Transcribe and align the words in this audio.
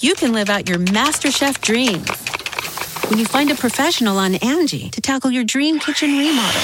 you 0.00 0.14
can 0.14 0.32
live 0.32 0.48
out 0.48 0.68
your 0.68 0.78
MasterChef 0.78 1.60
dreams 1.60 2.08
when 3.10 3.18
you 3.18 3.24
find 3.24 3.50
a 3.50 3.54
professional 3.54 4.18
on 4.18 4.36
Angie 4.36 4.90
to 4.90 5.00
tackle 5.00 5.30
your 5.30 5.44
dream 5.44 5.78
kitchen 5.80 6.16
remodel. 6.16 6.60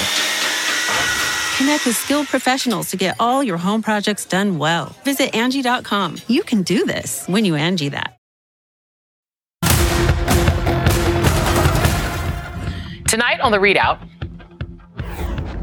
Connect 1.57 1.87
with 1.87 1.97
skilled 1.97 2.27
professionals 2.29 2.91
to 2.91 2.97
get 2.97 3.17
all 3.19 3.43
your 3.43 3.57
home 3.57 3.83
projects 3.83 4.25
done 4.25 4.59
well. 4.59 4.95
Visit 5.05 5.35
Angie.com. 5.35 6.17
You 6.29 6.43
can 6.43 6.63
do 6.63 6.85
this 6.85 7.27
when 7.27 7.45
you 7.45 7.55
Angie 7.55 7.89
that. 7.89 8.19
Tonight 13.09 13.41
on 13.41 13.53
the 13.53 13.59
ReidOut. 13.59 14.07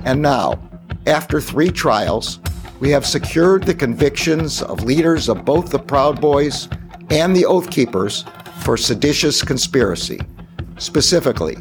And 0.05 0.21
now, 0.21 0.61
after 1.07 1.39
three 1.39 1.69
trials, 1.69 2.39
we 2.79 2.89
have 2.89 3.05
secured 3.05 3.63
the 3.63 3.75
convictions 3.75 4.61
of 4.61 4.83
leaders 4.83 5.29
of 5.29 5.45
both 5.45 5.69
the 5.69 5.79
Proud 5.79 6.19
Boys 6.19 6.67
and 7.11 7.35
the 7.35 7.45
Oath 7.45 7.69
Keepers 7.69 8.23
for 8.61 8.77
seditious 8.77 9.43
conspiracy, 9.43 10.19
specifically, 10.77 11.57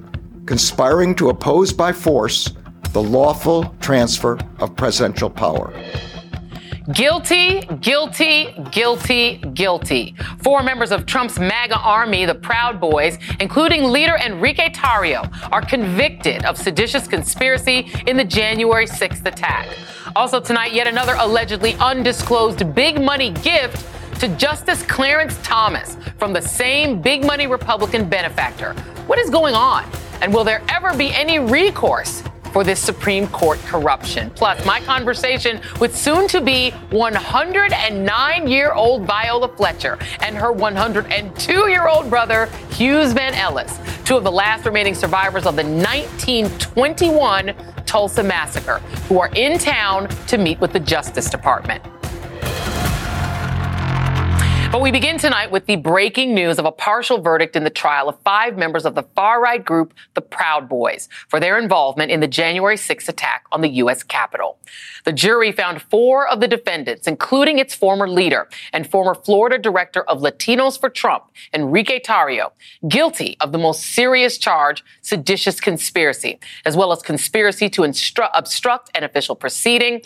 conspiring 0.46 1.14
to 1.16 1.30
oppose 1.30 1.72
by 1.72 1.92
force 1.92 2.50
the 2.92 3.02
lawful 3.02 3.74
transfer 3.80 4.38
of 4.60 4.76
presidential 4.76 5.28
power. 5.28 5.72
Guilty, 6.94 7.60
guilty, 7.80 8.54
guilty, 8.70 9.36
guilty. 9.54 10.14
Four 10.42 10.62
members 10.62 10.90
of 10.92 11.04
Trump's 11.06 11.38
MAGA 11.38 11.78
army, 11.78 12.24
the 12.24 12.34
Proud 12.34 12.80
Boys, 12.80 13.18
including 13.38 13.84
leader 13.84 14.16
Enrique 14.16 14.70
Tarrio, 14.70 15.28
are 15.52 15.62
convicted 15.62 16.44
of 16.44 16.56
seditious 16.56 17.06
conspiracy 17.06 17.90
in 18.06 18.16
the 18.16 18.24
January 18.24 18.86
6th 18.86 19.24
attack. 19.26 19.68
Also 20.16 20.40
tonight, 20.40 20.72
yet 20.72 20.88
another 20.88 21.14
allegedly 21.18 21.74
undisclosed 21.74 22.74
big 22.74 23.00
money 23.00 23.30
gift 23.30 23.86
to 24.20 24.28
Justice 24.36 24.82
Clarence 24.82 25.38
Thomas 25.42 25.96
from 26.18 26.34
the 26.34 26.42
same 26.42 27.00
big 27.00 27.24
money 27.24 27.46
Republican 27.46 28.06
benefactor. 28.06 28.74
What 29.06 29.18
is 29.18 29.30
going 29.30 29.54
on? 29.54 29.90
And 30.20 30.34
will 30.34 30.44
there 30.44 30.62
ever 30.68 30.94
be 30.94 31.10
any 31.14 31.38
recourse 31.38 32.22
for 32.52 32.62
this 32.64 32.80
Supreme 32.80 33.28
Court 33.28 33.58
corruption. 33.60 34.30
Plus, 34.30 34.64
my 34.66 34.80
conversation 34.80 35.60
with 35.80 35.96
soon 35.96 36.26
to 36.28 36.40
be 36.40 36.72
109 36.90 38.48
year 38.48 38.72
old 38.72 39.04
Viola 39.06 39.48
Fletcher 39.56 39.98
and 40.20 40.36
her 40.36 40.52
102 40.52 41.52
year 41.68 41.88
old 41.88 42.10
brother, 42.10 42.46
Hughes 42.72 43.12
Van 43.12 43.34
Ellis, 43.34 43.78
two 44.04 44.16
of 44.16 44.24
the 44.24 44.32
last 44.32 44.66
remaining 44.66 44.94
survivors 44.94 45.46
of 45.46 45.56
the 45.56 45.62
1921 45.62 47.54
Tulsa 47.86 48.22
Massacre, 48.22 48.78
who 49.08 49.18
are 49.18 49.30
in 49.34 49.58
town 49.58 50.08
to 50.26 50.36
meet 50.36 50.60
with 50.60 50.72
the 50.72 50.80
Justice 50.80 51.30
Department. 51.30 51.82
But 54.70 54.82
we 54.82 54.92
begin 54.92 55.18
tonight 55.18 55.50
with 55.50 55.66
the 55.66 55.74
breaking 55.74 56.32
news 56.32 56.60
of 56.60 56.64
a 56.64 56.70
partial 56.70 57.20
verdict 57.20 57.56
in 57.56 57.64
the 57.64 57.70
trial 57.70 58.08
of 58.08 58.20
five 58.20 58.56
members 58.56 58.86
of 58.86 58.94
the 58.94 59.02
far 59.02 59.42
right 59.42 59.64
group, 59.64 59.92
the 60.14 60.20
Proud 60.20 60.68
Boys, 60.68 61.08
for 61.26 61.40
their 61.40 61.58
involvement 61.58 62.12
in 62.12 62.20
the 62.20 62.28
January 62.28 62.76
6th 62.76 63.08
attack 63.08 63.46
on 63.50 63.62
the 63.62 63.68
U.S. 63.68 64.04
Capitol. 64.04 64.58
The 65.04 65.12
jury 65.12 65.50
found 65.50 65.82
four 65.82 66.28
of 66.28 66.38
the 66.38 66.46
defendants, 66.46 67.08
including 67.08 67.58
its 67.58 67.74
former 67.74 68.08
leader 68.08 68.48
and 68.72 68.88
former 68.88 69.16
Florida 69.16 69.58
director 69.58 70.04
of 70.04 70.20
Latinos 70.20 70.78
for 70.78 70.88
Trump, 70.88 71.24
Enrique 71.52 71.98
Tarrio, 71.98 72.52
guilty 72.86 73.36
of 73.40 73.50
the 73.50 73.58
most 73.58 73.84
serious 73.84 74.38
charge, 74.38 74.84
seditious 75.02 75.60
conspiracy, 75.60 76.38
as 76.64 76.76
well 76.76 76.92
as 76.92 77.02
conspiracy 77.02 77.68
to 77.70 77.82
instru- 77.82 78.30
obstruct 78.34 78.88
an 78.94 79.02
official 79.02 79.34
proceeding 79.34 80.00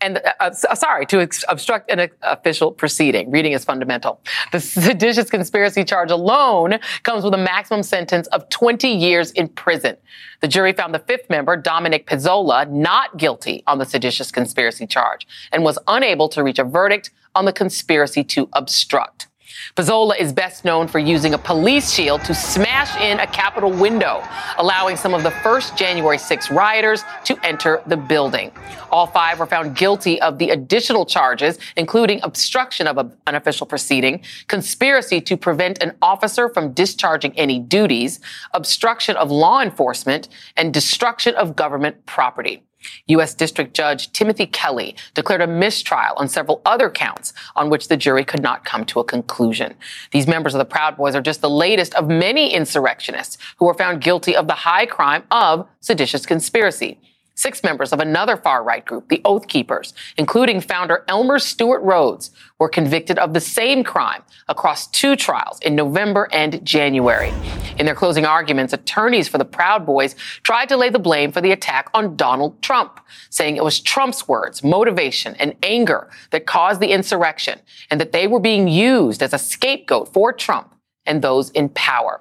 and 0.00 0.18
uh, 0.18 0.32
uh, 0.40 0.50
sorry, 0.52 1.06
to 1.06 1.20
ex- 1.20 1.44
obstruct 1.48 1.90
an 1.90 2.08
official 2.22 2.72
proceeding. 2.72 3.30
Reading 3.30 3.52
is 3.52 3.64
fundamental. 3.64 4.20
The 4.52 4.60
seditious 4.60 5.30
conspiracy 5.30 5.84
charge 5.84 6.10
alone 6.10 6.78
comes 7.02 7.24
with 7.24 7.34
a 7.34 7.38
maximum 7.38 7.82
sentence 7.82 8.26
of 8.28 8.48
20 8.48 8.88
years 8.88 9.30
in 9.32 9.48
prison. 9.48 9.96
The 10.40 10.48
jury 10.48 10.72
found 10.72 10.94
the 10.94 11.00
fifth 11.00 11.28
member, 11.28 11.56
Dominic 11.56 12.06
Pezzola, 12.06 12.70
not 12.70 13.16
guilty 13.16 13.62
on 13.66 13.78
the 13.78 13.84
seditious 13.84 14.30
conspiracy 14.30 14.86
charge 14.86 15.26
and 15.52 15.64
was 15.64 15.78
unable 15.86 16.28
to 16.30 16.42
reach 16.42 16.58
a 16.58 16.64
verdict 16.64 17.10
on 17.34 17.44
the 17.44 17.52
conspiracy 17.52 18.24
to 18.24 18.48
obstruct. 18.52 19.28
Pezzola 19.76 20.18
is 20.18 20.32
best 20.32 20.64
known 20.64 20.88
for 20.88 20.98
using 20.98 21.34
a 21.34 21.38
police 21.38 21.90
shield 21.90 22.24
to 22.24 22.34
smash 22.34 22.96
in 23.00 23.20
a 23.20 23.26
Capitol 23.26 23.70
window, 23.70 24.22
allowing 24.58 24.96
some 24.96 25.14
of 25.14 25.22
the 25.22 25.30
first 25.30 25.76
January 25.76 26.18
6 26.18 26.50
rioters 26.50 27.04
to 27.24 27.38
enter 27.46 27.82
the 27.86 27.96
building. 27.96 28.50
All 28.90 29.06
five 29.06 29.38
were 29.38 29.46
found 29.46 29.76
guilty 29.76 30.20
of 30.20 30.38
the 30.38 30.50
additional 30.50 31.06
charges, 31.06 31.58
including 31.76 32.20
obstruction 32.22 32.86
of 32.86 32.98
an 32.98 33.34
official 33.34 33.66
proceeding, 33.66 34.22
conspiracy 34.48 35.20
to 35.20 35.36
prevent 35.36 35.82
an 35.82 35.96
officer 36.02 36.48
from 36.48 36.72
discharging 36.72 37.36
any 37.38 37.58
duties, 37.58 38.20
obstruction 38.52 39.16
of 39.16 39.30
law 39.30 39.60
enforcement, 39.60 40.28
and 40.56 40.74
destruction 40.74 41.34
of 41.34 41.56
government 41.56 42.04
property. 42.06 42.62
U.S. 43.06 43.34
District 43.34 43.74
Judge 43.74 44.12
Timothy 44.12 44.46
Kelly 44.46 44.94
declared 45.14 45.40
a 45.40 45.46
mistrial 45.46 46.14
on 46.16 46.28
several 46.28 46.62
other 46.64 46.90
counts 46.90 47.32
on 47.56 47.70
which 47.70 47.88
the 47.88 47.96
jury 47.96 48.24
could 48.24 48.42
not 48.42 48.64
come 48.64 48.84
to 48.86 49.00
a 49.00 49.04
conclusion. 49.04 49.74
These 50.12 50.26
members 50.26 50.54
of 50.54 50.58
the 50.58 50.64
Proud 50.64 50.96
Boys 50.96 51.14
are 51.14 51.20
just 51.20 51.40
the 51.40 51.50
latest 51.50 51.94
of 51.94 52.08
many 52.08 52.52
insurrectionists 52.52 53.38
who 53.58 53.66
were 53.66 53.74
found 53.74 54.00
guilty 54.00 54.34
of 54.34 54.46
the 54.46 54.54
high 54.54 54.86
crime 54.86 55.24
of 55.30 55.68
seditious 55.80 56.26
conspiracy. 56.26 56.98
Six 57.40 57.62
members 57.62 57.94
of 57.94 58.00
another 58.00 58.36
far 58.36 58.62
right 58.62 58.84
group, 58.84 59.08
the 59.08 59.22
Oath 59.24 59.48
Keepers, 59.48 59.94
including 60.18 60.60
founder 60.60 61.06
Elmer 61.08 61.38
Stewart 61.38 61.80
Rhodes, 61.80 62.32
were 62.58 62.68
convicted 62.68 63.18
of 63.18 63.32
the 63.32 63.40
same 63.40 63.82
crime 63.82 64.22
across 64.46 64.86
two 64.88 65.16
trials 65.16 65.58
in 65.60 65.74
November 65.74 66.28
and 66.32 66.62
January. 66.66 67.32
In 67.78 67.86
their 67.86 67.94
closing 67.94 68.26
arguments, 68.26 68.74
attorneys 68.74 69.26
for 69.26 69.38
the 69.38 69.46
Proud 69.46 69.86
Boys 69.86 70.16
tried 70.42 70.68
to 70.68 70.76
lay 70.76 70.90
the 70.90 70.98
blame 70.98 71.32
for 71.32 71.40
the 71.40 71.50
attack 71.50 71.88
on 71.94 72.14
Donald 72.14 72.60
Trump, 72.60 73.00
saying 73.30 73.56
it 73.56 73.64
was 73.64 73.80
Trump's 73.80 74.28
words, 74.28 74.62
motivation, 74.62 75.34
and 75.36 75.56
anger 75.62 76.10
that 76.32 76.44
caused 76.44 76.82
the 76.82 76.92
insurrection, 76.92 77.58
and 77.90 77.98
that 77.98 78.12
they 78.12 78.26
were 78.26 78.38
being 78.38 78.68
used 78.68 79.22
as 79.22 79.32
a 79.32 79.38
scapegoat 79.38 80.12
for 80.12 80.30
Trump 80.30 80.74
and 81.06 81.22
those 81.22 81.48
in 81.52 81.70
power. 81.70 82.20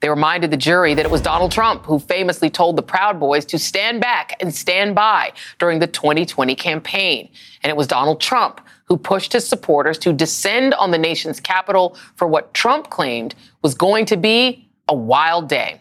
They 0.00 0.08
reminded 0.08 0.50
the 0.50 0.56
jury 0.56 0.94
that 0.94 1.04
it 1.04 1.10
was 1.10 1.20
Donald 1.20 1.52
Trump 1.52 1.84
who 1.84 1.98
famously 1.98 2.48
told 2.48 2.76
the 2.76 2.82
Proud 2.82 3.20
Boys 3.20 3.44
to 3.46 3.58
stand 3.58 4.00
back 4.00 4.34
and 4.40 4.54
stand 4.54 4.94
by 4.94 5.32
during 5.58 5.78
the 5.78 5.86
2020 5.86 6.54
campaign. 6.54 7.28
And 7.62 7.70
it 7.70 7.76
was 7.76 7.86
Donald 7.86 8.20
Trump 8.20 8.60
who 8.86 8.96
pushed 8.96 9.32
his 9.32 9.46
supporters 9.46 9.98
to 9.98 10.12
descend 10.12 10.74
on 10.74 10.90
the 10.90 10.98
nation's 10.98 11.38
capital 11.38 11.96
for 12.16 12.26
what 12.26 12.54
Trump 12.54 12.88
claimed 12.90 13.34
was 13.62 13.74
going 13.74 14.06
to 14.06 14.16
be 14.16 14.68
a 14.88 14.94
wild 14.94 15.48
day. 15.48 15.80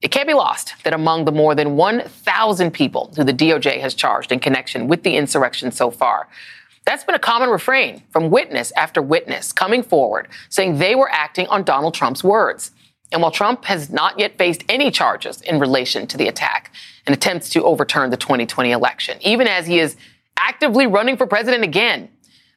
It 0.00 0.08
can't 0.08 0.28
be 0.28 0.34
lost 0.34 0.74
that 0.84 0.92
among 0.92 1.24
the 1.24 1.32
more 1.32 1.54
than 1.54 1.76
1,000 1.76 2.70
people 2.72 3.12
who 3.16 3.24
the 3.24 3.32
DOJ 3.32 3.80
has 3.80 3.94
charged 3.94 4.30
in 4.30 4.40
connection 4.40 4.88
with 4.88 5.02
the 5.02 5.16
insurrection 5.16 5.72
so 5.72 5.90
far, 5.90 6.28
that's 6.84 7.04
been 7.04 7.14
a 7.14 7.20
common 7.20 7.50
refrain 7.50 8.02
from 8.10 8.30
witness 8.30 8.72
after 8.76 9.02
witness 9.02 9.52
coming 9.52 9.82
forward 9.82 10.28
saying 10.48 10.78
they 10.78 10.94
were 10.94 11.10
acting 11.10 11.46
on 11.48 11.62
Donald 11.62 11.94
Trump's 11.94 12.22
words. 12.22 12.70
And 13.10 13.22
while 13.22 13.30
Trump 13.30 13.64
has 13.64 13.90
not 13.90 14.18
yet 14.18 14.36
faced 14.36 14.64
any 14.68 14.90
charges 14.90 15.40
in 15.42 15.58
relation 15.58 16.06
to 16.08 16.16
the 16.16 16.28
attack 16.28 16.72
and 17.06 17.14
attempts 17.14 17.48
to 17.50 17.64
overturn 17.64 18.10
the 18.10 18.16
2020 18.16 18.70
election, 18.70 19.18
even 19.22 19.46
as 19.46 19.66
he 19.66 19.78
is 19.78 19.96
actively 20.36 20.86
running 20.86 21.16
for 21.16 21.26
president 21.26 21.64
again, 21.64 22.10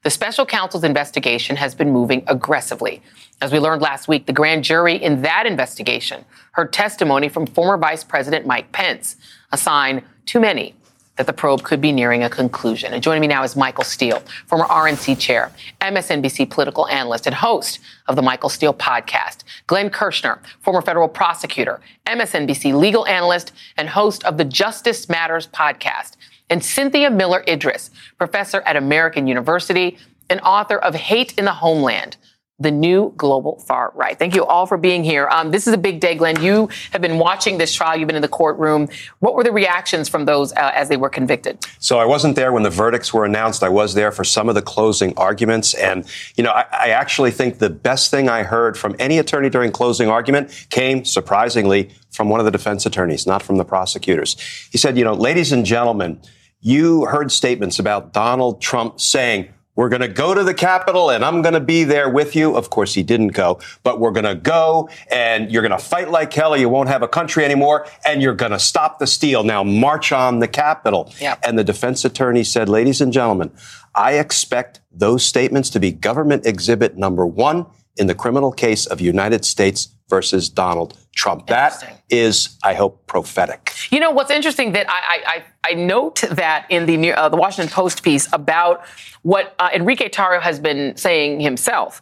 the 0.03 0.09
special 0.09 0.45
counsel's 0.45 0.84
investigation 0.84 1.56
has 1.56 1.75
been 1.75 1.91
moving 1.91 2.23
aggressively. 2.28 3.01
As 3.40 3.51
we 3.51 3.59
learned 3.59 3.81
last 3.81 4.07
week, 4.07 4.25
the 4.25 4.34
grand 4.34 4.63
jury 4.63 4.95
in 4.95 5.22
that 5.22 5.45
investigation 5.45 6.25
heard 6.53 6.73
testimony 6.73 7.29
from 7.29 7.45
former 7.45 7.78
Vice 7.78 8.03
President 8.03 8.45
Mike 8.45 8.72
Pence, 8.72 9.16
a 9.51 9.57
sign 9.57 10.03
too 10.25 10.40
many 10.40 10.75
that 11.17 11.27
the 11.27 11.33
probe 11.33 11.63
could 11.63 11.81
be 11.81 11.91
nearing 11.91 12.23
a 12.23 12.29
conclusion. 12.29 12.94
And 12.94 13.03
joining 13.03 13.22
me 13.22 13.27
now 13.27 13.44
is 13.44 13.55
Michael 13.55 13.83
Steele, 13.83 14.22
former 14.47 14.66
RNC 14.66 15.19
chair, 15.19 15.51
MSNBC 15.81 16.49
political 16.49 16.88
analyst, 16.88 17.25
and 17.27 17.35
host 17.35 17.79
of 18.07 18.16
the 18.16 18.22
Michael 18.22 18.49
Steele 18.49 18.73
podcast. 18.73 19.43
Glenn 19.67 19.90
Kirschner, 19.90 20.41
former 20.61 20.81
federal 20.81 21.08
prosecutor, 21.08 21.81
MSNBC 22.08 22.73
legal 22.73 23.05
analyst, 23.08 23.52
and 23.78 23.90
host 23.90 24.23
of 24.23 24.37
the 24.37 24.46
Justice 24.46 25.09
Matters 25.09 25.47
podcast. 25.47 26.16
And 26.49 26.63
Cynthia 26.63 27.09
Miller 27.09 27.43
Idriss, 27.47 27.90
professor 28.17 28.61
at 28.61 28.75
American 28.75 29.28
University 29.28 29.97
and 30.29 30.40
author 30.41 30.78
of 30.78 30.96
Hate 30.96 31.37
in 31.37 31.46
the 31.46 31.53
Homeland 31.53 32.17
the 32.61 32.72
new 32.72 33.13
global 33.17 33.59
far 33.59 33.91
right. 33.96 34.17
Thank 34.17 34.35
you 34.35 34.46
all 34.46 34.66
for 34.66 34.78
being 34.78 35.03
here. 35.03 35.28
Um, 35.29 35.52
this 35.52 35.67
is 35.67 35.73
a 35.73 35.78
big 35.78 35.99
day, 35.99 36.16
Glenn. 36.16 36.41
You 36.41 36.69
have 36.91 37.02
been 37.02 37.17
watching 37.17 37.58
this 37.58 37.73
trial. 37.73 37.97
You've 37.97 38.08
been 38.08 38.16
in 38.16 38.22
the 38.22 38.28
courtroom. 38.28 38.87
What 39.19 39.35
were 39.35 39.43
the 39.43 39.52
reactions 39.52 40.08
from 40.08 40.25
those 40.25 40.53
uh, 40.53 40.72
as 40.75 40.87
they 40.90 40.97
were 40.97 41.09
convicted? 41.09 41.66
So 41.79 41.97
I 41.97 42.05
wasn't 42.05 42.35
there 42.35 42.52
when 42.52 42.63
the 42.63 42.69
verdicts 42.69 43.13
were 43.13 43.25
announced. 43.25 43.63
I 43.63 43.69
was 43.69 43.96
there 43.96 44.11
for 44.11 44.23
some 44.23 44.47
of 44.47 44.55
the 44.55 44.61
closing 44.61 45.17
arguments. 45.17 45.73
And, 45.73 46.05
you 46.35 46.43
know, 46.43 46.52
I, 46.52 46.66
I 46.72 46.90
actually 46.90 47.31
think 47.31 47.58
the 47.58 47.69
best 47.69 48.11
thing 48.11 48.29
I 48.29 48.43
heard 48.43 48.78
from 48.78 48.96
any 48.99 49.17
attorney 49.17 49.49
during 49.49 49.72
closing 49.72 50.09
argument 50.09 50.67
came, 50.69 51.03
surprisingly, 51.03 51.90
from 52.11 52.29
one 52.29 52.40
of 52.40 52.46
the 52.46 52.52
defense 52.52 52.85
attorneys, 52.85 53.25
not 53.25 53.41
from 53.41 53.57
the 53.57 53.66
prosecutors. 53.66 54.35
He 54.72 54.78
said, 54.78 54.97
you 54.97 55.03
know, 55.03 55.14
ladies 55.14 55.52
and 55.52 55.66
gentlemen, 55.66 56.19
you 56.59 57.05
heard 57.05 57.31
statements 57.31 57.79
about 57.79 58.14
Donald 58.14 58.61
Trump 58.61 59.02
saying, 59.02 59.49
we're 59.81 59.89
going 59.89 60.01
to 60.01 60.07
go 60.07 60.35
to 60.35 60.43
the 60.43 60.53
Capitol 60.53 61.09
and 61.09 61.25
I'm 61.25 61.41
going 61.41 61.55
to 61.55 61.59
be 61.59 61.83
there 61.85 62.07
with 62.07 62.35
you. 62.35 62.55
Of 62.55 62.69
course, 62.69 62.93
he 62.93 63.01
didn't 63.01 63.29
go, 63.29 63.59
but 63.81 63.99
we're 63.99 64.11
going 64.11 64.25
to 64.25 64.35
go 64.35 64.87
and 65.11 65.51
you're 65.51 65.63
going 65.63 65.72
to 65.72 65.83
fight 65.83 66.11
like 66.11 66.31
hell 66.31 66.53
or 66.53 66.57
you 66.57 66.69
won't 66.69 66.89
have 66.89 67.01
a 67.01 67.07
country 67.07 67.43
anymore 67.43 67.87
and 68.05 68.22
you're 68.22 68.35
going 68.35 68.51
to 68.51 68.59
stop 68.59 68.99
the 68.99 69.07
steal. 69.07 69.43
Now 69.43 69.63
march 69.63 70.11
on 70.11 70.37
the 70.37 70.47
Capitol. 70.47 71.11
Yep. 71.19 71.39
And 71.43 71.57
the 71.57 71.63
defense 71.63 72.05
attorney 72.05 72.43
said, 72.43 72.69
ladies 72.69 73.01
and 73.01 73.11
gentlemen, 73.11 73.49
I 73.95 74.19
expect 74.19 74.81
those 74.91 75.25
statements 75.25 75.72
to 75.72 75.79
be 75.79 75.91
government 75.91 76.45
exhibit 76.45 76.95
number 76.95 77.25
one 77.25 77.66
in 77.97 78.05
the 78.05 78.13
criminal 78.13 78.51
case 78.51 78.85
of 78.85 79.01
United 79.01 79.45
States 79.45 79.95
versus 80.11 80.49
Donald 80.49 80.97
Trump. 81.16 81.47
That 81.47 82.03
is, 82.09 82.59
I 82.63 82.73
hope, 82.75 83.08
prophetic. 83.08 83.73
You 83.90 83.99
know 83.99 84.11
what's 84.11 84.29
interesting 84.29 84.73
that 84.73 84.85
I 84.90 85.23
I, 85.34 85.72
I 85.72 85.73
note 85.73 86.22
that 86.29 86.67
in 86.69 86.85
the 86.85 87.13
uh, 87.13 87.29
the 87.29 87.37
Washington 87.37 87.73
Post 87.73 88.03
piece 88.03 88.28
about 88.31 88.85
what 89.23 89.55
uh, 89.58 89.69
Enrique 89.73 90.09
Tarrio 90.09 90.41
has 90.41 90.59
been 90.59 90.96
saying 90.97 91.40
himself 91.40 92.02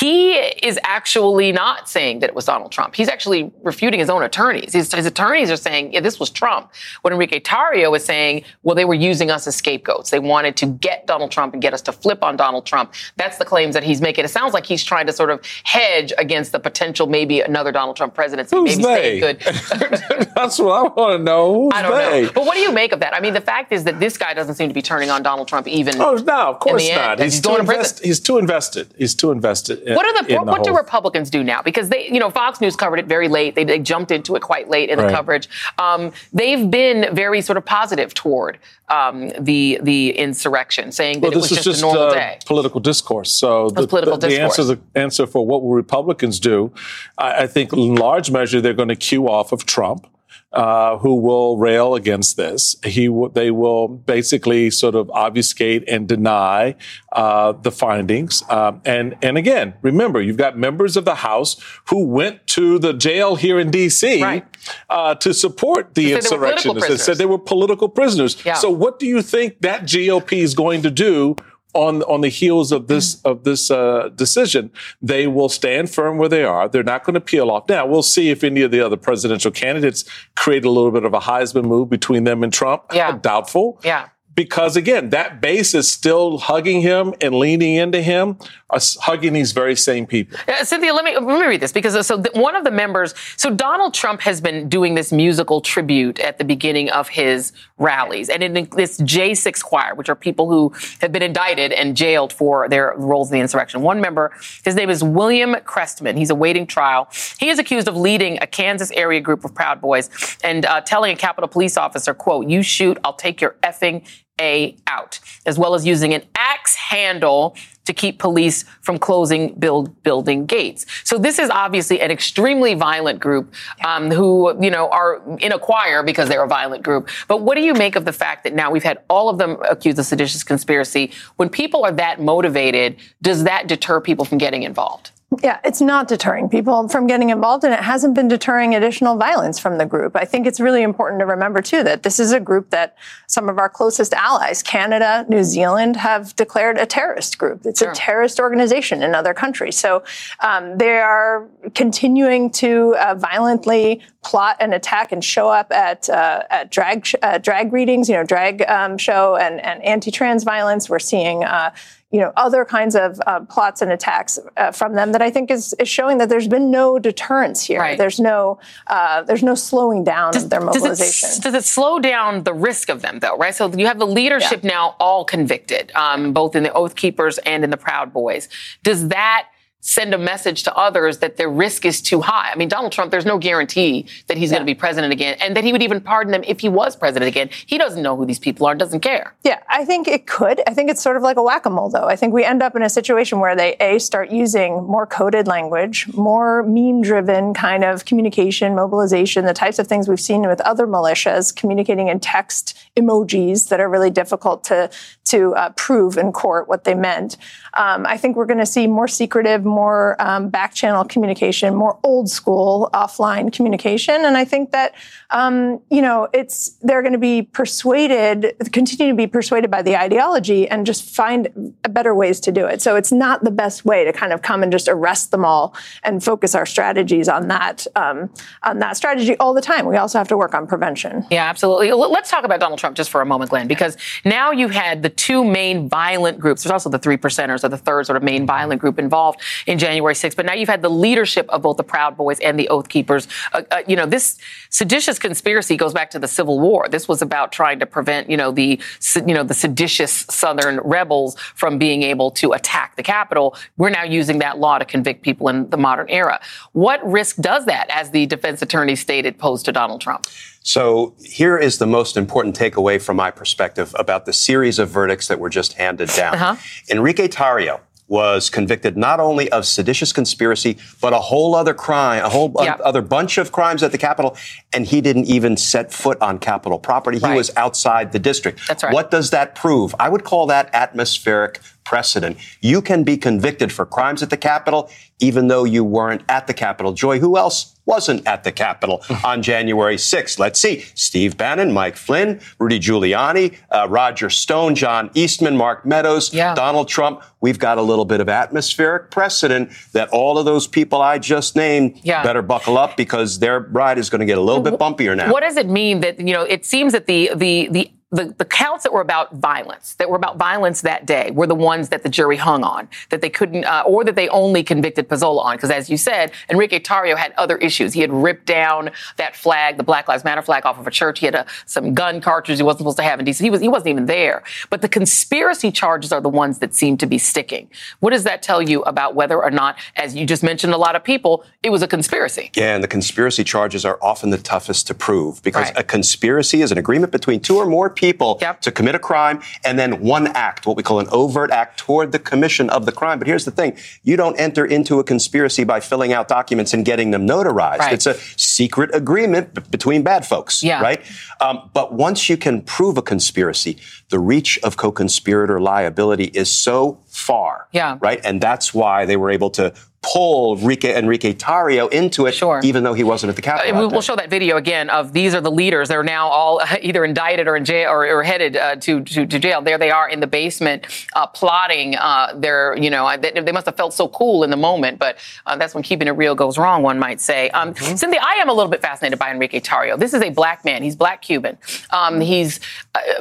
he 0.00 0.32
is 0.32 0.78
actually 0.84 1.52
not 1.52 1.86
saying 1.86 2.20
that 2.20 2.30
it 2.30 2.34
was 2.34 2.46
Donald 2.46 2.72
Trump. 2.72 2.94
He's 2.94 3.08
actually 3.08 3.52
refuting 3.62 4.00
his 4.00 4.08
own 4.08 4.22
attorneys. 4.22 4.72
His, 4.72 4.90
his, 4.90 5.04
attorneys 5.04 5.50
are 5.50 5.56
saying, 5.56 5.92
yeah, 5.92 6.00
this 6.00 6.18
was 6.18 6.30
Trump. 6.30 6.70
When 7.02 7.12
Enrique 7.12 7.40
Tarrio 7.40 7.94
is 7.94 8.02
saying, 8.02 8.44
well, 8.62 8.74
they 8.74 8.86
were 8.86 8.94
using 8.94 9.30
us 9.30 9.46
as 9.46 9.54
scapegoats. 9.54 10.08
They 10.08 10.18
wanted 10.18 10.56
to 10.56 10.66
get 10.66 11.06
Donald 11.06 11.30
Trump 11.30 11.52
and 11.52 11.60
get 11.60 11.74
us 11.74 11.82
to 11.82 11.92
flip 11.92 12.22
on 12.22 12.36
Donald 12.36 12.64
Trump. 12.64 12.94
That's 13.16 13.36
the 13.36 13.44
claims 13.44 13.74
that 13.74 13.84
he's 13.84 14.00
making. 14.00 14.24
It 14.24 14.28
sounds 14.28 14.54
like 14.54 14.64
he's 14.64 14.82
trying 14.82 15.06
to 15.08 15.12
sort 15.12 15.28
of 15.28 15.44
hedge 15.64 16.10
against 16.16 16.52
the 16.52 16.60
potential 16.60 17.06
maybe 17.06 17.42
another 17.42 17.70
Donald 17.70 17.96
Trump 17.96 18.14
presidency. 18.14 18.56
Who's 18.56 18.78
maybe 18.78 19.20
they? 19.20 19.34
good. 19.34 19.40
That's 20.34 20.58
what 20.58 20.72
I 20.72 20.82
want 20.88 21.18
to 21.18 21.22
know. 21.22 21.64
Who's 21.64 21.72
I 21.74 21.82
don't 21.82 21.98
they? 21.98 22.22
know. 22.22 22.32
But 22.32 22.46
what 22.46 22.54
do 22.54 22.60
you 22.60 22.72
make 22.72 22.92
of 22.92 23.00
that? 23.00 23.14
I 23.14 23.20
mean, 23.20 23.34
the 23.34 23.42
fact 23.42 23.72
is 23.72 23.84
that 23.84 24.00
this 24.00 24.16
guy 24.16 24.32
doesn't 24.32 24.54
seem 24.54 24.68
to 24.68 24.74
be 24.74 24.80
turning 24.80 25.10
on 25.10 25.22
Donald 25.22 25.48
Trump 25.48 25.68
even. 25.68 26.00
Oh 26.00 26.14
no, 26.14 26.48
of 26.48 26.60
course 26.60 26.88
not. 26.88 27.20
He's, 27.20 27.34
he's 27.34 27.42
too 27.42 27.56
invest, 27.56 28.02
He's 28.02 28.20
too 28.20 28.38
invested. 28.38 28.94
He's 28.96 29.14
too 29.14 29.32
invested. 29.32 29.81
What 29.86 30.06
are 30.06 30.22
the 30.22 30.34
what, 30.36 30.46
what 30.46 30.64
do 30.64 30.76
Republicans 30.76 31.30
do 31.30 31.42
now? 31.42 31.62
Because 31.62 31.88
they, 31.88 32.06
you 32.08 32.20
know, 32.20 32.30
Fox 32.30 32.60
News 32.60 32.76
covered 32.76 32.98
it 32.98 33.06
very 33.06 33.28
late. 33.28 33.54
They, 33.54 33.64
they 33.64 33.78
jumped 33.78 34.10
into 34.10 34.36
it 34.36 34.42
quite 34.42 34.68
late 34.68 34.88
in 34.90 34.98
the 34.98 35.04
Right. 35.04 35.14
coverage. 35.14 35.48
Um, 35.78 36.12
they've 36.32 36.70
been 36.70 37.14
very 37.14 37.40
sort 37.40 37.56
of 37.56 37.64
positive 37.64 38.14
toward 38.14 38.58
um, 38.88 39.30
the 39.38 39.80
the 39.82 40.10
insurrection, 40.16 40.92
saying 40.92 41.20
that 41.20 41.28
Well, 41.28 41.32
it 41.32 41.36
was 41.36 41.48
just, 41.48 41.64
just 41.64 41.78
a 41.80 41.82
normal 41.82 42.02
uh, 42.04 42.14
day. 42.14 42.38
political 42.46 42.80
discourse. 42.80 43.30
So 43.32 43.68
the, 43.70 43.86
political 43.86 44.18
the, 44.18 44.28
the 44.28 44.36
discourse. 44.36 44.58
answer, 44.58 44.74
the 44.76 44.80
answer 45.00 45.26
for 45.26 45.46
what 45.46 45.62
will 45.62 45.72
Republicans 45.72 46.38
do, 46.38 46.72
I, 47.18 47.42
I 47.42 47.46
think 47.46 47.72
in 47.72 47.94
large 47.96 48.30
measure 48.30 48.60
they're 48.60 48.74
going 48.74 48.88
to 48.90 48.96
cue 48.96 49.28
off 49.28 49.52
of 49.52 49.66
Trump. 49.66 50.06
Uh, 50.52 50.98
who 50.98 51.14
will 51.14 51.56
rail 51.56 51.94
against 51.94 52.36
this? 52.36 52.76
He 52.84 53.06
w- 53.06 53.30
they 53.32 53.50
will 53.50 53.88
basically 53.88 54.70
sort 54.70 54.94
of 54.94 55.10
obfuscate 55.10 55.82
and 55.88 56.06
deny 56.06 56.74
uh, 57.12 57.52
the 57.52 57.70
findings. 57.70 58.42
Um, 58.50 58.82
and 58.84 59.16
and 59.22 59.38
again, 59.38 59.74
remember, 59.80 60.20
you've 60.20 60.36
got 60.36 60.58
members 60.58 60.96
of 60.96 61.06
the 61.06 61.14
House 61.16 61.56
who 61.88 62.04
went 62.04 62.46
to 62.48 62.78
the 62.78 62.92
jail 62.92 63.36
here 63.36 63.58
in 63.58 63.70
D.C. 63.70 64.22
Right. 64.22 64.44
Uh, 64.90 65.14
to 65.16 65.32
support 65.32 65.94
the 65.94 66.04
They 66.04 66.20
said 66.20 66.22
they 66.22 66.34
insurrectionists. 66.36 66.88
They 66.88 66.96
said 66.98 67.18
they 67.18 67.26
were 67.26 67.38
political 67.38 67.88
prisoners. 67.88 68.36
Yeah. 68.44 68.54
So 68.54 68.70
what 68.70 68.98
do 68.98 69.06
you 69.06 69.22
think 69.22 69.60
that 69.60 69.82
GOP 69.82 70.38
is 70.38 70.54
going 70.54 70.82
to 70.82 70.90
do 70.90 71.36
on 71.74 72.02
on 72.02 72.20
the 72.20 72.28
heels 72.28 72.72
of 72.72 72.88
this 72.88 73.20
of 73.22 73.44
this 73.44 73.70
uh, 73.70 74.10
decision? 74.14 74.70
They 75.00 75.26
will 75.26 75.48
stand 75.48 75.90
firm 75.90 76.18
where 76.18 76.28
they 76.28 76.44
are. 76.44 76.68
They're 76.68 76.82
not 76.82 77.04
going 77.04 77.14
to 77.14 77.20
peel 77.20 77.50
off. 77.50 77.68
Now 77.68 77.86
we'll 77.86 78.02
see 78.02 78.30
if 78.30 78.44
any 78.44 78.62
of 78.62 78.70
the 78.70 78.80
other 78.80 78.96
presidential 78.96 79.50
candidates 79.50 80.04
create 80.36 80.64
a 80.64 80.70
little 80.70 80.90
bit 80.90 81.04
of 81.04 81.14
a 81.14 81.20
Heisman 81.20 81.64
move 81.64 81.90
between 81.90 82.24
them 82.24 82.42
and 82.42 82.52
Trump. 82.52 82.84
Yeah. 82.92 83.18
doubtful. 83.18 83.80
Yeah. 83.84 84.08
Because 84.34 84.76
again, 84.76 85.10
that 85.10 85.40
base 85.42 85.74
is 85.74 85.90
still 85.90 86.38
hugging 86.38 86.80
him 86.80 87.12
and 87.20 87.34
leaning 87.34 87.74
into 87.74 88.00
him, 88.00 88.38
uh, 88.70 88.80
hugging 89.00 89.34
these 89.34 89.52
very 89.52 89.76
same 89.76 90.06
people. 90.06 90.38
Uh, 90.48 90.64
Cynthia, 90.64 90.94
let 90.94 91.04
me 91.04 91.14
let 91.14 91.40
me 91.40 91.46
read 91.46 91.60
this 91.60 91.72
because 91.72 91.94
uh, 91.94 92.02
so 92.02 92.22
th- 92.22 92.34
one 92.34 92.56
of 92.56 92.64
the 92.64 92.70
members, 92.70 93.14
so 93.36 93.50
Donald 93.50 93.92
Trump 93.92 94.22
has 94.22 94.40
been 94.40 94.70
doing 94.70 94.94
this 94.94 95.12
musical 95.12 95.60
tribute 95.60 96.18
at 96.20 96.38
the 96.38 96.44
beginning 96.44 96.88
of 96.90 97.08
his 97.08 97.52
rallies, 97.76 98.30
and 98.30 98.42
in 98.42 98.54
this 98.74 98.98
J6 99.00 99.62
choir, 99.62 99.94
which 99.94 100.08
are 100.08 100.14
people 100.14 100.48
who 100.48 100.72
have 101.00 101.12
been 101.12 101.22
indicted 101.22 101.72
and 101.72 101.94
jailed 101.94 102.32
for 102.32 102.68
their 102.70 102.94
roles 102.96 103.30
in 103.30 103.34
the 103.34 103.40
insurrection. 103.42 103.82
One 103.82 104.00
member, 104.00 104.32
his 104.64 104.74
name 104.74 104.88
is 104.88 105.04
William 105.04 105.54
Chrestman. 105.56 106.16
He's 106.16 106.30
awaiting 106.30 106.66
trial. 106.66 107.08
He 107.38 107.50
is 107.50 107.58
accused 107.58 107.86
of 107.86 107.96
leading 107.96 108.38
a 108.40 108.46
Kansas 108.46 108.90
area 108.92 109.20
group 109.20 109.44
of 109.44 109.54
Proud 109.54 109.82
Boys 109.82 110.08
and 110.42 110.64
uh, 110.64 110.80
telling 110.80 111.12
a 111.12 111.16
Capitol 111.16 111.48
police 111.48 111.76
officer, 111.76 112.14
"quote 112.14 112.48
You 112.48 112.62
shoot, 112.62 112.96
I'll 113.04 113.12
take 113.12 113.42
your 113.42 113.56
effing." 113.62 114.06
A 114.42 114.76
out, 114.86 115.20
as 115.46 115.58
well 115.58 115.74
as 115.74 115.86
using 115.86 116.12
an 116.12 116.22
axe 116.34 116.74
handle 116.74 117.56
to 117.84 117.92
keep 117.92 118.18
police 118.18 118.64
from 118.80 118.98
closing 118.98 119.54
build 119.54 120.02
building 120.02 120.46
gates. 120.46 120.86
So 121.04 121.18
this 121.18 121.38
is 121.38 121.50
obviously 121.50 122.00
an 122.00 122.10
extremely 122.10 122.74
violent 122.74 123.20
group 123.20 123.54
um, 123.84 124.10
who, 124.10 124.56
you 124.62 124.70
know, 124.70 124.88
are 124.90 125.20
in 125.38 125.52
a 125.52 125.58
choir 125.58 126.02
because 126.02 126.28
they're 126.28 126.44
a 126.44 126.48
violent 126.48 126.82
group. 126.82 127.08
But 127.28 127.42
what 127.42 127.56
do 127.56 127.62
you 127.62 127.74
make 127.74 127.96
of 127.96 128.04
the 128.04 128.12
fact 128.12 128.44
that 128.44 128.54
now 128.54 128.70
we've 128.70 128.82
had 128.82 128.98
all 129.08 129.28
of 129.28 129.38
them 129.38 129.58
accused 129.68 129.98
of 129.98 130.06
seditious 130.06 130.44
conspiracy? 130.44 131.12
When 131.36 131.48
people 131.48 131.84
are 131.84 131.92
that 131.92 132.20
motivated, 132.20 132.96
does 133.20 133.44
that 133.44 133.66
deter 133.66 134.00
people 134.00 134.24
from 134.24 134.38
getting 134.38 134.62
involved? 134.62 135.10
Yeah, 135.40 135.60
it's 135.64 135.80
not 135.80 136.08
deterring 136.08 136.48
people 136.48 136.88
from 136.88 137.06
getting 137.06 137.30
involved, 137.30 137.64
and 137.64 137.72
it 137.72 137.80
hasn't 137.80 138.14
been 138.14 138.28
deterring 138.28 138.74
additional 138.74 139.16
violence 139.16 139.58
from 139.58 139.78
the 139.78 139.86
group. 139.86 140.14
I 140.16 140.24
think 140.24 140.46
it's 140.46 140.60
really 140.60 140.82
important 140.82 141.20
to 141.20 141.26
remember, 141.26 141.62
too, 141.62 141.82
that 141.84 142.02
this 142.02 142.20
is 142.20 142.32
a 142.32 142.40
group 142.40 142.70
that 142.70 142.96
some 143.28 143.48
of 143.48 143.58
our 143.58 143.68
closest 143.68 144.12
allies, 144.12 144.62
Canada, 144.62 145.24
New 145.28 145.42
Zealand, 145.42 145.96
have 145.96 146.36
declared 146.36 146.76
a 146.76 146.84
terrorist 146.86 147.38
group. 147.38 147.64
It's 147.64 147.78
Sure. 147.78 147.92
a 147.92 147.94
terrorist 147.94 148.40
organization 148.40 149.02
in 149.02 149.14
other 149.14 149.32
countries. 149.32 149.76
So 149.78 150.02
um, 150.40 150.76
they 150.76 150.98
are 150.98 151.48
continuing 151.74 152.50
to 152.50 152.94
uh, 152.96 153.14
violently 153.14 154.02
plot 154.22 154.56
and 154.60 154.74
attack 154.74 155.12
and 155.12 155.24
show 155.24 155.48
up 155.48 155.72
at, 155.72 156.10
uh, 156.10 156.42
at 156.50 156.70
drag, 156.70 157.06
sh- 157.06 157.14
uh, 157.22 157.38
drag 157.38 157.72
readings, 157.72 158.08
you 158.08 158.16
know, 158.16 158.24
drag 158.24 158.62
um, 158.68 158.98
show 158.98 159.36
and, 159.36 159.60
and 159.60 159.82
anti-trans 159.82 160.44
violence. 160.44 160.90
We're 160.90 160.98
seeing 160.98 161.42
uh, 161.44 161.72
you 162.12 162.20
know, 162.20 162.30
other 162.36 162.64
kinds 162.64 162.94
of 162.94 163.20
uh, 163.26 163.40
plots 163.40 163.80
and 163.80 163.90
attacks 163.90 164.38
uh, 164.58 164.70
from 164.70 164.94
them 164.94 165.12
that 165.12 165.22
I 165.22 165.30
think 165.30 165.50
is, 165.50 165.74
is 165.78 165.88
showing 165.88 166.18
that 166.18 166.28
there's 166.28 166.46
been 166.46 166.70
no 166.70 166.98
deterrence 166.98 167.64
here. 167.64 167.80
Right. 167.80 167.96
There's 167.96 168.20
no 168.20 168.58
uh, 168.86 169.22
there's 169.22 169.42
no 169.42 169.54
slowing 169.54 170.04
down 170.04 170.36
of 170.36 170.50
their 170.50 170.60
Does 170.60 170.84
it, 171.00 171.42
does 171.42 171.54
it 171.54 171.64
slow 171.64 171.98
down 171.98 172.44
the 172.44 172.52
risk 172.52 172.90
of 172.90 173.00
them, 173.00 173.18
though, 173.20 173.36
right? 173.38 173.54
So 173.54 173.72
you 173.72 173.86
have 173.86 173.98
the 173.98 174.06
leadership 174.06 174.62
now 174.62 174.94
all 175.00 175.24
convicted, 175.24 175.90
um, 175.94 176.34
both 176.34 176.54
in 176.54 176.62
the 176.62 176.72
Oath 176.74 176.96
Keepers 176.96 177.38
and 177.38 177.64
in 177.64 177.70
the 177.70 177.78
Proud 177.78 178.12
Boys. 178.12 178.48
Does 178.82 179.08
that 179.08 179.48
send 179.84 180.14
a 180.14 180.18
message 180.18 180.62
to 180.62 180.74
others 180.76 181.18
that 181.18 181.36
their 181.36 181.50
risk 181.50 181.84
is 181.84 182.00
too 182.00 182.20
high? 182.20 182.50
I 182.52 182.56
mean, 182.56 182.68
Donald 182.68 182.92
Trump, 182.92 183.10
there's 183.10 183.26
no 183.26 183.36
guarantee 183.36 184.06
that 184.28 184.36
he's 184.36 184.50
going 184.50 184.62
to 184.62 184.66
be 184.66 184.74
president 184.74 185.12
again 185.12 185.36
and 185.40 185.56
that 185.56 185.64
he 185.64 185.72
would 185.72 185.82
even 185.82 186.00
pardon 186.00 186.32
them 186.32 186.44
if 186.46 186.60
he 186.60 186.68
was 186.68 186.96
president 186.96 187.28
again. 187.28 187.50
He 187.66 187.78
doesn't 187.78 188.02
know 188.02 188.16
who 188.16 188.24
these 188.24 188.38
people 188.38 188.66
are, 188.66 188.74
doesn't 188.74 189.00
care. 189.00 189.34
Yeah, 189.42 189.60
I 189.68 189.84
think 189.84 190.06
it 190.08 190.26
could. 190.26 190.62
I 190.66 190.72
think 190.72 190.88
it's 190.88 191.02
sort 191.02 191.16
of 191.16 191.22
like 191.22 191.36
a 191.36 191.42
whack-a-mole, 191.42 191.90
though. 191.90 192.06
I 192.06 192.16
think 192.16 192.32
we 192.32 192.44
end 192.44 192.62
up 192.62 192.76
in 192.76 192.82
a 192.82 192.88
situation 192.88 193.40
where 193.40 193.56
they 193.56 193.76
a 193.80 193.98
start 193.98 194.30
using 194.30 194.84
more 194.84 195.06
coded 195.06 195.48
language, 195.48 196.06
more 196.14 196.62
meme-driven 196.62 197.52
kind 197.52 197.82
of 197.82 198.04
communication, 198.04 198.74
mobilization, 198.76 199.44
the 199.44 199.52
types 199.52 199.78
of 199.80 199.88
things 199.88 200.08
we've 200.08 200.20
seen 200.20 200.42
with 200.42 200.60
other 200.60 200.86
militias, 200.86 201.54
communicating 201.54 202.08
in 202.08 202.20
text 202.20 202.78
emojis 202.96 203.68
that 203.68 203.80
are 203.80 203.88
really 203.88 204.10
difficult 204.10 204.62
to 204.64 204.90
to 205.24 205.54
uh, 205.54 205.70
prove 205.70 206.18
in 206.18 206.32
court 206.32 206.68
what 206.68 206.84
they 206.84 206.94
meant. 206.94 207.36
Um, 207.74 208.04
I 208.06 208.16
think 208.16 208.36
we're 208.36 208.46
going 208.46 208.58
to 208.58 208.66
see 208.66 208.86
more 208.86 209.08
secretive, 209.08 209.64
more 209.72 210.16
um, 210.20 210.50
back-channel 210.50 211.04
communication, 211.04 211.74
more 211.74 211.98
old-school 212.02 212.90
offline 212.92 213.52
communication, 213.52 214.24
and 214.24 214.36
I 214.36 214.44
think 214.44 214.70
that 214.72 214.94
um, 215.30 215.80
you 215.90 216.02
know 216.02 216.28
it's 216.32 216.76
they're 216.82 217.02
going 217.02 217.12
to 217.12 217.18
be 217.18 217.42
persuaded, 217.42 218.54
continue 218.72 219.12
to 219.12 219.16
be 219.16 219.26
persuaded 219.26 219.70
by 219.70 219.82
the 219.82 219.96
ideology, 219.96 220.68
and 220.68 220.86
just 220.86 221.04
find 221.04 221.74
better 221.88 222.14
ways 222.14 222.40
to 222.40 222.52
do 222.52 222.66
it. 222.66 222.82
So 222.82 222.96
it's 222.96 223.12
not 223.12 223.44
the 223.44 223.50
best 223.50 223.84
way 223.84 224.04
to 224.04 224.12
kind 224.12 224.32
of 224.32 224.42
come 224.42 224.62
and 224.62 224.70
just 224.70 224.88
arrest 224.88 225.30
them 225.30 225.44
all 225.44 225.74
and 226.02 226.22
focus 226.22 226.54
our 226.54 226.66
strategies 226.66 227.28
on 227.28 227.48
that 227.48 227.86
um, 227.96 228.30
on 228.62 228.78
that 228.78 228.96
strategy 228.96 229.36
all 229.38 229.54
the 229.54 229.62
time. 229.62 229.86
We 229.86 229.96
also 229.96 230.18
have 230.18 230.28
to 230.28 230.36
work 230.36 230.54
on 230.54 230.66
prevention. 230.66 231.24
Yeah, 231.30 231.48
absolutely. 231.48 231.92
Let's 231.92 232.30
talk 232.30 232.44
about 232.44 232.60
Donald 232.60 232.78
Trump 232.78 232.96
just 232.96 233.10
for 233.10 233.20
a 233.20 233.26
moment, 233.26 233.50
Glenn, 233.50 233.68
because 233.68 233.96
now 234.24 234.50
you 234.50 234.68
had 234.68 235.02
the 235.02 235.08
two 235.08 235.44
main 235.44 235.88
violent 235.88 236.38
groups. 236.38 236.62
There's 236.62 236.72
also 236.72 236.90
the 236.90 236.98
three 236.98 237.16
percenters, 237.16 237.64
or 237.64 237.68
the 237.68 237.78
third 237.78 238.06
sort 238.06 238.16
of 238.16 238.22
main 238.22 238.46
violent 238.46 238.80
group 238.80 238.98
involved. 238.98 239.40
In 239.66 239.78
January 239.78 240.14
6th. 240.14 240.36
But 240.36 240.46
now 240.46 240.54
you've 240.54 240.68
had 240.68 240.82
the 240.82 240.90
leadership 240.90 241.48
of 241.48 241.62
both 241.62 241.76
the 241.76 241.84
Proud 241.84 242.16
Boys 242.16 242.38
and 242.40 242.58
the 242.58 242.68
Oath 242.68 242.88
Keepers. 242.88 243.28
Uh, 243.52 243.62
uh, 243.70 243.82
you 243.86 243.96
know, 243.96 244.06
this 244.06 244.38
seditious 244.70 245.18
conspiracy 245.18 245.76
goes 245.76 245.92
back 245.92 246.10
to 246.10 246.18
the 246.18 246.28
Civil 246.28 246.60
War. 246.60 246.88
This 246.88 247.08
was 247.08 247.22
about 247.22 247.52
trying 247.52 247.78
to 247.80 247.86
prevent, 247.86 248.30
you 248.30 248.36
know, 248.36 248.50
the 248.50 248.80
you 249.26 249.34
know 249.34 249.42
the 249.42 249.54
seditious 249.54 250.26
Southern 250.30 250.80
rebels 250.80 251.38
from 251.54 251.78
being 251.78 252.02
able 252.02 252.30
to 252.32 252.52
attack 252.52 252.96
the 252.96 253.02
Capitol. 253.02 253.56
We're 253.76 253.90
now 253.90 254.04
using 254.04 254.38
that 254.40 254.58
law 254.58 254.78
to 254.78 254.84
convict 254.84 255.22
people 255.22 255.48
in 255.48 255.70
the 255.70 255.76
modern 255.76 256.08
era. 256.08 256.40
What 256.72 257.04
risk 257.06 257.36
does 257.36 257.66
that, 257.66 257.88
as 257.90 258.10
the 258.10 258.26
defense 258.26 258.62
attorney 258.62 258.96
stated, 258.96 259.38
pose 259.38 259.62
to 259.64 259.72
Donald 259.72 260.00
Trump? 260.00 260.26
So 260.62 261.14
here 261.20 261.58
is 261.58 261.78
the 261.78 261.86
most 261.86 262.16
important 262.16 262.56
takeaway 262.56 263.02
from 263.02 263.16
my 263.16 263.30
perspective 263.30 263.94
about 263.98 264.26
the 264.26 264.32
series 264.32 264.78
of 264.78 264.88
verdicts 264.88 265.28
that 265.28 265.38
were 265.38 265.50
just 265.50 265.74
handed 265.74 266.08
down. 266.10 266.34
Uh-huh. 266.34 266.56
Enrique 266.88 267.28
Tarrio 267.28 267.80
was 268.08 268.50
convicted 268.50 268.96
not 268.96 269.20
only 269.20 269.50
of 269.50 269.64
seditious 269.64 270.12
conspiracy, 270.12 270.76
but 271.00 271.12
a 271.12 271.18
whole 271.18 271.54
other 271.54 271.72
crime, 271.72 272.24
a 272.24 272.28
whole 272.28 272.52
yep. 272.60 272.80
other 272.84 273.00
bunch 273.00 273.38
of 273.38 273.52
crimes 273.52 273.82
at 273.82 273.92
the 273.92 273.98
Capitol, 273.98 274.36
and 274.72 274.86
he 274.86 275.00
didn't 275.00 275.26
even 275.26 275.56
set 275.56 275.92
foot 275.92 276.20
on 276.20 276.38
Capitol 276.38 276.78
property. 276.78 277.18
He 277.18 277.24
right. 277.24 277.36
was 277.36 277.50
outside 277.56 278.12
the 278.12 278.18
district. 278.18 278.60
That's 278.68 278.82
right. 278.82 278.92
What 278.92 279.10
does 279.10 279.30
that 279.30 279.54
prove? 279.54 279.94
I 279.98 280.08
would 280.08 280.24
call 280.24 280.46
that 280.46 280.68
atmospheric 280.74 281.60
precedent. 281.84 282.36
You 282.60 282.82
can 282.82 283.04
be 283.04 283.16
convicted 283.16 283.72
for 283.72 283.86
crimes 283.86 284.22
at 284.22 284.30
the 284.30 284.36
Capitol 284.36 284.90
even 285.22 285.46
though 285.46 285.64
you 285.64 285.84
weren't 285.84 286.22
at 286.28 286.46
the 286.46 286.52
Capitol. 286.52 286.92
Joy, 286.92 287.20
who 287.20 287.38
else 287.38 287.76
wasn't 287.86 288.26
at 288.26 288.44
the 288.44 288.52
Capitol 288.52 289.02
on 289.24 289.40
January 289.40 289.96
6th? 289.96 290.38
Let's 290.38 290.58
see. 290.58 290.84
Steve 290.94 291.36
Bannon, 291.36 291.72
Mike 291.72 291.96
Flynn, 291.96 292.40
Rudy 292.58 292.80
Giuliani, 292.80 293.56
uh, 293.70 293.86
Roger 293.88 294.28
Stone, 294.28 294.74
John 294.74 295.10
Eastman, 295.14 295.56
Mark 295.56 295.86
Meadows, 295.86 296.34
yeah. 296.34 296.54
Donald 296.54 296.88
Trump. 296.88 297.22
We've 297.40 297.58
got 297.58 297.78
a 297.78 297.82
little 297.82 298.04
bit 298.04 298.20
of 298.20 298.28
atmospheric 298.28 299.10
precedent 299.10 299.70
that 299.92 300.08
all 300.10 300.38
of 300.38 300.44
those 300.44 300.66
people 300.66 301.00
I 301.00 301.18
just 301.18 301.56
named 301.56 302.00
yeah. 302.02 302.22
better 302.22 302.42
buckle 302.42 302.76
up 302.76 302.96
because 302.96 303.38
their 303.38 303.60
ride 303.60 303.98
is 303.98 304.10
going 304.10 304.20
to 304.20 304.26
get 304.26 304.38
a 304.38 304.42
little 304.42 304.62
bit 304.62 304.74
bumpier 304.74 305.16
now. 305.16 305.32
What 305.32 305.42
does 305.42 305.56
it 305.56 305.68
mean 305.68 306.00
that, 306.00 306.18
you 306.18 306.32
know, 306.32 306.42
it 306.42 306.64
seems 306.64 306.92
that 306.92 307.06
the, 307.06 307.30
the, 307.34 307.68
the 307.70 307.92
the, 308.12 308.26
the 308.36 308.44
counts 308.44 308.84
that 308.84 308.92
were 308.92 309.00
about 309.00 309.34
violence, 309.36 309.94
that 309.94 310.10
were 310.10 310.16
about 310.16 310.36
violence 310.36 310.82
that 310.82 311.06
day, 311.06 311.30
were 311.30 311.46
the 311.46 311.54
ones 311.54 311.88
that 311.88 312.02
the 312.02 312.10
jury 312.10 312.36
hung 312.36 312.62
on, 312.62 312.86
that 313.08 313.22
they 313.22 313.30
couldn't, 313.30 313.64
uh, 313.64 313.84
or 313.86 314.04
that 314.04 314.16
they 314.16 314.28
only 314.28 314.62
convicted 314.62 315.08
Pezzola 315.08 315.42
on. 315.42 315.56
Because 315.56 315.70
as 315.70 315.88
you 315.88 315.96
said, 315.96 316.30
Enrique 316.50 316.78
Tarrio 316.78 317.16
had 317.16 317.32
other 317.38 317.56
issues. 317.56 317.94
He 317.94 318.02
had 318.02 318.12
ripped 318.12 318.44
down 318.44 318.90
that 319.16 319.34
flag, 319.34 319.78
the 319.78 319.82
Black 319.82 320.08
Lives 320.08 320.24
Matter 320.24 320.42
flag, 320.42 320.66
off 320.66 320.78
of 320.78 320.86
a 320.86 320.90
church. 320.90 321.20
He 321.20 321.26
had 321.26 321.34
a, 321.34 321.40
uh, 321.40 321.44
some 321.64 321.94
gun 321.94 322.20
cartridges 322.20 322.58
he 322.58 322.62
wasn't 322.62 322.80
supposed 322.80 322.98
to 322.98 323.02
have 323.02 323.18
in 323.18 323.24
D.C. 323.24 323.42
He, 323.42 323.50
was, 323.50 323.62
he 323.62 323.68
wasn't 323.68 323.88
even 323.88 324.04
there. 324.04 324.42
But 324.68 324.82
the 324.82 324.90
conspiracy 324.90 325.72
charges 325.72 326.12
are 326.12 326.20
the 326.20 326.28
ones 326.28 326.58
that 326.58 326.74
seem 326.74 326.98
to 326.98 327.06
be 327.06 327.16
sticking. 327.16 327.70
What 328.00 328.10
does 328.10 328.24
that 328.24 328.42
tell 328.42 328.60
you 328.60 328.82
about 328.82 329.14
whether 329.14 329.42
or 329.42 329.50
not, 329.50 329.78
as 329.96 330.14
you 330.14 330.26
just 330.26 330.42
mentioned, 330.42 330.74
a 330.74 330.78
lot 330.78 330.96
of 330.96 331.02
people, 331.02 331.46
it 331.62 331.70
was 331.70 331.80
a 331.80 331.88
conspiracy? 331.88 332.50
Yeah, 332.54 332.74
and 332.74 332.84
the 332.84 332.88
conspiracy 332.88 333.42
charges 333.42 333.86
are 333.86 333.98
often 334.02 334.28
the 334.28 334.38
toughest 334.38 334.86
to 334.88 334.94
prove 334.94 335.42
because 335.42 335.68
right. 335.68 335.78
a 335.78 335.82
conspiracy 335.82 336.60
is 336.60 336.72
an 336.72 336.76
agreement 336.76 337.10
between 337.10 337.40
two 337.40 337.56
or 337.56 337.64
more 337.64 337.88
people 337.88 338.01
people 338.02 338.36
yep. 338.40 338.60
to 338.60 338.72
commit 338.72 338.96
a 338.96 338.98
crime 338.98 339.40
and 339.64 339.78
then 339.78 340.00
one 340.00 340.26
act, 340.26 340.66
what 340.66 340.76
we 340.76 340.82
call 340.82 340.98
an 340.98 341.06
overt 341.12 341.52
act 341.52 341.78
toward 341.78 342.10
the 342.10 342.18
commission 342.18 342.68
of 342.68 342.84
the 342.84 342.90
crime. 342.90 343.18
But 343.20 343.28
here's 343.28 343.44
the 343.44 343.52
thing. 343.52 343.78
You 344.02 344.16
don't 344.16 344.38
enter 344.40 344.66
into 344.66 344.98
a 344.98 345.04
conspiracy 345.04 345.62
by 345.62 345.78
filling 345.78 346.12
out 346.12 346.26
documents 346.26 346.74
and 346.74 346.84
getting 346.84 347.12
them 347.12 347.28
notarized. 347.28 347.78
Right. 347.78 347.92
It's 347.92 348.06
a 348.06 348.14
secret 348.36 348.90
agreement 348.92 349.54
b- 349.54 349.62
between 349.70 350.02
bad 350.02 350.26
folks, 350.26 350.64
yeah. 350.64 350.82
right? 350.82 351.00
Um, 351.40 351.70
but 351.72 351.92
once 351.92 352.28
you 352.28 352.36
can 352.36 352.62
prove 352.62 352.98
a 352.98 353.02
conspiracy, 353.02 353.78
the 354.08 354.18
reach 354.18 354.58
of 354.64 354.76
co-conspirator 354.76 355.60
liability 355.60 356.24
is 356.34 356.50
so 356.50 356.98
far, 357.12 357.68
yeah. 357.72 357.98
right? 358.00 358.20
And 358.24 358.40
that's 358.40 358.72
why 358.72 359.04
they 359.04 359.16
were 359.16 359.30
able 359.30 359.50
to 359.50 359.74
pull 360.02 360.58
Enrique, 360.58 360.98
Enrique 360.98 361.32
Tarrio 361.32 361.90
into 361.92 362.26
it, 362.26 362.32
sure. 362.32 362.60
even 362.64 362.82
though 362.82 362.92
he 362.92 363.04
wasn't 363.04 363.30
at 363.30 363.36
the 363.36 363.42
Capitol. 363.42 363.84
Uh, 363.84 363.88
we'll 363.88 364.02
show 364.02 364.16
that 364.16 364.28
video 364.28 364.56
again 364.56 364.90
of 364.90 365.12
these 365.12 365.32
are 365.32 365.40
the 365.40 365.50
leaders. 365.50 365.88
They're 365.88 366.02
now 366.02 366.28
all 366.28 366.60
either 366.82 367.04
indicted 367.04 367.46
or 367.46 367.56
in 367.56 367.64
jail 367.64 367.90
or, 367.90 368.04
or 368.06 368.22
headed 368.24 368.56
uh, 368.56 368.76
to, 368.76 369.02
to, 369.04 369.26
to 369.26 369.38
jail. 369.38 369.62
There 369.62 369.78
they 369.78 369.90
are 369.90 370.08
in 370.08 370.18
the 370.18 370.26
basement 370.26 370.86
uh, 371.14 371.28
plotting. 371.28 371.94
Uh, 371.94 372.32
their, 372.34 372.76
you 372.76 372.90
know, 372.90 373.16
they, 373.16 373.30
they, 373.30 373.52
must 373.52 373.66
have 373.66 373.76
felt 373.76 373.94
so 373.94 374.08
cool 374.08 374.42
in 374.42 374.50
the 374.50 374.56
moment, 374.56 374.98
but 374.98 375.18
uh, 375.46 375.56
that's 375.56 375.72
when 375.72 375.84
keeping 375.84 376.08
it 376.08 376.12
real 376.12 376.34
goes 376.34 376.58
wrong. 376.58 376.82
One 376.82 376.98
might 376.98 377.20
say. 377.20 377.50
Um, 377.50 377.72
mm-hmm. 377.72 377.96
Cynthia, 377.96 378.20
I 378.20 378.40
am 378.40 378.48
a 378.48 378.52
little 378.52 378.70
bit 378.70 378.82
fascinated 378.82 379.20
by 379.20 379.30
Enrique 379.30 379.60
Tarrio. 379.60 379.96
This 379.96 380.14
is 380.14 380.22
a 380.22 380.30
black 380.30 380.64
man. 380.64 380.82
He's 380.82 380.96
black 380.96 381.22
Cuban. 381.22 381.58
Um, 381.90 382.20
he's 382.20 382.58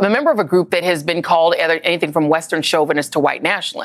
a 0.01 0.09
member 0.09 0.31
of 0.31 0.39
a 0.39 0.43
group 0.43 0.71
that 0.71 0.83
has 0.83 1.03
been 1.03 1.21
called 1.21 1.53
anything 1.57 2.11
from 2.11 2.27
Western 2.27 2.63
chauvinist 2.63 3.13
to 3.13 3.19
white 3.19 3.43
nationalist. 3.43 3.80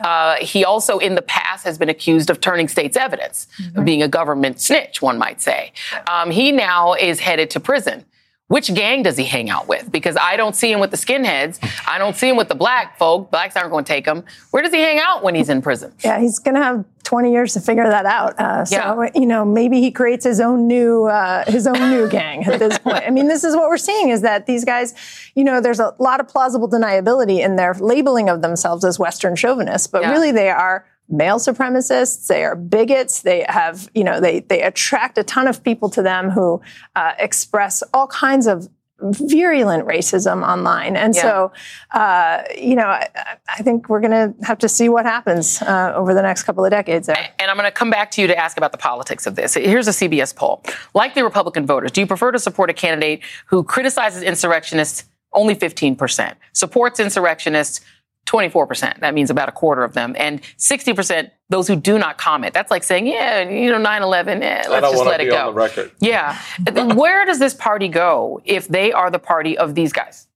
Uh, 0.00 0.36
he 0.36 0.64
also, 0.64 0.98
in 0.98 1.14
the 1.14 1.22
past, 1.22 1.64
has 1.64 1.78
been 1.78 1.88
accused 1.88 2.30
of 2.30 2.40
turning 2.40 2.68
state's 2.68 2.96
evidence, 2.96 3.46
mm-hmm. 3.60 3.78
of 3.78 3.84
being 3.84 4.02
a 4.02 4.08
government 4.08 4.60
snitch, 4.60 5.02
one 5.02 5.18
might 5.18 5.40
say. 5.40 5.72
Um, 6.06 6.30
he 6.30 6.52
now 6.52 6.94
is 6.94 7.20
headed 7.20 7.50
to 7.50 7.60
prison. 7.60 8.04
Which 8.48 8.74
gang 8.74 9.02
does 9.02 9.16
he 9.16 9.24
hang 9.24 9.48
out 9.48 9.66
with? 9.66 9.90
Because 9.90 10.14
I 10.20 10.36
don't 10.36 10.54
see 10.54 10.70
him 10.70 10.78
with 10.78 10.90
the 10.90 10.96
skinheads. 10.98 11.58
I 11.88 11.96
don't 11.96 12.14
see 12.14 12.28
him 12.28 12.36
with 12.36 12.48
the 12.48 12.54
black 12.54 12.98
folk. 12.98 13.30
Blacks 13.30 13.56
aren't 13.56 13.70
going 13.70 13.84
to 13.84 13.88
take 13.88 14.04
him. 14.04 14.24
Where 14.50 14.62
does 14.62 14.72
he 14.72 14.80
hang 14.80 14.98
out 14.98 15.22
when 15.22 15.34
he's 15.34 15.48
in 15.48 15.62
prison? 15.62 15.94
Yeah, 16.04 16.20
he's 16.20 16.38
going 16.38 16.56
to 16.56 16.62
have 16.62 16.84
20 17.04 17.32
years 17.32 17.54
to 17.54 17.60
figure 17.60 17.88
that 17.88 18.04
out. 18.04 18.38
Uh, 18.38 18.64
so, 18.66 18.76
yeah. 18.76 19.10
you 19.14 19.24
know, 19.24 19.44
maybe 19.44 19.80
he 19.80 19.90
creates 19.90 20.24
his 20.24 20.38
own 20.38 20.66
new, 20.66 21.04
uh, 21.04 21.50
his 21.50 21.66
own 21.66 21.90
new 21.90 22.08
gang 22.10 22.44
at 22.44 22.58
this 22.58 22.78
point. 22.78 23.04
I 23.06 23.10
mean, 23.10 23.28
this 23.28 23.42
is 23.42 23.56
what 23.56 23.68
we're 23.68 23.78
seeing 23.78 24.10
is 24.10 24.20
that 24.20 24.46
these 24.46 24.66
guys, 24.66 24.94
you 25.34 25.44
know, 25.44 25.60
there's 25.60 25.80
a 25.80 25.94
lot 25.98 26.20
of 26.20 26.28
plausible 26.28 26.68
deniability 26.68 27.42
in 27.42 27.56
their 27.56 27.72
labeling 27.74 28.28
of 28.28 28.42
themselves 28.42 28.84
as 28.84 28.98
Western 28.98 29.34
chauvinists, 29.34 29.86
but 29.86 30.02
yeah. 30.02 30.10
really 30.10 30.30
they 30.30 30.50
are 30.50 30.84
male 31.08 31.38
supremacists. 31.38 32.26
They 32.26 32.44
are 32.44 32.56
bigots. 32.56 33.22
They 33.22 33.44
have, 33.48 33.90
you 33.94 34.04
know, 34.04 34.20
they 34.20 34.40
they 34.40 34.62
attract 34.62 35.18
a 35.18 35.24
ton 35.24 35.46
of 35.46 35.62
people 35.62 35.90
to 35.90 36.02
them 36.02 36.30
who 36.30 36.60
uh, 36.96 37.12
express 37.18 37.82
all 37.92 38.06
kinds 38.06 38.46
of 38.46 38.68
virulent 39.02 39.86
racism 39.86 40.46
online. 40.46 40.96
And 40.96 41.14
yeah. 41.14 41.22
so, 41.22 41.52
uh, 41.90 42.42
you 42.56 42.76
know, 42.76 42.86
I, 42.86 43.08
I, 43.48 43.62
think 43.62 43.88
we're 43.88 44.00
going 44.00 44.12
to 44.12 44.46
have 44.46 44.58
to 44.58 44.68
see 44.68 44.88
what 44.88 45.04
happens 45.04 45.60
uh, 45.62 45.92
over 45.94 46.14
the 46.14 46.22
next 46.22 46.44
couple 46.44 46.64
of 46.64 46.70
decades 46.70 47.08
there. 47.08 47.30
And 47.38 47.50
I'm 47.50 47.56
going 47.56 47.66
to 47.66 47.72
come 47.72 47.90
back 47.90 48.10
to 48.12 48.20
you 48.20 48.26
to 48.28 48.38
ask 48.38 48.56
about 48.56 48.72
the 48.72 48.78
politics 48.78 49.26
of 49.26 49.34
this. 49.34 49.54
Here's 49.54 49.88
a 49.88 49.92
CBS 49.92 50.34
poll. 50.34 50.62
Like 50.94 51.14
the 51.14 51.24
Republican 51.24 51.66
voters, 51.66 51.90
do 51.90 52.00
you 52.00 52.06
prefer 52.06 52.30
to 52.32 52.38
support 52.38 52.70
a 52.70 52.74
candidate 52.74 53.22
who 53.46 53.64
criticizes 53.64 54.22
insurrectionists? 54.22 55.04
Only 55.32 55.56
15%. 55.56 56.34
Supports 56.52 57.00
insurrectionists? 57.00 57.80
24%. 58.26 59.00
That 59.00 59.14
means 59.14 59.30
about 59.30 59.48
a 59.48 59.52
quarter 59.52 59.82
of 59.82 59.94
them. 59.94 60.14
And 60.18 60.42
60% 60.58 61.30
those 61.48 61.68
who 61.68 61.76
do 61.76 61.98
not 61.98 62.18
comment. 62.18 62.54
That's 62.54 62.70
like 62.70 62.82
saying, 62.82 63.06
yeah, 63.06 63.48
you 63.48 63.70
know, 63.70 63.78
9-11, 63.78 64.42
eh, 64.42 64.64
let's 64.68 64.90
just 64.90 65.04
let 65.04 65.20
it 65.20 65.28
go. 65.28 65.36
On 65.36 65.46
the 65.46 65.52
record. 65.52 65.92
Yeah. 66.00 66.38
Where 66.94 67.26
does 67.26 67.38
this 67.38 67.54
party 67.54 67.88
go 67.88 68.40
if 68.44 68.68
they 68.68 68.92
are 68.92 69.10
the 69.10 69.18
party 69.18 69.58
of 69.58 69.74
these 69.74 69.92
guys? 69.92 70.28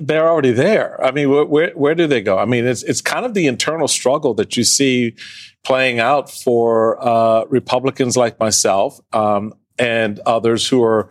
They're 0.00 0.28
already 0.28 0.52
there. 0.52 1.04
I 1.04 1.10
mean, 1.10 1.28
where, 1.30 1.72
where 1.72 1.96
do 1.96 2.06
they 2.06 2.20
go? 2.20 2.38
I 2.38 2.44
mean, 2.44 2.64
it's, 2.64 2.84
it's 2.84 3.00
kind 3.00 3.26
of 3.26 3.34
the 3.34 3.48
internal 3.48 3.88
struggle 3.88 4.34
that 4.34 4.56
you 4.56 4.62
see 4.62 5.16
playing 5.64 5.98
out 5.98 6.30
for 6.30 7.04
uh, 7.04 7.44
Republicans 7.46 8.16
like 8.16 8.38
myself. 8.38 9.00
Um, 9.12 9.52
and 9.80 10.20
others 10.20 10.68
who 10.68 10.82
are 10.82 11.08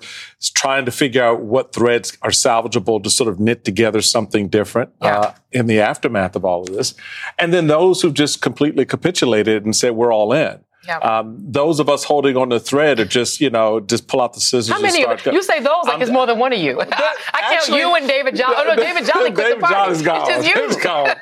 trying 0.53 0.85
to 0.85 0.91
figure 0.91 1.23
out 1.23 1.41
what 1.41 1.73
threads 1.73 2.17
are 2.21 2.29
salvageable 2.29 3.01
to 3.03 3.09
sort 3.09 3.27
of 3.27 3.39
knit 3.39 3.65
together 3.65 4.01
something 4.01 4.47
different 4.47 4.91
yeah. 5.01 5.19
uh, 5.19 5.33
in 5.51 5.65
the 5.65 5.79
aftermath 5.79 6.35
of 6.35 6.45
all 6.45 6.61
of 6.61 6.67
this. 6.67 6.93
And 7.37 7.53
then 7.53 7.67
those 7.67 8.01
who've 8.01 8.13
just 8.13 8.41
completely 8.41 8.85
capitulated 8.85 9.65
and 9.65 9.75
said, 9.75 9.95
we're 9.95 10.13
all 10.13 10.31
in. 10.33 10.59
Um, 10.97 11.37
those 11.39 11.79
of 11.79 11.89
us 11.89 12.03
holding 12.03 12.35
on 12.37 12.49
the 12.49 12.59
thread 12.59 12.99
are 12.99 13.05
just, 13.05 13.39
you 13.39 13.49
know, 13.49 13.79
just 13.79 14.07
pull 14.07 14.21
out 14.21 14.33
the 14.33 14.39
scissors. 14.39 14.69
How 14.69 14.81
many? 14.81 15.01
Start 15.01 15.25
you 15.27 15.43
say 15.43 15.59
those 15.59 15.85
like 15.85 15.95
um, 15.95 16.01
it's 16.01 16.11
more 16.11 16.25
than 16.25 16.39
one 16.39 16.53
of 16.53 16.59
you. 16.59 16.81
I 16.81 17.15
actually, 17.33 17.79
count 17.79 17.79
you 17.79 17.95
and 17.95 18.07
David 18.07 18.35
Jolly. 18.35 18.55
Oh 18.57 18.63
no, 18.63 18.75
David 18.83 19.05
Jolly 19.05 19.31
quit 19.31 19.47
David 19.47 19.63
the 19.63 19.67
party. 19.67 19.91
is 19.91 20.01
gone. 20.01 20.19
It's 20.21 20.29
just 20.29 20.47
you. 20.47 20.63
It's 20.65 20.75
gone. 20.77 21.15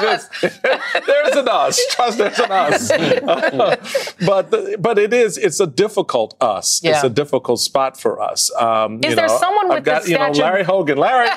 just, 0.00 0.30
there's 1.06 1.36
an 1.36 1.48
us. 1.48 1.80
Trust 1.90 2.18
there's 2.18 2.38
an 2.38 2.50
us. 2.50 2.88
but 4.26 4.50
the, 4.50 4.76
but 4.78 4.98
it 4.98 5.12
is. 5.12 5.38
It's 5.38 5.60
a 5.60 5.66
difficult 5.66 6.36
us. 6.40 6.80
Yeah. 6.82 6.92
It's 6.92 7.04
a 7.04 7.10
difficult 7.10 7.60
spot 7.60 7.98
for 7.98 8.20
us. 8.20 8.54
Um, 8.56 9.00
is 9.02 9.14
there 9.14 9.28
know, 9.28 9.38
someone 9.38 9.68
with 9.68 9.78
I've 9.78 9.84
got, 9.84 10.02
the 10.04 10.10
you 10.10 10.18
know 10.18 10.30
Larry 10.30 10.64
Hogan? 10.64 10.98
Larry, 10.98 11.28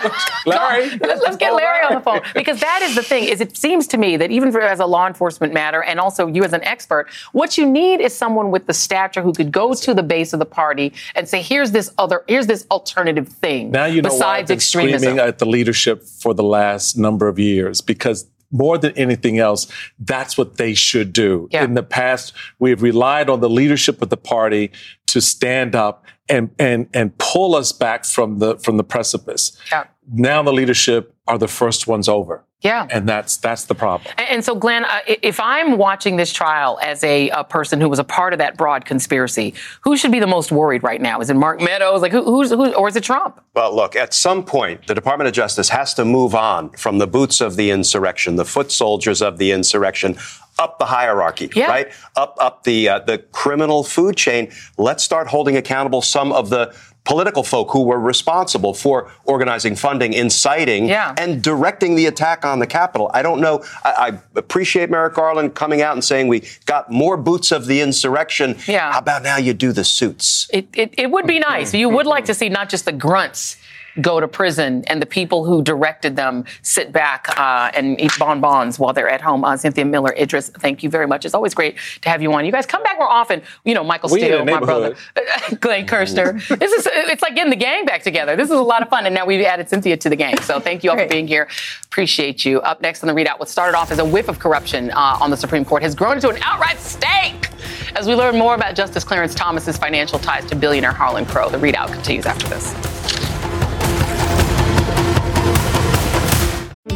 Larry. 0.46 0.90
let's, 0.98 1.22
let's 1.22 1.38
get 1.38 1.54
Larry 1.54 1.86
on 1.86 1.96
the 1.96 2.02
phone 2.02 2.22
because 2.34 2.60
that 2.60 2.82
is 2.84 2.96
the 2.96 3.04
thing. 3.04 3.26
Is 3.26 3.42
it 3.42 3.58
seems 3.58 3.88
to 3.88 3.98
me 3.98 4.18
that 4.18 4.32
even 4.32 4.52
for, 4.52 4.62
as 4.62 4.80
a 4.80 4.86
law 4.86 5.08
enforcement 5.08 5.54
matter 5.54 5.84
and 5.84 6.00
also 6.00 6.28
you 6.28 6.44
as 6.44 6.54
an 6.54 6.64
expert, 6.64 7.08
what 7.32 7.58
you 7.58 7.69
need 7.70 8.02
is 8.02 8.16
someone 8.16 8.52
with 8.52 8.68
the 8.68 8.74
stature 8.74 9.22
who 9.22 9.34
could 9.34 9.52
go 9.52 9.74
to 9.74 9.94
the 9.94 10.04
base 10.04 10.34
of 10.34 10.40
the 10.40 10.46
party 10.46 10.94
and 11.16 11.28
say, 11.28 11.42
"Here's 11.42 11.72
this 11.72 11.92
other, 11.98 12.24
here's 12.28 12.48
this 12.48 12.66
alternative 12.72 13.28
thing." 13.28 13.72
Now 13.72 13.86
you 13.86 14.02
know 14.02 14.10
besides 14.10 14.22
why 14.22 14.38
I've 14.38 14.48
been 14.48 14.56
extremism. 14.58 15.00
screaming 15.00 15.20
at 15.20 15.40
the 15.40 15.46
leadership 15.46 16.04
for 16.04 16.34
the 16.34 16.44
last 16.44 16.98
number 16.98 17.28
of 17.28 17.40
years 17.40 17.82
because 17.82 18.28
more 18.52 18.78
than 18.78 18.92
anything 18.98 19.38
else, 19.38 19.68
that's 20.00 20.38
what 20.38 20.58
they 20.58 20.74
should 20.74 21.14
do. 21.14 21.48
Yeah. 21.52 21.64
In 21.64 21.76
the 21.76 21.84
past, 21.84 22.34
we 22.58 22.72
have 22.72 22.82
relied 22.82 23.30
on 23.30 23.42
the 23.42 23.50
leadership 23.50 24.02
of 24.02 24.10
the 24.10 24.18
party 24.18 24.72
to 25.08 25.22
stand 25.22 25.76
up 25.76 26.06
and 26.28 26.50
and 26.58 26.88
and 26.94 27.18
pull 27.18 27.56
us 27.56 27.72
back 27.72 28.06
from 28.06 28.40
the 28.40 28.58
from 28.58 28.78
the 28.78 28.84
precipice. 28.84 29.58
Yeah 29.72 29.86
now 30.12 30.44
the 30.44 30.54
leadership 30.54 31.14
are 31.28 31.38
the 31.38 31.48
first 31.48 31.88
ones 31.88 32.10
over. 32.10 32.44
Yeah. 32.62 32.88
And 32.92 33.08
that's 33.08 33.38
that's 33.38 33.66
the 33.66 33.76
problem. 33.76 34.14
And, 34.18 34.30
and 34.30 34.46
so, 34.46 34.54
Glenn, 34.54 34.84
uh, 34.84 35.00
if 35.08 35.40
I'm 35.40 35.78
watching 35.78 36.18
this 36.18 36.34
trial 36.34 36.78
as 36.82 37.02
a, 37.06 37.30
a, 37.30 37.44
person 37.46 37.80
who 37.80 37.88
was 37.88 38.00
a 38.00 38.04
part 38.04 38.34
of 38.34 38.40
that 38.40 38.58
broad 38.58 38.84
conspiracy, 38.84 39.54
who 39.82 39.96
should 39.96 40.12
be 40.12 40.20
the 40.20 40.28
most 40.28 40.52
worried 40.52 40.84
right 40.84 41.02
now? 41.02 41.22
Is 41.22 41.30
it 41.30 41.36
Mark 41.36 41.62
Meadows? 41.62 42.02
Like, 42.02 42.12
who, 42.12 42.24
who's, 42.24 42.50
who, 42.50 42.74
or 42.74 42.90
is 42.90 42.98
it 42.98 43.04
Trump? 43.04 43.42
Well, 43.56 43.74
look, 43.74 43.96
at 43.96 44.14
some 44.14 44.44
point, 44.44 44.88
the 44.88 44.94
Department 44.94 45.30
of 45.30 45.34
Justice 45.34 45.70
has 45.70 45.94
to 45.94 46.04
move 46.04 46.36
on 46.36 46.72
from 46.72 46.98
the 46.98 47.08
boots 47.08 47.40
of 47.40 47.56
the 47.56 47.72
insurrection, 47.72 48.36
the 48.36 48.46
foot 48.46 48.74
soldiers 48.74 49.22
of 49.22 49.38
the 49.38 49.52
insurrection, 49.52 50.18
up 50.60 50.78
the 50.78 50.86
hierarchy, 50.86 51.50
yeah. 51.56 51.68
right? 51.68 51.92
Up 52.18 52.36
up 52.40 52.64
the 52.64 52.90
uh, 52.90 53.00
the 53.00 53.20
criminal 53.20 53.84
food 53.84 54.18
chain. 54.18 54.52
Let's 54.78 55.04
start 55.04 55.28
holding 55.28 55.56
accountable 55.56 56.02
some 56.02 56.34
of 56.34 56.50
the 56.50 56.76
political 57.04 57.44
folk 57.44 57.72
who 57.72 57.84
were 57.84 58.00
responsible 58.00 58.74
for 58.74 59.12
organizing 59.26 59.76
funding, 59.76 60.14
inciting, 60.14 60.88
yeah. 60.88 61.16
and 61.18 61.42
directing 61.42 61.96
the 61.96 62.06
attack 62.06 62.46
on 62.46 62.60
the 62.60 62.68
Capitol. 62.68 63.10
I 63.14 63.22
don't 63.22 63.42
know. 63.42 63.64
I, 63.84 63.90
I, 63.92 64.20
appreciate 64.36 64.90
Merrick 64.90 65.16
Garland 65.16 65.56
coming 65.56 65.82
out 65.82 65.94
and 65.94 66.04
saying 66.04 66.28
we 66.28 66.48
got 66.66 66.92
more 66.92 67.18
boots 67.18 67.52
of 67.52 67.66
the 67.66 67.82
insurrection. 67.82 68.56
Yeah. 68.68 68.92
How 68.94 69.00
about 69.00 69.24
now 69.24 69.38
you 69.38 69.54
do 69.54 69.72
the 69.72 69.84
suits? 69.84 70.50
It, 70.54 70.68
it, 70.74 70.94
it 70.98 71.12
would 71.12 71.26
be 71.26 71.40
nice. 71.40 71.74
You 71.74 71.90
would 71.90 72.06
like 72.06 72.26
to 72.26 72.34
see 72.34 72.50
not 72.50 72.70
just 72.70 72.86
the 72.86 72.92
grunts 72.92 73.58
go 74.02 74.20
to 74.20 74.28
prison 74.28 74.84
and 74.88 75.02
the 75.02 75.06
people 75.06 75.46
who 75.46 75.62
directed 75.62 76.16
them 76.16 76.46
sit 76.62 76.92
back 76.92 77.28
uh, 77.38 77.72
and 77.74 78.00
eat 78.00 78.12
bonbons 78.20 78.80
while 78.80 78.94
they're 78.94 79.10
at 79.10 79.22
home. 79.22 79.44
Uh, 79.44 79.58
Cynthia 79.58 79.86
Miller 79.86 80.14
Idriss, 80.18 80.52
thank 80.62 80.84
you 80.84 80.90
very 80.90 81.08
much. 81.08 81.26
It's 81.26 81.34
always 81.34 81.54
great 81.54 81.78
to 82.02 82.10
have 82.10 82.22
you 82.22 82.32
on. 82.34 82.46
You 82.46 82.52
guys 82.52 82.66
come 82.66 82.84
back 82.84 82.98
more 82.98 83.10
often. 83.10 83.42
You 83.66 83.74
know, 83.74 83.84
Michael 83.84 84.10
Steele, 84.10 84.46
my 84.46 84.60
brother, 84.60 84.96
Glenn 85.60 85.86
Kirschner. 85.86 86.34
this 86.34 86.72
is 86.72 86.88
it's 86.92 87.22
like 87.22 87.36
getting 87.36 87.50
the 87.50 87.56
gang 87.56 87.86
back 87.86 88.04
together. 88.04 88.36
This 88.36 88.50
is 88.50 88.58
a 88.58 88.62
lot 88.62 88.82
of 88.82 88.90
fun, 88.90 89.06
and 89.06 89.16
now 89.16 89.26
we've 89.26 89.46
added 89.46 89.70
Cynthia 89.70 89.98
to 89.98 90.10
the 90.10 90.16
gang. 90.16 90.40
So 90.42 90.60
thank 90.60 90.84
you 90.84 90.92
all 90.92 90.98
for 90.98 91.08
being 91.08 91.28
here. 91.28 91.48
Appreciate 91.86 92.46
you. 92.46 92.62
Up 92.62 92.82
next 92.82 93.04
on 93.04 93.08
the 93.08 93.14
ReidOut, 93.14 93.40
what 93.40 93.50
started 93.50 93.78
off 93.78 93.92
as 93.92 94.00
a 94.00 94.06
whiff 94.06 94.30
of 94.30 94.40
corruption 94.40 94.92
uh, 94.92 95.18
on 95.20 95.30
the 95.32 95.38
Supreme 95.38 95.66
Court 95.66 95.84
has 95.84 95.96
grown 95.96 96.16
into 96.16 96.30
an 96.30 96.38
outright 96.42 96.80
stake. 96.80 97.50
As 97.96 98.08
we 98.08 98.16
learn 98.16 98.38
more 98.38 98.56
about 98.56 98.76
Justice 98.76 99.04
Clarence 99.04 99.34
Thomas's 99.34 99.78
financial 99.78 100.20
ties 100.20 100.46
to 100.46 100.56
billionaire 100.56 100.92
Harlan 100.92 101.26
Crow, 101.26 101.50
the 101.50 101.58
ReidOut 101.58 101.92
continues 101.92 102.26
after 102.26 102.48
this. 102.48 102.99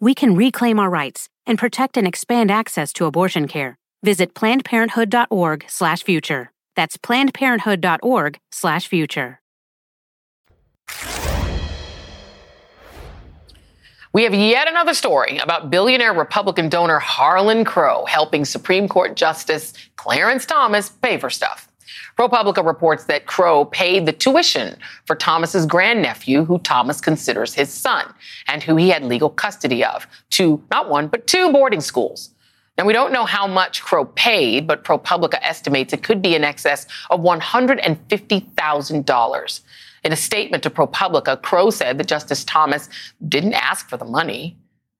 we 0.00 0.14
can 0.14 0.34
reclaim 0.34 0.78
our 0.78 0.90
rights 0.90 1.30
and 1.46 1.58
protect 1.58 1.96
and 1.96 2.06
expand 2.06 2.50
access 2.50 2.92
to 2.94 3.06
abortion 3.06 3.48
care. 3.48 3.78
Visit 4.02 4.34
plannedparenthood.org/future. 4.34 6.50
That's 6.76 6.96
plannedparenthood.org/future. 6.96 9.40
We 14.12 14.22
have 14.22 14.32
yet 14.32 14.66
another 14.66 14.94
story 14.94 15.36
about 15.36 15.70
billionaire 15.70 16.14
Republican 16.14 16.70
donor 16.70 16.98
Harlan 16.98 17.66
Crow 17.66 18.06
helping 18.06 18.46
Supreme 18.46 18.88
Court 18.88 19.14
Justice 19.14 19.74
Clarence 19.96 20.46
Thomas 20.46 20.88
pay 20.88 21.18
for 21.18 21.28
stuff. 21.28 21.68
ProPublica 22.16 22.64
reports 22.64 23.04
that 23.04 23.26
Crow 23.26 23.64
paid 23.64 24.06
the 24.06 24.12
tuition 24.12 24.76
for 25.04 25.16
Thomas's 25.16 25.66
grandnephew, 25.66 26.44
who 26.44 26.60
Thomas 26.60 27.00
considers 27.00 27.54
his 27.54 27.72
son, 27.72 28.14
and 28.46 28.62
who 28.62 28.76
he 28.76 28.90
had 28.90 29.04
legal 29.04 29.30
custody 29.30 29.84
of, 29.84 30.06
to 30.30 30.62
not 30.70 30.88
one, 30.88 31.08
but 31.08 31.26
two 31.26 31.52
boarding 31.52 31.80
schools. 31.80 32.30
Now, 32.78 32.84
we 32.84 32.92
don't 32.92 33.12
know 33.12 33.24
how 33.24 33.46
much 33.46 33.80
Crow 33.82 34.04
paid, 34.04 34.66
but 34.66 34.84
ProPublica 34.84 35.38
estimates 35.42 35.94
it 35.94 36.02
could 36.02 36.20
be 36.20 36.34
in 36.34 36.44
excess 36.44 36.86
of 37.10 37.20
$150,000. 37.20 39.60
In 40.04 40.12
a 40.12 40.16
statement 40.16 40.62
to 40.62 40.68
ProPublica, 40.70 41.42
Crow 41.42 41.70
said 41.70 41.98
that 41.98 42.06
Justice 42.06 42.44
Thomas 42.44 42.88
didn't 43.26 43.54
ask 43.54 43.88
for 43.88 43.96
the 43.96 44.04
money. 44.04 44.56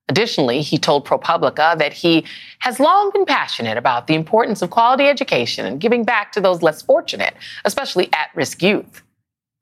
Additionally, 0.09 0.61
he 0.61 0.77
told 0.77 1.05
ProPublica 1.05 1.77
that 1.77 1.93
he 1.93 2.25
has 2.59 2.79
long 2.79 3.11
been 3.11 3.25
passionate 3.25 3.77
about 3.77 4.07
the 4.07 4.15
importance 4.15 4.61
of 4.61 4.69
quality 4.69 5.05
education 5.05 5.65
and 5.65 5.81
giving 5.81 6.03
back 6.03 6.31
to 6.31 6.41
those 6.41 6.61
less 6.61 6.81
fortunate, 6.81 7.33
especially 7.65 8.09
at 8.13 8.29
risk 8.33 8.61
youth. 8.63 9.01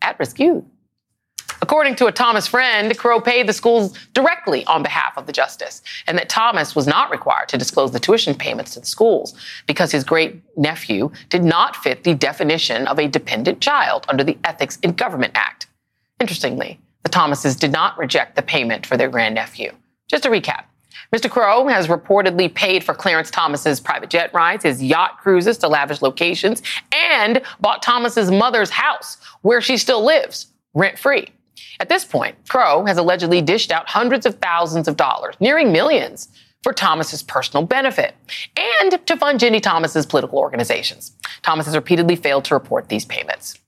At 0.02 0.20
risk 0.20 0.40
youth. 0.40 0.64
According 1.62 1.96
to 1.96 2.06
a 2.06 2.12
Thomas 2.12 2.48
friend, 2.48 2.96
Crow 2.98 3.20
paid 3.20 3.48
the 3.48 3.54
schools 3.54 3.98
directly 4.14 4.66
on 4.66 4.84
behalf 4.84 5.18
of 5.18 5.26
the 5.26 5.32
justice, 5.32 5.82
and 6.06 6.18
that 6.18 6.30
Thomas 6.30 6.76
was 6.76 6.86
not 6.86 7.10
required 7.10 7.50
to 7.50 7.58
disclose 7.58 7.92
the 7.92 8.00
tuition 8.00 8.36
payments 8.36 8.74
to 8.74 8.82
the 8.82 8.86
schools 8.86 9.34
because 9.66 9.92
his 9.92 10.04
great 10.04 10.44
nephew 10.58 11.12
did 11.30 11.44
not 11.44 11.76
fit 11.76 12.04
the 12.04 12.14
definition 12.14 12.86
of 12.88 13.00
a 13.00 13.08
dependent 13.08 13.62
child 13.62 14.06
under 14.10 14.24
the 14.24 14.38
Ethics 14.44 14.78
in 14.84 14.92
Government 14.92 15.32
Act. 15.36 15.66
Interestingly, 16.20 16.80
the 17.04 17.10
Thomases 17.10 17.56
did 17.56 17.72
not 17.72 17.98
reject 17.98 18.36
the 18.36 18.42
payment 18.42 18.86
for 18.86 18.98
their 18.98 19.10
grandnephew. 19.10 19.72
Just 20.10 20.24
to 20.24 20.30
recap. 20.30 20.65
Mr. 21.13 21.30
Crow 21.30 21.68
has 21.68 21.88
reportedly 21.88 22.54
paid 22.54 22.84
for 22.84 22.94
Clarence 22.94 23.30
Thomas's 23.30 23.80
private 23.80 24.10
jet 24.10 24.34
rides, 24.34 24.63
his 24.63 24.82
yacht 24.84 25.20
cruises 25.20 25.58
to 25.60 25.68
lavish 25.68 26.02
locations, 26.02 26.62
and 26.91 27.41
bought 27.60 27.84
Thomas's 27.84 28.32
mother's 28.32 28.70
house, 28.70 29.18
where 29.41 29.62
she 29.62 29.78
still 29.78 30.04
lives, 30.04 30.48
rent 30.74 30.98
free. 30.98 31.30
At 31.80 31.89
this 31.89 32.06
point, 32.06 32.36
Crow 32.48 32.86
has 32.86 32.98
allegedly 32.98 33.41
dished 33.41 33.72
out 33.72 33.89
hundreds 33.89 34.26
of 34.26 34.36
thousands 34.36 34.88
of 34.88 34.98
dollars, 34.98 35.36
nearing 35.39 35.72
millions, 35.72 36.30
for 36.65 36.74
Thomas's 36.74 37.22
personal 37.22 37.63
benefit 37.63 38.15
and 38.58 39.06
to 39.06 39.15
fund 39.18 39.39
Ginni 39.39 39.62
Thomas's 39.62 40.08
political 40.08 40.39
organizations. 40.39 41.15
Thomas 41.44 41.68
has 41.68 41.76
repeatedly 41.76 42.15
failed 42.15 42.44
to 42.46 42.56
report 42.56 42.89
these 42.89 43.06
payments. 43.06 43.60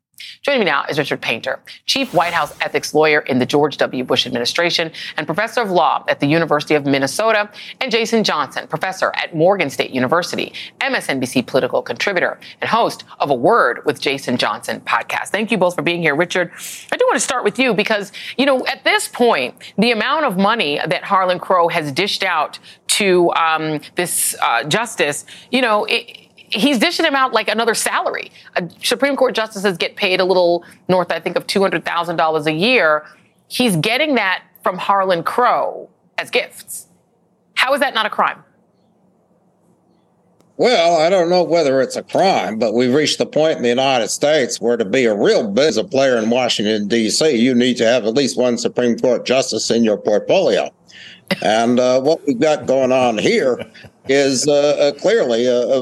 Joining 0.41 0.62
me 0.62 0.65
now 0.65 0.86
is 0.89 0.97
Richard 0.97 1.21
Painter, 1.21 1.60
Chief 1.86 2.13
White 2.13 2.34
House 2.34 2.53
ethics 2.62 2.93
lawyer 2.93 3.19
in 3.19 3.38
the 3.38 3.45
George 3.45 3.77
W. 3.77 4.03
Bush 4.03 4.25
administration 4.25 4.91
and 5.15 5.27
professor 5.27 5.62
of 5.62 5.69
law 5.69 6.03
at 6.08 6.19
the 6.19 6.25
University 6.25 6.73
of 6.73 6.86
Minnesota, 6.86 7.49
and 7.82 7.91
Jason 7.91 8.23
Johnson, 8.23 8.67
professor 8.67 9.12
at 9.15 9.36
Morgan 9.36 9.69
State 9.69 9.91
University, 9.91 10.53
MSNBC 10.82 11.45
political 11.45 11.82
contributor, 11.82 12.39
and 12.62 12.69
host 12.69 13.03
of 13.19 13.30
A 13.30 13.34
Word 13.36 13.86
with 13.86 14.01
Jason 14.01 14.38
Johnson 14.38 14.82
podcast. 14.82 15.27
Thank 15.27 15.51
you 15.51 15.58
both 15.58 15.75
for 15.75 15.84
being 15.84 16.01
here. 16.01 16.15
Richard, 16.15 16.51
I 16.91 16.97
do 16.97 17.06
want 17.06 17.17
to 17.17 17.23
start 17.23 17.43
with 17.43 17.60
you 17.60 17.73
because, 17.73 18.12
you 18.38 18.45
know, 18.45 18.65
at 18.65 18.84
this 18.84 19.08
point, 19.08 19.56
the 19.77 19.91
amount 19.91 20.25
of 20.25 20.38
money 20.38 20.80
that 20.86 21.03
Harlan 21.03 21.39
Crow 21.39 21.67
has 21.67 21.91
dished 21.91 22.23
out 22.23 22.58
to 22.88 23.32
um, 23.34 23.82
this 23.95 24.36
uh, 24.41 24.63
justice, 24.63 25.25
you 25.51 25.62
know, 25.62 25.86
it, 25.86 26.27
he's 26.49 26.79
dishing 26.79 27.05
him 27.05 27.15
out 27.15 27.33
like 27.33 27.47
another 27.47 27.75
salary. 27.75 28.31
Uh, 28.55 28.67
Supreme 28.81 29.15
Court 29.15 29.36
justices 29.36 29.77
get 29.77 29.95
paid 29.95 30.19
a 30.19 30.25
little 30.25 30.63
north, 30.88 31.12
I 31.12 31.19
think, 31.19 31.38
of 31.38 31.47
$200,000 31.47 32.45
a 32.45 32.53
year. 32.53 33.05
He's 33.47 33.75
getting 33.77 34.15
that 34.15 34.43
from 34.63 34.77
Harlan 34.77 35.23
Crow 35.23 35.89
as 36.17 36.29
gifts. 36.29 36.88
How 37.55 37.73
is 37.73 37.79
that 37.79 37.93
not 37.93 38.05
a 38.05 38.10
crime? 38.10 38.43
Well, 40.57 40.99
I 40.99 41.10
don't 41.10 41.29
know 41.29 41.43
whether 41.43 41.81
it's 41.81 41.95
a 41.95 42.01
crime, 42.01 42.57
but 42.57 42.73
we've 42.73 42.93
reached 42.93 43.19
the 43.19 43.27
point 43.27 43.57
in 43.57 43.63
the 43.63 43.69
United 43.69 44.07
States 44.07 44.60
where 44.60 44.75
to 44.75 44.86
be 44.86 45.05
a 45.05 45.15
real 45.15 45.47
business 45.51 45.88
player 45.88 46.17
in 46.17 46.31
Washington, 46.31 46.88
D.C., 46.88 47.36
you 47.36 47.53
need 47.53 47.77
to 47.77 47.86
have 47.86 48.05
at 48.05 48.15
least 48.15 48.39
one 48.39 48.57
Supreme 48.57 48.97
Court 48.97 49.23
justice 49.23 49.69
in 49.69 49.83
your 49.83 49.97
portfolio. 49.97 50.71
And 51.43 51.79
uh, 51.79 52.01
what 52.01 52.25
we've 52.25 52.39
got 52.39 52.65
going 52.65 52.91
on 52.91 53.19
here 53.19 53.60
is 54.10 54.48
uh, 54.48 54.78
uh, 54.80 54.91
clearly 55.00 55.46
a, 55.46 55.60
a, 55.60 55.82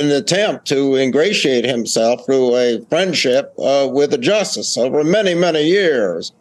an 0.00 0.10
attempt 0.10 0.66
to 0.68 0.96
ingratiate 0.96 1.64
himself 1.64 2.24
through 2.24 2.56
a 2.56 2.80
friendship 2.88 3.52
uh, 3.58 3.88
with 3.90 4.10
the 4.10 4.18
justice 4.18 4.76
over 4.76 5.04
many, 5.04 5.34
many 5.34 5.62
years. 5.62 6.32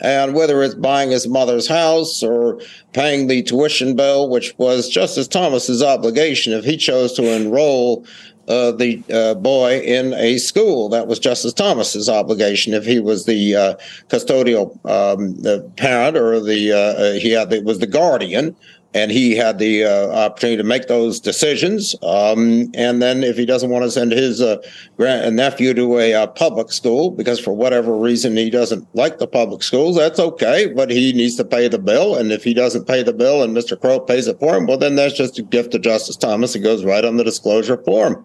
And 0.00 0.34
whether 0.34 0.62
it's 0.62 0.74
buying 0.74 1.12
his 1.12 1.28
mother's 1.28 1.68
house 1.68 2.24
or 2.24 2.60
paying 2.92 3.28
the 3.28 3.42
tuition 3.44 3.94
bill, 3.94 4.28
which 4.28 4.52
was 4.58 4.88
Justice 4.88 5.28
Thomas's 5.28 5.80
obligation 5.80 6.52
if 6.52 6.64
he 6.64 6.76
chose 6.76 7.12
to 7.12 7.32
enroll 7.32 8.04
uh, 8.48 8.72
the 8.72 9.00
uh, 9.12 9.34
boy 9.34 9.78
in 9.80 10.12
a 10.14 10.38
school. 10.38 10.88
That 10.88 11.06
was 11.06 11.20
Justice 11.20 11.52
Thomas's 11.52 12.08
obligation 12.08 12.74
if 12.74 12.84
he 12.84 12.98
was 12.98 13.26
the 13.26 13.54
uh, 13.54 13.74
custodial 14.08 14.72
um, 14.84 15.36
the 15.36 15.60
parent 15.76 16.16
or 16.16 16.40
the 16.40 16.72
uh, 16.72 17.12
he 17.20 17.30
had 17.30 17.50
the, 17.50 17.60
was 17.60 17.78
the 17.78 17.86
guardian 17.86 18.56
and 18.94 19.10
he 19.10 19.34
had 19.34 19.58
the 19.58 19.84
uh, 19.84 20.08
opportunity 20.10 20.58
to 20.58 20.64
make 20.64 20.86
those 20.86 21.18
decisions. 21.18 21.94
Um, 22.02 22.70
and 22.74 23.00
then, 23.00 23.24
if 23.24 23.36
he 23.36 23.46
doesn't 23.46 23.70
want 23.70 23.84
to 23.84 23.90
send 23.90 24.12
his 24.12 24.40
uh, 24.40 24.58
grand- 24.96 25.34
nephew 25.36 25.72
to 25.74 25.98
a 25.98 26.14
uh, 26.14 26.26
public 26.26 26.70
school 26.72 27.10
because 27.10 27.40
for 27.40 27.52
whatever 27.52 27.96
reason 27.96 28.36
he 28.36 28.50
doesn't 28.50 28.86
like 28.94 29.18
the 29.18 29.26
public 29.26 29.62
schools, 29.62 29.96
that's 29.96 30.18
okay. 30.18 30.72
But 30.74 30.90
he 30.90 31.12
needs 31.12 31.36
to 31.36 31.44
pay 31.44 31.68
the 31.68 31.78
bill, 31.78 32.16
and 32.16 32.32
if 32.32 32.44
he 32.44 32.54
doesn't 32.54 32.86
pay 32.86 33.02
the 33.02 33.12
bill 33.12 33.42
and 33.42 33.56
Mr. 33.56 33.80
Crow 33.80 34.00
pays 34.00 34.26
it 34.26 34.38
for 34.38 34.56
him, 34.56 34.66
well, 34.66 34.78
then 34.78 34.96
that's 34.96 35.16
just 35.16 35.38
a 35.38 35.42
gift 35.42 35.72
to 35.72 35.78
Justice 35.78 36.16
Thomas. 36.16 36.54
It 36.54 36.60
goes 36.60 36.84
right 36.84 37.04
on 37.04 37.16
the 37.16 37.24
disclosure 37.24 37.82
form. 37.84 38.24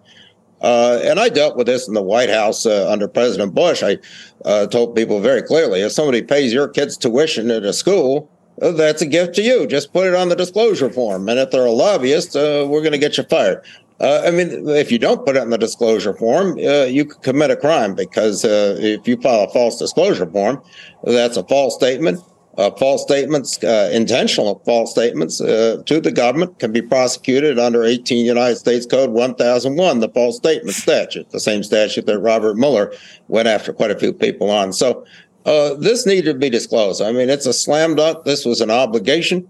Uh, 0.62 1.00
and 1.04 1.20
I 1.20 1.30
dealt 1.30 1.56
with 1.56 1.68
this 1.68 1.88
in 1.88 1.94
the 1.94 2.02
White 2.02 2.30
House 2.30 2.66
uh, 2.66 2.90
under 2.92 3.08
President 3.08 3.54
Bush. 3.54 3.84
I 3.84 4.00
uh, 4.44 4.66
told 4.68 4.96
people 4.96 5.20
very 5.20 5.44
clearly 5.44 5.82
if 5.82 5.92
somebody 5.92 6.24
pays 6.24 6.52
your 6.52 6.68
kid's 6.68 6.98
tuition 6.98 7.52
at 7.52 7.64
a 7.64 7.74
school, 7.74 8.32
that's 8.58 9.02
a 9.02 9.06
gift 9.06 9.36
to 9.36 9.42
you. 9.42 9.68
Just 9.68 9.94
put 9.94 10.08
it 10.08 10.16
on 10.16 10.30
the 10.30 10.36
disclosure 10.36 10.90
form. 10.90 11.30
And 11.30 11.40
if 11.40 11.52
they're 11.52 11.66
a 11.66 11.72
lobbyist, 11.72 12.36
uh, 12.36 12.66
we're 12.68 12.82
going 12.82 12.94
to 12.94 12.98
get 12.98 13.18
you 13.18 13.24
fired. 13.24 13.64
Uh, 14.00 14.22
I 14.26 14.32
mean, 14.32 14.68
if 14.70 14.92
you 14.92 15.00
don't 15.00 15.26
put 15.26 15.36
it 15.36 15.44
in 15.44 15.50
the 15.50 15.58
disclosure 15.58 16.14
form, 16.14 16.58
uh, 16.60 16.84
you 16.84 17.06
could 17.06 17.22
commit 17.24 17.50
a 17.50 17.56
crime 17.56 17.96
because 17.96 18.46
uh, 18.46 18.78
if 18.80 19.08
you 19.08 19.18
file 19.18 19.44
a 19.44 19.50
false 19.50 19.80
disclosure 19.80 20.28
form, 20.28 20.62
that's 21.04 21.38
a 21.38 21.44
false 21.44 21.76
statement. 21.76 22.20
Uh, 22.58 22.72
false 22.72 23.04
statements, 23.04 23.62
intentional 23.62 24.64
false 24.66 24.90
statements 24.90 25.38
to 25.38 26.02
the 26.02 26.12
government 26.12 26.58
can 26.58 26.72
be 26.72 26.82
prosecuted 26.82 27.60
under 27.60 27.84
18 27.84 28.26
United 28.26 28.56
States 28.56 28.84
Code 28.84 29.12
1001, 29.12 30.00
the 30.00 30.10
false 30.10 30.38
statement 30.38 30.76
statute, 30.76 31.30
the 31.30 31.40
same 31.40 31.62
statute 31.62 32.08
that 32.08 32.18
Robert 32.18 32.58
Mueller 32.58 32.92
went 33.28 33.48
after 33.48 33.72
quite 33.72 33.92
a 33.92 34.00
few 34.00 34.12
people 34.12 34.50
on. 34.50 34.74
So 34.74 35.06
uh, 35.48 35.76
this 35.76 36.06
needed 36.06 36.34
to 36.34 36.38
be 36.38 36.50
disclosed. 36.50 37.02
I 37.02 37.12
mean, 37.14 37.30
it's 37.30 37.46
a 37.46 37.54
slam 37.54 37.96
dunk. 37.96 38.26
This 38.26 38.46
was 38.46 38.60
an 38.60 38.70
obligation 38.70 39.50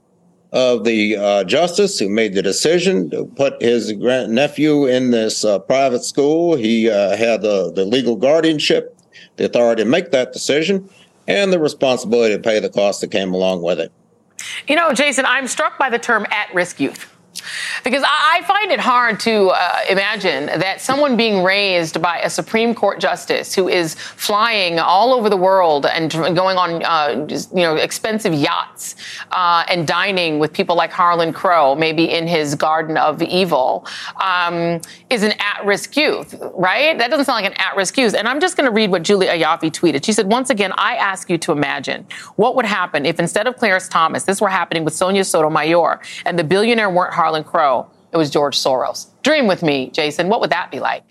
of 0.53 0.83
the 0.83 1.17
uh, 1.17 1.43
justice 1.43 1.97
who 1.99 2.07
made 2.07 2.35
the 2.35 2.41
decision 2.41 3.09
to 3.09 3.25
put 3.25 3.61
his 3.61 3.91
grand 3.93 4.31
nephew 4.33 4.85
in 4.85 5.11
this 5.11 5.43
uh, 5.43 5.59
private 5.59 6.03
school. 6.03 6.55
He 6.55 6.89
uh, 6.89 7.17
had 7.17 7.41
the, 7.41 7.71
the 7.73 7.83
legal 7.83 8.15
guardianship, 8.15 8.95
the 9.37 9.45
authority 9.45 9.83
to 9.83 9.89
make 9.89 10.11
that 10.11 10.33
decision, 10.33 10.87
and 11.27 11.51
the 11.51 11.59
responsibility 11.59 12.35
to 12.35 12.41
pay 12.41 12.59
the 12.59 12.69
cost 12.69 13.01
that 13.01 13.11
came 13.11 13.33
along 13.33 13.63
with 13.63 13.79
it. 13.79 13.91
You 14.67 14.75
know, 14.75 14.93
Jason, 14.93 15.25
I'm 15.25 15.47
struck 15.47 15.79
by 15.79 15.89
the 15.89 15.99
term 15.99 16.27
at 16.29 16.53
risk 16.53 16.79
youth. 16.79 17.11
Because 17.83 18.03
I 18.05 18.41
find 18.47 18.71
it 18.71 18.79
hard 18.79 19.19
to 19.21 19.49
uh, 19.49 19.79
imagine 19.89 20.47
that 20.47 20.81
someone 20.81 21.17
being 21.17 21.43
raised 21.43 22.01
by 22.01 22.19
a 22.19 22.29
Supreme 22.29 22.73
Court 22.73 22.99
justice 22.99 23.53
who 23.53 23.67
is 23.67 23.95
flying 23.95 24.79
all 24.79 25.13
over 25.13 25.29
the 25.29 25.37
world 25.37 25.85
and 25.85 26.11
going 26.11 26.57
on, 26.57 26.83
uh, 26.83 27.25
just, 27.25 27.51
you 27.51 27.63
know, 27.63 27.75
expensive 27.75 28.33
yachts 28.33 28.95
uh, 29.31 29.63
and 29.69 29.87
dining 29.87 30.39
with 30.39 30.51
people 30.53 30.75
like 30.75 30.91
Harlan 30.91 31.33
Crow, 31.33 31.75
maybe 31.75 32.11
in 32.11 32.27
his 32.27 32.55
Garden 32.55 32.97
of 32.97 33.21
Evil, 33.21 33.85
um, 34.21 34.81
is 35.09 35.23
an 35.23 35.33
at-risk 35.39 35.95
youth, 35.95 36.35
right? 36.55 36.97
That 36.97 37.09
doesn't 37.09 37.25
sound 37.25 37.43
like 37.43 37.51
an 37.51 37.59
at-risk 37.59 37.97
youth. 37.97 38.13
And 38.13 38.27
I'm 38.27 38.39
just 38.39 38.57
going 38.57 38.65
to 38.65 38.73
read 38.73 38.91
what 38.91 39.03
Julia 39.03 39.31
Ioffe 39.31 39.71
tweeted. 39.71 40.03
She 40.03 40.13
said, 40.13 40.27
"Once 40.27 40.49
again, 40.49 40.73
I 40.77 40.95
ask 40.95 41.29
you 41.29 41.37
to 41.39 41.51
imagine 41.51 42.05
what 42.35 42.55
would 42.55 42.65
happen 42.65 43.05
if 43.05 43.19
instead 43.19 43.47
of 43.47 43.55
Clarence 43.57 43.87
Thomas, 43.87 44.23
this 44.23 44.41
were 44.41 44.49
happening 44.49 44.83
with 44.83 44.93
Sonia 44.93 45.23
Sotomayor, 45.23 46.01
and 46.25 46.37
the 46.37 46.43
billionaire 46.43 46.89
weren't 46.89 47.13
Harlan." 47.13 47.36
Crow, 47.43 47.89
it 48.11 48.17
was 48.17 48.29
George 48.29 48.57
Soros. 48.57 49.07
Dream 49.23 49.47
with 49.47 49.63
me, 49.63 49.89
Jason. 49.91 50.29
What 50.29 50.41
would 50.41 50.51
that 50.51 50.71
be 50.71 50.79
like? 50.79 51.03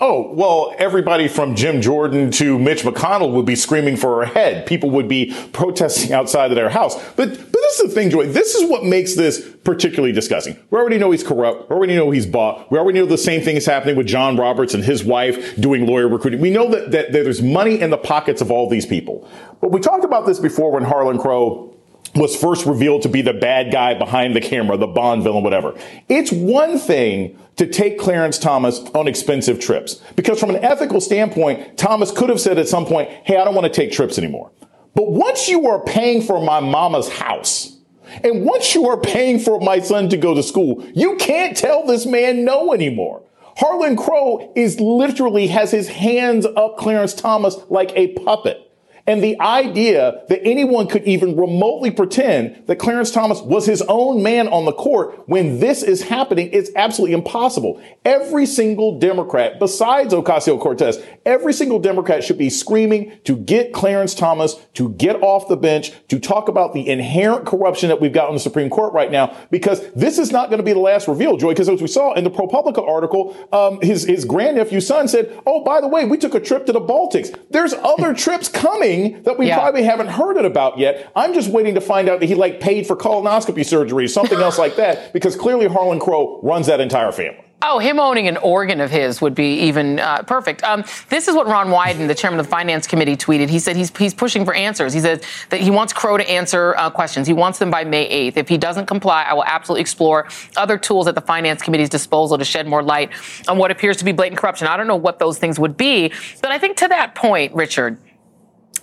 Oh, 0.00 0.32
well, 0.32 0.72
everybody 0.78 1.26
from 1.26 1.56
Jim 1.56 1.80
Jordan 1.82 2.30
to 2.32 2.56
Mitch 2.56 2.84
McConnell 2.84 3.32
would 3.32 3.46
be 3.46 3.56
screaming 3.56 3.96
for 3.96 4.24
her 4.24 4.32
head. 4.32 4.64
People 4.64 4.90
would 4.90 5.08
be 5.08 5.34
protesting 5.52 6.12
outside 6.12 6.52
of 6.52 6.54
their 6.54 6.68
house. 6.68 6.94
But, 7.16 7.30
but 7.30 7.52
this 7.52 7.80
is 7.80 7.88
the 7.88 7.94
thing, 8.00 8.10
Joy. 8.10 8.28
This 8.28 8.54
is 8.54 8.70
what 8.70 8.84
makes 8.84 9.16
this 9.16 9.44
particularly 9.64 10.12
disgusting. 10.12 10.56
We 10.70 10.78
already 10.78 10.98
know 10.98 11.10
he's 11.10 11.24
corrupt. 11.24 11.68
We 11.68 11.74
already 11.74 11.96
know 11.96 12.12
he's 12.12 12.26
bought. 12.26 12.70
We 12.70 12.78
already 12.78 13.00
know 13.00 13.06
the 13.06 13.18
same 13.18 13.42
thing 13.42 13.56
is 13.56 13.66
happening 13.66 13.96
with 13.96 14.06
John 14.06 14.36
Roberts 14.36 14.72
and 14.72 14.84
his 14.84 15.02
wife 15.02 15.56
doing 15.56 15.84
lawyer 15.84 16.06
recruiting. 16.06 16.40
We 16.40 16.50
know 16.50 16.70
that, 16.70 16.92
that, 16.92 17.12
that 17.12 17.24
there's 17.24 17.42
money 17.42 17.80
in 17.80 17.90
the 17.90 17.98
pockets 17.98 18.40
of 18.40 18.52
all 18.52 18.68
these 18.68 18.86
people. 18.86 19.28
But 19.60 19.72
we 19.72 19.80
talked 19.80 20.04
about 20.04 20.26
this 20.26 20.38
before 20.38 20.70
when 20.70 20.84
Harlan 20.84 21.18
Crow 21.18 21.74
was 22.14 22.34
first 22.36 22.66
revealed 22.66 23.02
to 23.02 23.08
be 23.08 23.22
the 23.22 23.32
bad 23.32 23.72
guy 23.72 23.94
behind 23.94 24.34
the 24.34 24.40
camera, 24.40 24.76
the 24.76 24.86
Bond 24.86 25.22
villain, 25.22 25.44
whatever. 25.44 25.78
It's 26.08 26.32
one 26.32 26.78
thing 26.78 27.38
to 27.56 27.66
take 27.66 27.98
Clarence 27.98 28.38
Thomas 28.38 28.78
on 28.94 29.08
expensive 29.08 29.60
trips. 29.60 30.00
Because 30.16 30.40
from 30.40 30.50
an 30.50 30.64
ethical 30.64 31.00
standpoint, 31.00 31.76
Thomas 31.76 32.10
could 32.10 32.28
have 32.28 32.40
said 32.40 32.58
at 32.58 32.68
some 32.68 32.86
point, 32.86 33.10
hey, 33.24 33.36
I 33.36 33.44
don't 33.44 33.54
want 33.54 33.66
to 33.66 33.72
take 33.72 33.92
trips 33.92 34.18
anymore. 34.18 34.50
But 34.94 35.10
once 35.10 35.48
you 35.48 35.68
are 35.68 35.82
paying 35.84 36.22
for 36.22 36.42
my 36.42 36.60
mama's 36.60 37.08
house, 37.08 37.76
and 38.24 38.44
once 38.44 38.74
you 38.74 38.88
are 38.88 38.98
paying 38.98 39.38
for 39.38 39.60
my 39.60 39.80
son 39.80 40.08
to 40.08 40.16
go 40.16 40.34
to 40.34 40.42
school, 40.42 40.84
you 40.94 41.16
can't 41.16 41.56
tell 41.56 41.86
this 41.86 42.06
man 42.06 42.44
no 42.44 42.72
anymore. 42.72 43.22
Harlan 43.56 43.96
Crow 43.96 44.52
is 44.54 44.80
literally 44.80 45.48
has 45.48 45.70
his 45.70 45.88
hands 45.88 46.46
up 46.46 46.78
Clarence 46.78 47.12
Thomas 47.12 47.56
like 47.68 47.92
a 47.96 48.12
puppet. 48.14 48.67
And 49.08 49.24
the 49.24 49.40
idea 49.40 50.22
that 50.28 50.46
anyone 50.46 50.86
could 50.86 51.04
even 51.04 51.34
remotely 51.34 51.90
pretend 51.90 52.66
that 52.66 52.76
Clarence 52.76 53.10
Thomas 53.10 53.40
was 53.40 53.64
his 53.64 53.80
own 53.88 54.22
man 54.22 54.48
on 54.48 54.66
the 54.66 54.72
court 54.72 55.26
when 55.26 55.60
this 55.60 55.82
is 55.82 56.02
happening 56.02 56.48
is 56.48 56.70
absolutely 56.76 57.14
impossible. 57.14 57.80
Every 58.04 58.44
single 58.44 58.98
Democrat, 58.98 59.58
besides 59.58 60.12
Ocasio 60.12 60.60
Cortez, 60.60 61.02
every 61.24 61.54
single 61.54 61.78
Democrat 61.78 62.22
should 62.22 62.36
be 62.36 62.50
screaming 62.50 63.18
to 63.24 63.34
get 63.34 63.72
Clarence 63.72 64.14
Thomas 64.14 64.56
to 64.74 64.90
get 64.90 65.22
off 65.22 65.48
the 65.48 65.56
bench, 65.56 65.92
to 66.08 66.18
talk 66.18 66.48
about 66.48 66.74
the 66.74 66.86
inherent 66.86 67.46
corruption 67.46 67.88
that 67.88 68.02
we've 68.02 68.12
got 68.12 68.28
on 68.28 68.34
the 68.34 68.40
Supreme 68.40 68.68
Court 68.68 68.92
right 68.92 69.10
now, 69.10 69.34
because 69.50 69.90
this 69.92 70.18
is 70.18 70.32
not 70.32 70.50
going 70.50 70.58
to 70.58 70.64
be 70.64 70.74
the 70.74 70.80
last 70.80 71.08
reveal, 71.08 71.38
Joy, 71.38 71.52
because 71.52 71.70
as 71.70 71.80
we 71.80 71.88
saw 71.88 72.12
in 72.12 72.24
the 72.24 72.30
ProPublica 72.30 72.86
article, 72.86 73.34
um, 73.54 73.80
his, 73.80 74.04
his 74.04 74.26
grandnephew's 74.26 74.86
son 74.86 75.08
said, 75.08 75.34
oh, 75.46 75.64
by 75.64 75.80
the 75.80 75.88
way, 75.88 76.04
we 76.04 76.18
took 76.18 76.34
a 76.34 76.40
trip 76.40 76.66
to 76.66 76.72
the 76.74 76.80
Baltics. 76.80 77.34
There's 77.48 77.72
other 77.72 78.12
trips 78.12 78.48
coming 78.48 78.97
thing 78.98 79.22
that 79.22 79.38
we 79.38 79.48
yeah. 79.48 79.58
probably 79.58 79.82
haven't 79.82 80.08
heard 80.08 80.36
it 80.36 80.44
about 80.44 80.78
yet. 80.78 81.10
I'm 81.14 81.34
just 81.34 81.50
waiting 81.50 81.74
to 81.74 81.80
find 81.80 82.08
out 82.08 82.20
that 82.20 82.26
he 82.26 82.34
like 82.34 82.60
paid 82.60 82.86
for 82.86 82.96
colonoscopy 82.96 83.64
surgery, 83.64 84.08
something 84.08 84.38
else 84.38 84.58
like 84.58 84.76
that, 84.76 85.12
because 85.12 85.36
clearly 85.36 85.66
Harlan 85.66 86.00
Crow 86.00 86.40
runs 86.42 86.66
that 86.66 86.80
entire 86.80 87.12
family. 87.12 87.44
Oh, 87.60 87.80
him 87.80 87.98
owning 87.98 88.28
an 88.28 88.36
organ 88.36 88.80
of 88.80 88.88
his 88.88 89.20
would 89.20 89.34
be 89.34 89.62
even 89.62 89.98
uh, 89.98 90.22
perfect. 90.22 90.62
Um, 90.62 90.84
this 91.08 91.26
is 91.26 91.34
what 91.34 91.48
Ron 91.48 91.68
Wyden, 91.70 92.06
the 92.06 92.14
chairman 92.14 92.38
of 92.38 92.46
the 92.46 92.50
finance 92.50 92.86
committee, 92.86 93.16
tweeted. 93.16 93.48
He 93.48 93.58
said 93.58 93.74
he's, 93.74 93.94
he's 93.96 94.14
pushing 94.14 94.44
for 94.44 94.54
answers. 94.54 94.92
He 94.92 95.00
says 95.00 95.22
that 95.50 95.60
he 95.60 95.68
wants 95.68 95.92
Crow 95.92 96.16
to 96.16 96.30
answer 96.30 96.76
uh, 96.76 96.88
questions. 96.88 97.26
He 97.26 97.32
wants 97.32 97.58
them 97.58 97.68
by 97.68 97.82
May 97.82 98.30
8th. 98.30 98.36
If 98.36 98.48
he 98.48 98.58
doesn't 98.58 98.86
comply, 98.86 99.24
I 99.24 99.34
will 99.34 99.44
absolutely 99.44 99.80
explore 99.80 100.28
other 100.56 100.78
tools 100.78 101.08
at 101.08 101.16
the 101.16 101.20
finance 101.20 101.60
committee's 101.60 101.88
disposal 101.88 102.38
to 102.38 102.44
shed 102.44 102.68
more 102.68 102.80
light 102.82 103.10
on 103.48 103.58
what 103.58 103.72
appears 103.72 103.96
to 103.96 104.04
be 104.04 104.12
blatant 104.12 104.40
corruption. 104.40 104.68
I 104.68 104.76
don't 104.76 104.86
know 104.86 104.94
what 104.94 105.18
those 105.18 105.38
things 105.38 105.58
would 105.58 105.76
be, 105.76 106.12
but 106.40 106.52
I 106.52 106.58
think 106.58 106.76
to 106.76 106.86
that 106.86 107.16
point, 107.16 107.52
Richard, 107.54 107.98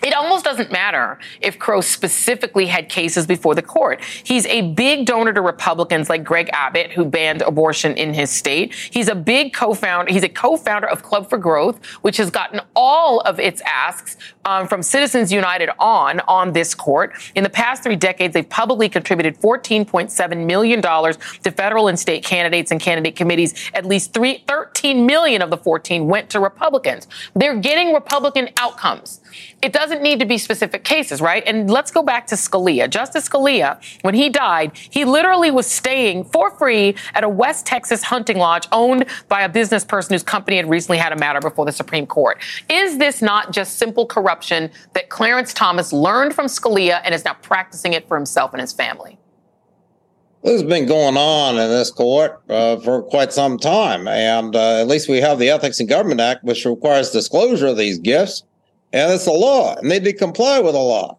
it 0.06 0.14
almost 0.14 0.46
doesn't 0.46 0.72
matter 0.72 1.18
if 1.42 1.58
Crow 1.58 1.82
specifically 1.82 2.68
had 2.68 2.90
cases 2.90 3.26
before 3.26 3.56
the 3.56 3.64
court. 3.64 4.04
He's 4.04 4.46
a 4.46 4.62
big 4.74 5.08
donor 5.08 5.34
to 5.34 5.42
Republicans 5.42 6.10
like 6.12 6.24
Greg 6.24 6.48
Abbott, 6.54 6.92
who 6.92 7.06
banned 7.06 7.42
abortion 7.42 7.98
in 7.98 8.14
his 8.14 8.30
state. 8.30 8.72
He's 8.74 9.08
a 9.08 9.16
big 9.16 9.52
co-founder. 9.52 10.14
He's 10.14 10.24
a 10.24 10.30
co-founder 10.30 10.88
of 10.88 11.02
Club 11.02 11.28
for 11.28 11.40
Growth, 11.40 11.84
which 12.04 12.18
has 12.18 12.30
gotten 12.30 12.62
all 12.76 13.22
of 13.22 13.40
its 13.40 13.62
asks 13.66 14.16
um, 14.46 14.68
from 14.68 14.84
Citizens 14.84 15.32
United 15.32 15.72
on 15.80 16.20
on 16.28 16.54
this 16.54 16.76
court. 16.76 17.14
In 17.34 17.44
the 17.44 17.50
past 17.50 17.82
three 17.82 17.96
decades, 17.96 18.36
they've 18.36 18.48
publicly 18.48 18.90
contributed 18.90 19.40
$14.7 19.40 20.46
million 20.46 20.84
to 20.84 21.52
federal 21.52 21.88
and 21.88 21.98
state 21.98 22.24
candidates 22.24 22.70
and 22.70 22.80
candidate 22.80 23.16
committees. 23.16 23.72
At 23.74 23.88
least 23.88 24.14
three, 24.14 24.44
13 24.48 25.08
million 25.08 25.42
of 25.42 25.50
the 25.50 25.58
14 25.58 26.08
went 26.08 26.30
to 26.30 26.40
Republicans. 26.40 27.08
They're 27.34 27.60
getting 27.60 27.92
Republican 27.92 28.50
outcomes. 28.58 29.22
It 29.62 29.74
doesn't 29.74 29.95
doesn't 29.96 30.04
need 30.04 30.20
to 30.20 30.26
be 30.26 30.38
specific 30.38 30.84
cases, 30.84 31.22
right? 31.22 31.44
And 31.46 31.70
let's 31.70 31.90
go 31.90 32.04
back 32.04 32.28
to 32.28 32.36
Scalia. 32.36 32.90
Justice 32.90 33.30
Scalia, 33.30 33.82
when 34.02 34.14
he 34.14 34.30
died, 34.30 34.72
he 34.76 35.06
literally 35.06 35.52
was 35.52 35.68
staying 35.68 36.26
for 36.26 36.52
free 36.52 36.96
at 37.14 37.24
a 37.24 37.30
West 37.30 37.66
Texas 37.66 38.04
hunting 38.04 38.38
lodge 38.38 38.68
owned 38.74 39.06
by 39.30 39.42
a 39.42 39.50
business 39.50 39.86
person 39.86 40.14
whose 40.14 40.24
company 40.24 40.58
had 40.58 40.70
recently 40.70 40.98
had 40.98 41.14
a 41.14 41.16
matter 41.16 41.40
before 41.40 41.66
the 41.66 41.72
Supreme 41.72 42.06
Court. 42.06 42.42
Is 42.70 42.98
this 42.98 43.22
not 43.22 43.54
just 43.54 43.78
simple 43.78 44.06
corruption 44.06 44.70
that 44.94 45.10
Clarence 45.10 45.54
Thomas 45.54 45.94
learned 45.94 46.34
from 46.34 46.48
Scalia 46.48 47.02
and 47.06 47.16
is 47.16 47.24
now 47.24 47.36
practicing 47.36 47.94
it 47.94 48.06
for 48.08 48.18
himself 48.18 48.54
and 48.54 48.60
his 48.60 48.74
family? 48.74 49.18
This 50.44 50.62
has 50.62 50.64
been 50.64 50.86
going 50.86 51.18
on 51.18 51.58
in 51.58 51.70
this 51.70 51.90
court 51.90 52.42
uh, 52.50 52.78
for 52.78 53.02
quite 53.02 53.34
some 53.34 53.58
time. 53.58 54.08
And 54.08 54.56
uh, 54.56 54.82
at 54.82 54.88
least 54.88 55.08
we 55.08 55.22
have 55.22 55.40
the 55.40 55.50
Ethics 55.50 55.80
in 55.80 55.88
Government 55.88 56.20
Act, 56.20 56.44
which 56.44 56.66
requires 56.66 57.12
disclosure 57.12 57.68
of 57.68 57.78
these 57.78 57.98
gifts. 57.98 58.44
And 58.96 59.12
it's 59.12 59.28
a 59.28 59.32
law, 59.32 59.76
and 59.76 59.92
they 59.92 60.00
did 60.00 60.18
comply 60.18 60.62
with 60.62 60.72
the 60.72 60.80
law. 60.80 61.18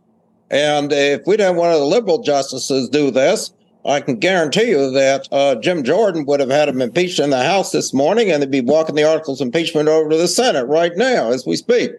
And 0.51 0.91
if 0.95 1.27
we'd 1.27 1.41
have 1.41 1.57
one 1.57 1.71
of 1.71 1.79
the 1.79 1.85
liberal 1.85 2.23
justices 2.23 2.89
do 2.89 3.11
this, 3.11 3.53
I 3.85 4.01
can 4.01 4.17
guarantee 4.19 4.71
you 4.71 4.91
that 4.93 5.29
uh, 5.31 5.57
Jim 5.57 5.85
Jordan 5.85 6.25
would 6.25 6.41
have 6.41 6.49
had 6.49 6.71
him 6.71 6.81
impeached 6.81 7.21
in 7.21 7.29
the 7.29 7.43
House 7.43 7.73
this 7.73 7.93
morning, 7.93 8.31
and 8.31 8.43
they'd 8.43 8.51
be 8.51 8.63
walking 8.63 8.95
the 8.95 9.05
articles 9.05 9.43
of 9.43 9.49
impeachment 9.49 9.91
over 9.91 10.09
to 10.09 10.17
the 10.17 10.27
Senate 10.27 10.65
right 10.65 10.97
now 10.97 11.31
as 11.31 11.45
we 11.45 11.55
speak. 11.55 11.91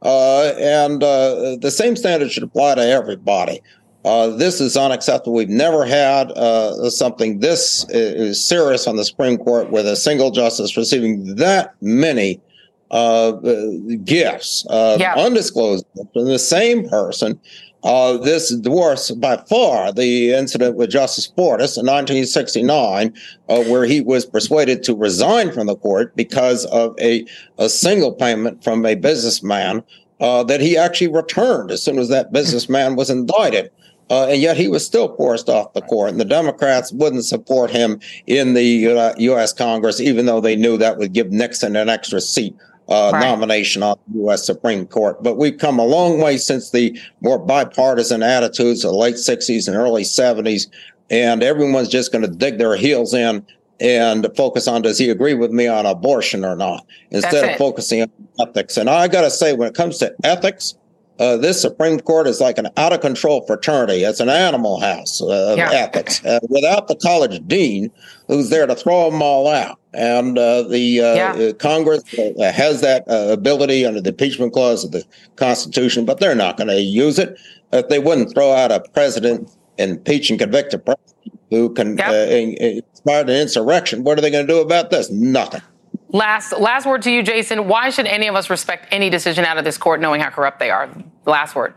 Uh, 0.00 0.54
and 0.58 1.02
uh, 1.02 1.56
the 1.60 1.70
same 1.70 1.96
standard 1.96 2.32
should 2.32 2.42
apply 2.42 2.76
to 2.76 2.82
everybody. 2.82 3.60
Uh, 4.06 4.28
this 4.28 4.58
is 4.58 4.74
unacceptable. 4.74 5.34
We've 5.34 5.50
never 5.50 5.84
had 5.84 6.32
uh, 6.32 6.88
something 6.88 7.40
this 7.40 7.84
uh, 7.90 8.32
serious 8.32 8.86
on 8.86 8.96
the 8.96 9.04
Supreme 9.04 9.36
Court 9.36 9.70
with 9.70 9.86
a 9.86 9.96
single 9.96 10.30
justice 10.30 10.78
receiving 10.78 11.34
that 11.34 11.74
many 11.82 12.40
uh, 12.90 13.32
gifts, 14.04 14.66
uh, 14.70 14.96
yeah. 14.98 15.14
undisclosed 15.16 15.84
from 16.12 16.26
the 16.26 16.38
same 16.38 16.88
person. 16.88 17.40
Uh, 17.82 18.16
this 18.16 18.54
dwarfs 18.56 19.12
by 19.12 19.36
far 19.48 19.92
the 19.92 20.32
incident 20.32 20.76
with 20.76 20.90
Justice 20.90 21.28
Fortas 21.28 21.78
in 21.78 21.86
1969, 21.86 23.14
where 23.46 23.84
he 23.84 24.00
was 24.00 24.26
persuaded 24.26 24.82
to 24.82 24.94
resign 24.96 25.52
from 25.52 25.68
the 25.68 25.76
court 25.76 26.16
because 26.16 26.64
of 26.66 26.96
a, 27.00 27.24
a 27.58 27.68
single 27.68 28.12
payment 28.12 28.64
from 28.64 28.84
a 28.84 28.96
businessman 28.96 29.84
that 30.18 30.60
he 30.60 30.76
actually 30.76 31.12
returned 31.12 31.70
as 31.70 31.80
soon 31.80 31.98
as 31.98 32.08
that 32.08 32.32
businessman 32.32 32.96
was 32.96 33.08
indicted. 33.08 33.70
Uh, 34.08 34.26
and 34.28 34.40
yet 34.40 34.56
he 34.56 34.68
was 34.68 34.86
still 34.86 35.16
forced 35.16 35.48
off 35.48 35.72
the 35.72 35.82
court. 35.82 36.10
And 36.10 36.20
the 36.20 36.24
Democrats 36.24 36.92
wouldn't 36.92 37.24
support 37.24 37.70
him 37.70 38.00
in 38.26 38.54
the 38.54 38.86
uh, 38.88 39.14
U.S. 39.18 39.52
Congress, 39.52 40.00
even 40.00 40.26
though 40.26 40.40
they 40.40 40.54
knew 40.54 40.76
that 40.76 40.98
would 40.98 41.12
give 41.12 41.32
Nixon 41.32 41.74
an 41.74 41.88
extra 41.88 42.20
seat 42.20 42.54
uh, 42.88 43.10
right. 43.12 43.20
nomination 43.20 43.82
on 43.82 43.98
the 44.08 44.20
U.S. 44.20 44.44
Supreme 44.44 44.86
Court. 44.86 45.22
But 45.22 45.36
we've 45.36 45.58
come 45.58 45.78
a 45.78 45.84
long 45.84 46.20
way 46.20 46.36
since 46.36 46.70
the 46.70 46.98
more 47.20 47.38
bipartisan 47.38 48.22
attitudes 48.22 48.84
of 48.84 48.92
the 48.92 48.96
late 48.96 49.16
60s 49.16 49.66
and 49.66 49.76
early 49.76 50.02
70s. 50.02 50.68
And 51.10 51.42
everyone's 51.42 51.88
just 51.88 52.12
going 52.12 52.22
to 52.22 52.30
dig 52.30 52.58
their 52.58 52.76
heels 52.76 53.14
in 53.14 53.46
and 53.80 54.26
focus 54.36 54.66
on 54.66 54.82
does 54.82 54.98
he 54.98 55.10
agree 55.10 55.34
with 55.34 55.50
me 55.50 55.66
on 55.66 55.86
abortion 55.86 56.44
or 56.44 56.56
not, 56.56 56.86
instead 57.10 57.48
of 57.48 57.58
focusing 57.58 58.02
on 58.02 58.10
ethics. 58.40 58.76
And 58.76 58.88
I 58.88 59.08
got 59.08 59.22
to 59.22 59.30
say, 59.30 59.52
when 59.52 59.68
it 59.68 59.74
comes 59.74 59.98
to 59.98 60.14
ethics, 60.24 60.74
uh, 61.18 61.36
this 61.36 61.60
Supreme 61.60 62.00
Court 62.00 62.26
is 62.26 62.40
like 62.40 62.58
an 62.58 62.68
out 62.76 62.92
of 62.92 63.00
control 63.00 63.44
fraternity. 63.46 64.04
It's 64.04 64.20
an 64.20 64.28
animal 64.28 64.80
house 64.80 65.20
uh, 65.22 65.52
of 65.52 65.58
yeah. 65.58 65.70
ethics 65.72 66.24
uh, 66.24 66.40
without 66.48 66.88
the 66.88 66.96
college 66.96 67.46
dean 67.46 67.90
who's 68.28 68.50
there 68.50 68.66
to 68.66 68.74
throw 68.74 69.10
them 69.10 69.22
all 69.22 69.48
out. 69.48 69.78
And 69.96 70.38
uh, 70.38 70.62
the 70.62 71.00
uh, 71.00 71.14
yeah. 71.14 71.32
Uh, 71.32 71.52
Congress 71.54 72.02
has 72.38 72.82
that 72.82 73.04
ability 73.08 73.86
under 73.86 74.00
the 74.00 74.10
impeachment 74.10 74.52
clause 74.52 74.84
of 74.84 74.92
the 74.92 75.04
Constitution, 75.36 76.04
but 76.04 76.20
they're 76.20 76.34
not 76.34 76.58
going 76.58 76.68
to 76.68 76.80
use 76.80 77.18
it. 77.18 77.38
If 77.72 77.88
they 77.88 77.98
wouldn't 77.98 78.34
throw 78.34 78.52
out 78.52 78.70
a 78.70 78.80
president, 78.92 79.50
impeach 79.78 80.28
and 80.30 80.38
convict 80.38 80.74
a 80.74 80.78
president 80.78 81.40
who 81.50 81.72
can 81.72 81.96
yep. 81.96 82.28
inspire 82.60 83.22
an 83.22 83.30
insurrection, 83.30 84.04
what 84.04 84.18
are 84.18 84.20
they 84.20 84.30
going 84.30 84.46
to 84.46 84.52
do 84.52 84.60
about 84.60 84.90
this? 84.90 85.10
Nothing. 85.10 85.62
Last 86.10 86.52
last 86.60 86.86
word 86.86 87.02
to 87.02 87.10
you, 87.10 87.22
Jason. 87.22 87.66
Why 87.66 87.90
should 87.90 88.06
any 88.06 88.28
of 88.28 88.36
us 88.36 88.50
respect 88.50 88.86
any 88.90 89.10
decision 89.10 89.44
out 89.44 89.58
of 89.58 89.64
this 89.64 89.78
court, 89.78 90.00
knowing 90.00 90.20
how 90.20 90.30
corrupt 90.30 90.60
they 90.60 90.70
are? 90.70 90.88
Last 91.24 91.56
word. 91.56 91.74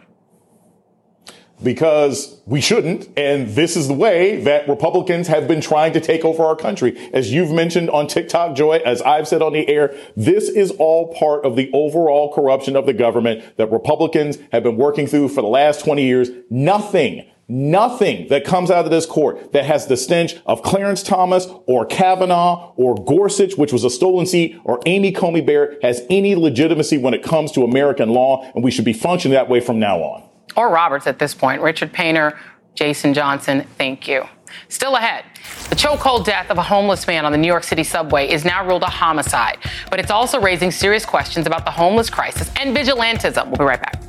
Because 1.61 2.39
we 2.45 2.61
shouldn't, 2.61 3.09
and 3.17 3.49
this 3.49 3.75
is 3.75 3.89
the 3.89 3.93
way 3.93 4.41
that 4.43 4.69
Republicans 4.69 5.27
have 5.27 5.47
been 5.47 5.59
trying 5.59 5.91
to 5.93 5.99
take 5.99 6.23
over 6.23 6.43
our 6.43 6.55
country. 6.55 6.97
As 7.11 7.33
you've 7.33 7.51
mentioned 7.51 7.89
on 7.89 8.07
TikTok, 8.07 8.55
Joy, 8.55 8.77
as 8.85 9.01
I've 9.01 9.27
said 9.27 9.41
on 9.41 9.51
the 9.51 9.67
air, 9.67 9.93
this 10.15 10.47
is 10.47 10.71
all 10.71 11.13
part 11.13 11.45
of 11.45 11.57
the 11.57 11.69
overall 11.73 12.33
corruption 12.33 12.77
of 12.77 12.85
the 12.85 12.93
government 12.93 13.57
that 13.57 13.71
Republicans 13.71 14.37
have 14.53 14.63
been 14.63 14.77
working 14.77 15.05
through 15.05 15.29
for 15.29 15.41
the 15.41 15.47
last 15.47 15.83
20 15.83 16.03
years. 16.03 16.29
Nothing 16.49 17.25
Nothing 17.51 18.27
that 18.27 18.45
comes 18.45 18.69
out 18.69 18.85
of 18.85 18.91
this 18.91 19.07
court 19.07 19.53
that 19.53 19.65
has 19.65 19.87
the 19.87 19.97
stench 19.97 20.35
of 20.45 20.61
Clarence 20.61 21.01
Thomas 21.01 21.47
or 21.65 21.83
Kavanaugh 21.83 22.73
or 22.75 22.93
Gorsuch, 22.93 23.57
which 23.57 23.73
was 23.73 23.83
a 23.83 23.89
stolen 23.89 24.27
seat, 24.27 24.55
or 24.63 24.79
Amy 24.85 25.11
Coney 25.11 25.41
Barrett 25.41 25.81
has 25.81 26.03
any 26.11 26.35
legitimacy 26.35 26.99
when 26.99 27.15
it 27.15 27.23
comes 27.23 27.51
to 27.53 27.63
American 27.63 28.09
law, 28.09 28.47
and 28.53 28.63
we 28.63 28.69
should 28.69 28.85
be 28.85 28.93
functioning 28.93 29.33
that 29.33 29.49
way 29.49 29.59
from 29.61 29.79
now 29.79 29.97
on. 29.97 30.29
Or 30.55 30.69
Roberts 30.69 31.07
at 31.07 31.19
this 31.19 31.33
point. 31.33 31.61
Richard 31.61 31.91
Painter, 31.91 32.37
Jason 32.75 33.13
Johnson, 33.13 33.65
thank 33.77 34.07
you. 34.07 34.23
Still 34.67 34.95
ahead, 34.95 35.25
the 35.69 35.75
chokehold 35.75 36.25
death 36.25 36.49
of 36.49 36.57
a 36.57 36.63
homeless 36.63 37.05
man 37.05 37.25
on 37.25 37.31
the 37.31 37.37
New 37.37 37.47
York 37.47 37.63
City 37.63 37.83
subway 37.83 38.29
is 38.29 38.45
now 38.45 38.65
ruled 38.67 38.83
a 38.83 38.87
homicide, 38.87 39.57
but 39.89 39.99
it's 39.99 40.11
also 40.11 40.41
raising 40.41 40.71
serious 40.71 41.05
questions 41.05 41.45
about 41.45 41.65
the 41.65 41.71
homeless 41.71 42.09
crisis 42.09 42.51
and 42.59 42.75
vigilantism. 42.75 43.45
We'll 43.45 43.57
be 43.57 43.63
right 43.63 43.81
back. 43.81 44.08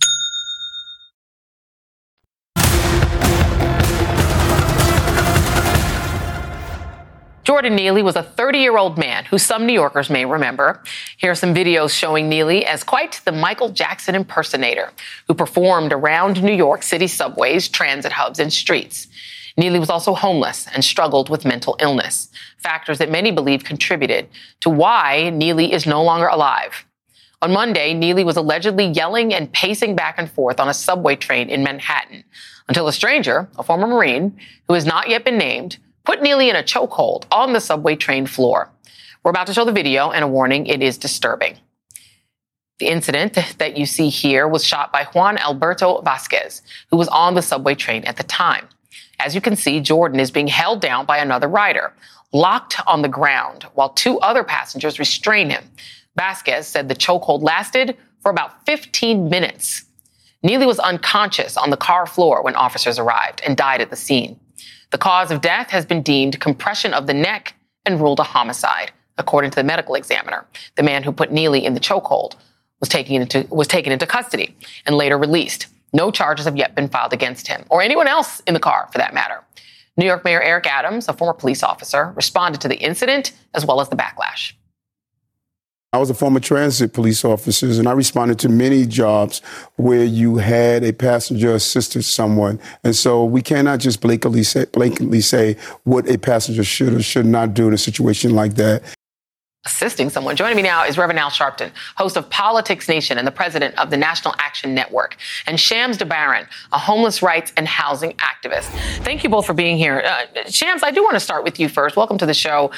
Jordan 7.43 7.75
Neely 7.75 8.03
was 8.03 8.15
a 8.15 8.21
30 8.21 8.59
year 8.59 8.77
old 8.77 8.99
man 8.99 9.25
who 9.25 9.39
some 9.39 9.65
New 9.65 9.73
Yorkers 9.73 10.11
may 10.11 10.25
remember. 10.25 10.83
Here 11.17 11.31
are 11.31 11.35
some 11.35 11.55
videos 11.55 11.89
showing 11.89 12.29
Neely 12.29 12.65
as 12.65 12.83
quite 12.83 13.19
the 13.25 13.31
Michael 13.31 13.69
Jackson 13.69 14.13
impersonator 14.13 14.91
who 15.27 15.33
performed 15.33 15.91
around 15.91 16.43
New 16.43 16.53
York 16.53 16.83
City 16.83 17.07
subways, 17.07 17.67
transit 17.67 18.11
hubs, 18.11 18.39
and 18.39 18.53
streets. 18.53 19.07
Neely 19.57 19.79
was 19.79 19.89
also 19.89 20.13
homeless 20.13 20.67
and 20.73 20.83
struggled 20.85 21.29
with 21.29 21.43
mental 21.43 21.75
illness, 21.79 22.29
factors 22.57 22.99
that 22.99 23.09
many 23.09 23.31
believe 23.31 23.63
contributed 23.63 24.29
to 24.59 24.69
why 24.69 25.31
Neely 25.31 25.73
is 25.73 25.87
no 25.87 26.03
longer 26.03 26.27
alive. 26.27 26.85
On 27.41 27.51
Monday, 27.51 27.95
Neely 27.95 28.23
was 28.23 28.37
allegedly 28.37 28.85
yelling 28.85 29.33
and 29.33 29.51
pacing 29.51 29.95
back 29.95 30.15
and 30.19 30.29
forth 30.29 30.59
on 30.59 30.69
a 30.69 30.75
subway 30.75 31.15
train 31.15 31.49
in 31.49 31.63
Manhattan 31.63 32.23
until 32.67 32.87
a 32.87 32.93
stranger, 32.93 33.49
a 33.57 33.63
former 33.63 33.87
Marine, 33.87 34.39
who 34.67 34.75
has 34.75 34.85
not 34.85 35.09
yet 35.09 35.25
been 35.25 35.39
named, 35.39 35.79
put 36.03 36.21
Neely 36.21 36.49
in 36.49 36.55
a 36.55 36.63
chokehold 36.63 37.25
on 37.31 37.53
the 37.53 37.61
subway 37.61 37.95
train 37.95 38.25
floor. 38.25 38.69
We're 39.23 39.31
about 39.31 39.47
to 39.47 39.53
show 39.53 39.65
the 39.65 39.71
video 39.71 40.11
and 40.11 40.23
a 40.23 40.27
warning, 40.27 40.65
it 40.65 40.81
is 40.81 40.97
disturbing. 40.97 41.57
The 42.79 42.87
incident 42.87 43.37
that 43.59 43.77
you 43.77 43.85
see 43.85 44.09
here 44.09 44.47
was 44.47 44.65
shot 44.65 44.91
by 44.91 45.03
Juan 45.13 45.37
Alberto 45.37 46.01
Vasquez, 46.01 46.63
who 46.89 46.97
was 46.97 47.07
on 47.09 47.35
the 47.35 47.43
subway 47.43 47.75
train 47.75 48.03
at 48.05 48.17
the 48.17 48.23
time. 48.23 48.67
As 49.19 49.35
you 49.35 49.41
can 49.41 49.55
see, 49.55 49.79
Jordan 49.79 50.19
is 50.19 50.31
being 50.31 50.47
held 50.47 50.81
down 50.81 51.05
by 51.05 51.19
another 51.19 51.47
rider. 51.47 51.93
locked 52.33 52.79
on 52.87 53.01
the 53.01 53.09
ground 53.09 53.63
while 53.73 53.89
two 53.89 54.17
other 54.21 54.43
passengers 54.43 54.97
restrain 54.97 55.49
him. 55.49 55.63
Vasquez 56.15 56.65
said 56.65 56.87
the 56.87 56.95
chokehold 56.95 57.43
lasted 57.43 57.97
for 58.21 58.31
about 58.31 58.65
15 58.65 59.29
minutes. 59.29 59.83
Neely 60.41 60.65
was 60.65 60.79
unconscious 60.79 61.57
on 61.57 61.69
the 61.69 61.77
car 61.77 62.07
floor 62.07 62.41
when 62.41 62.55
officers 62.55 62.97
arrived 62.97 63.41
and 63.45 63.57
died 63.57 63.81
at 63.81 63.89
the 63.89 63.95
scene. 63.95 64.39
The 64.91 64.97
cause 64.97 65.31
of 65.31 65.39
death 65.39 65.69
has 65.69 65.85
been 65.85 66.01
deemed 66.01 66.41
compression 66.41 66.93
of 66.93 67.07
the 67.07 67.13
neck 67.13 67.55
and 67.85 67.99
ruled 67.99 68.19
a 68.19 68.23
homicide, 68.23 68.91
according 69.17 69.51
to 69.51 69.55
the 69.55 69.63
medical 69.63 69.95
examiner. 69.95 70.45
The 70.75 70.83
man 70.83 71.03
who 71.03 71.13
put 71.13 71.31
Neely 71.31 71.65
in 71.65 71.73
the 71.73 71.79
chokehold 71.79 72.35
was 72.81 72.89
taken 72.89 73.21
into, 73.21 73.47
was 73.49 73.67
taken 73.67 73.93
into 73.93 74.05
custody 74.05 74.53
and 74.85 74.97
later 74.97 75.17
released. 75.17 75.67
No 75.93 76.11
charges 76.11 76.45
have 76.45 76.57
yet 76.57 76.75
been 76.75 76.89
filed 76.89 77.13
against 77.13 77.47
him 77.47 77.63
or 77.69 77.81
anyone 77.81 78.07
else 78.07 78.41
in 78.41 78.53
the 78.53 78.59
car 78.59 78.89
for 78.91 78.97
that 78.97 79.13
matter. 79.13 79.41
New 79.95 80.05
York 80.05 80.25
Mayor 80.25 80.41
Eric 80.41 80.67
Adams, 80.67 81.07
a 81.07 81.13
former 81.13 81.33
police 81.33 81.63
officer, 81.63 82.11
responded 82.15 82.59
to 82.61 82.67
the 82.67 82.77
incident 82.77 83.31
as 83.53 83.65
well 83.65 83.79
as 83.79 83.87
the 83.87 83.95
backlash. 83.95 84.53
I 85.93 85.97
was 85.97 86.09
a 86.09 86.13
former 86.13 86.39
transit 86.39 86.93
police 86.93 87.25
officer, 87.25 87.67
and 87.67 87.85
I 87.85 87.91
responded 87.91 88.39
to 88.39 88.49
many 88.49 88.85
jobs 88.85 89.39
where 89.75 90.05
you 90.05 90.37
had 90.37 90.85
a 90.85 90.93
passenger 90.93 91.53
assisted 91.53 92.03
someone. 92.03 92.61
And 92.85 92.95
so 92.95 93.25
we 93.25 93.41
cannot 93.41 93.81
just 93.81 93.99
blatantly 93.99 94.43
say, 94.43 94.67
say 95.19 95.57
what 95.83 96.09
a 96.09 96.17
passenger 96.17 96.63
should 96.63 96.93
or 96.93 97.01
should 97.01 97.25
not 97.25 97.53
do 97.53 97.67
in 97.67 97.73
a 97.73 97.77
situation 97.77 98.33
like 98.33 98.55
that 98.55 98.83
assisting 99.63 100.09
someone. 100.09 100.35
Joining 100.35 100.55
me 100.55 100.63
now 100.63 100.83
is 100.83 100.97
Reverend 100.97 101.19
Al 101.19 101.29
Sharpton, 101.29 101.71
host 101.95 102.17
of 102.17 102.27
Politics 102.31 102.89
Nation 102.89 103.19
and 103.19 103.27
the 103.27 103.31
president 103.31 103.77
of 103.77 103.91
the 103.91 103.97
National 103.97 104.33
Action 104.39 104.73
Network, 104.73 105.17
and 105.45 105.59
Shams 105.59 105.99
DaBaron, 105.99 106.47
a 106.71 106.79
homeless 106.79 107.21
rights 107.21 107.53
and 107.57 107.67
housing 107.67 108.13
activist. 108.13 108.69
Thank 109.03 109.23
you 109.23 109.29
both 109.29 109.45
for 109.45 109.53
being 109.53 109.77
here. 109.77 110.01
Uh, 110.03 110.49
Shams, 110.49 110.81
I 110.81 110.89
do 110.89 111.03
want 111.03 111.13
to 111.13 111.19
start 111.19 111.43
with 111.43 111.59
you 111.59 111.69
first. 111.69 111.95
Welcome 111.95 112.17
to 112.17 112.25
the 112.25 112.33
show. 112.33 112.71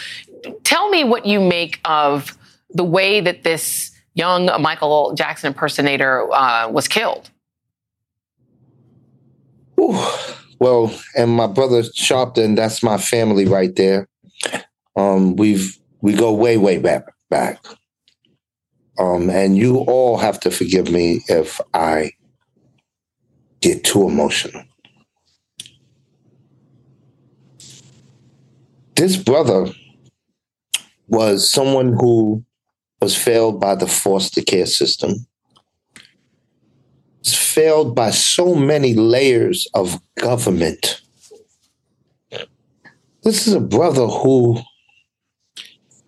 Tell 0.65 0.89
me 0.89 1.05
what 1.05 1.25
you 1.25 1.39
make 1.39 1.79
of 1.85 2.37
the 2.73 2.83
way 2.83 3.21
that 3.21 3.43
this 3.43 3.91
young 4.15 4.49
Michael 4.61 5.13
Jackson 5.15 5.47
impersonator 5.47 6.31
uh, 6.33 6.69
was 6.69 6.87
killed. 6.87 7.29
Ooh. 9.79 9.99
Well, 10.59 10.93
and 11.17 11.31
my 11.31 11.47
brother 11.47 11.81
Sharpton, 11.81 12.55
that's 12.55 12.83
my 12.83 12.97
family 12.97 13.45
right 13.45 13.75
there. 13.75 14.07
Um, 14.95 15.35
we've 15.35 15.77
we 16.01 16.13
go 16.13 16.33
way, 16.33 16.57
way 16.57 16.77
back 16.77 17.03
back. 17.29 17.65
Um, 18.99 19.29
and 19.29 19.57
you 19.57 19.77
all 19.79 20.17
have 20.17 20.39
to 20.41 20.51
forgive 20.51 20.91
me 20.91 21.21
if 21.27 21.59
I 21.73 22.11
get 23.61 23.83
too 23.83 24.07
emotional. 24.07 24.63
This 28.95 29.17
brother 29.17 29.67
was 31.07 31.49
someone 31.49 31.93
who 31.93 32.45
was 33.03 33.15
failed 33.17 33.59
by 33.59 33.75
the 33.75 33.87
foster 33.87 34.41
care 34.41 34.65
system. 34.65 35.27
It's 37.19 37.35
failed 37.35 37.95
by 37.95 38.11
so 38.11 38.55
many 38.55 38.93
layers 38.93 39.67
of 39.73 39.99
government. 40.17 41.01
This 43.23 43.47
is 43.47 43.53
a 43.53 43.61
brother 43.61 44.07
who 44.07 44.59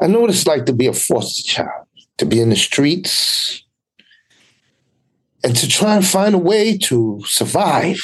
I 0.02 0.08
know 0.08 0.22
what 0.22 0.30
it's 0.30 0.48
like 0.48 0.66
to 0.66 0.74
be 0.74 0.88
a 0.88 0.94
foster 0.94 1.44
child, 1.44 1.88
to 2.18 2.26
be 2.26 2.42
in 2.42 2.50
the 2.50 2.56
streets, 2.56 3.64
and 5.44 5.56
to 5.56 5.68
try 5.68 5.96
and 5.96 6.06
find 6.06 6.36
a 6.36 6.40
way 6.40 6.78
to 6.78 7.22
survive. 7.26 8.02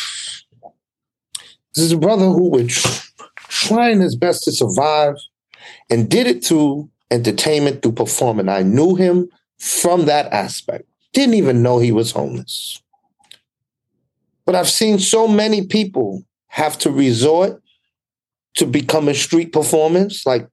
This 1.76 1.86
is 1.86 1.92
a 1.92 1.98
brother 1.98 2.26
who 2.26 2.50
was 2.50 3.12
trying 3.38 4.02
his 4.02 4.16
best 4.16 4.44
to 4.44 4.52
survive 4.52 5.16
and 5.90 6.10
did 6.10 6.28
it 6.28 6.44
through 6.46 6.90
entertainment, 7.12 7.82
through 7.82 7.92
performing. 7.92 8.50
I 8.50 8.64
knew 8.64 8.96
him 8.96 9.30
from 9.60 10.06
that 10.06 10.32
aspect. 10.34 10.86
Didn't 11.14 11.36
even 11.36 11.62
know 11.62 11.78
he 11.78 11.92
was 11.92 12.12
homeless. 12.12 12.82
But 14.46 14.56
I've 14.56 14.70
seen 14.70 14.98
so 14.98 15.28
many 15.28 15.68
people 15.68 16.24
have 16.48 16.78
to 16.80 16.90
resort 16.90 17.62
to 18.56 18.66
becoming 18.66 19.14
street 19.14 19.54
performance, 19.54 20.26
like 20.26 20.48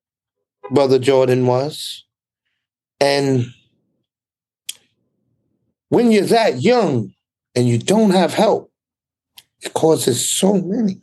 Brother 0.70 0.98
Jordan 0.98 1.46
was. 1.46 2.04
And 3.00 3.46
when 5.88 6.12
you're 6.12 6.24
that 6.26 6.60
young 6.62 7.14
and 7.54 7.66
you 7.66 7.78
don't 7.78 8.10
have 8.10 8.34
help, 8.34 8.70
it 9.60 9.72
causes 9.74 10.28
so 10.28 10.54
many. 10.54 11.00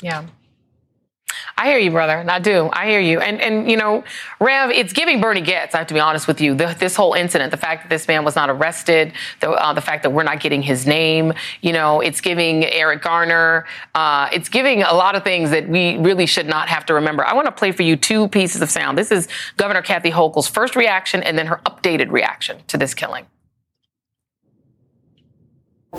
Yeah. 0.00 0.26
I 1.60 1.66
hear 1.66 1.78
you, 1.78 1.90
brother. 1.90 2.24
I 2.26 2.38
do. 2.38 2.70
I 2.72 2.88
hear 2.88 3.00
you. 3.00 3.20
And, 3.20 3.38
and 3.38 3.70
you 3.70 3.76
know, 3.76 4.02
Rev, 4.40 4.70
it's 4.70 4.94
giving 4.94 5.20
Bernie 5.20 5.42
Goetz, 5.42 5.74
I 5.74 5.78
have 5.78 5.88
to 5.88 5.94
be 5.94 6.00
honest 6.00 6.26
with 6.26 6.40
you. 6.40 6.54
The, 6.54 6.74
this 6.78 6.96
whole 6.96 7.12
incident, 7.12 7.50
the 7.50 7.58
fact 7.58 7.82
that 7.82 7.90
this 7.90 8.08
man 8.08 8.24
was 8.24 8.34
not 8.34 8.48
arrested, 8.48 9.12
the, 9.40 9.50
uh, 9.50 9.74
the 9.74 9.82
fact 9.82 10.02
that 10.04 10.10
we're 10.10 10.22
not 10.22 10.40
getting 10.40 10.62
his 10.62 10.86
name, 10.86 11.34
you 11.60 11.74
know, 11.74 12.00
it's 12.00 12.22
giving 12.22 12.64
Eric 12.64 13.02
Garner, 13.02 13.66
uh, 13.94 14.30
it's 14.32 14.48
giving 14.48 14.82
a 14.82 14.94
lot 14.94 15.14
of 15.14 15.22
things 15.22 15.50
that 15.50 15.68
we 15.68 15.98
really 15.98 16.24
should 16.24 16.46
not 16.46 16.70
have 16.70 16.86
to 16.86 16.94
remember. 16.94 17.26
I 17.26 17.34
want 17.34 17.44
to 17.44 17.52
play 17.52 17.72
for 17.72 17.82
you 17.82 17.94
two 17.94 18.28
pieces 18.28 18.62
of 18.62 18.70
sound. 18.70 18.96
This 18.96 19.12
is 19.12 19.28
Governor 19.58 19.82
Kathy 19.82 20.10
Hochul's 20.10 20.48
first 20.48 20.76
reaction 20.76 21.22
and 21.22 21.36
then 21.36 21.46
her 21.46 21.60
updated 21.66 22.10
reaction 22.10 22.62
to 22.68 22.78
this 22.78 22.94
killing. 22.94 23.26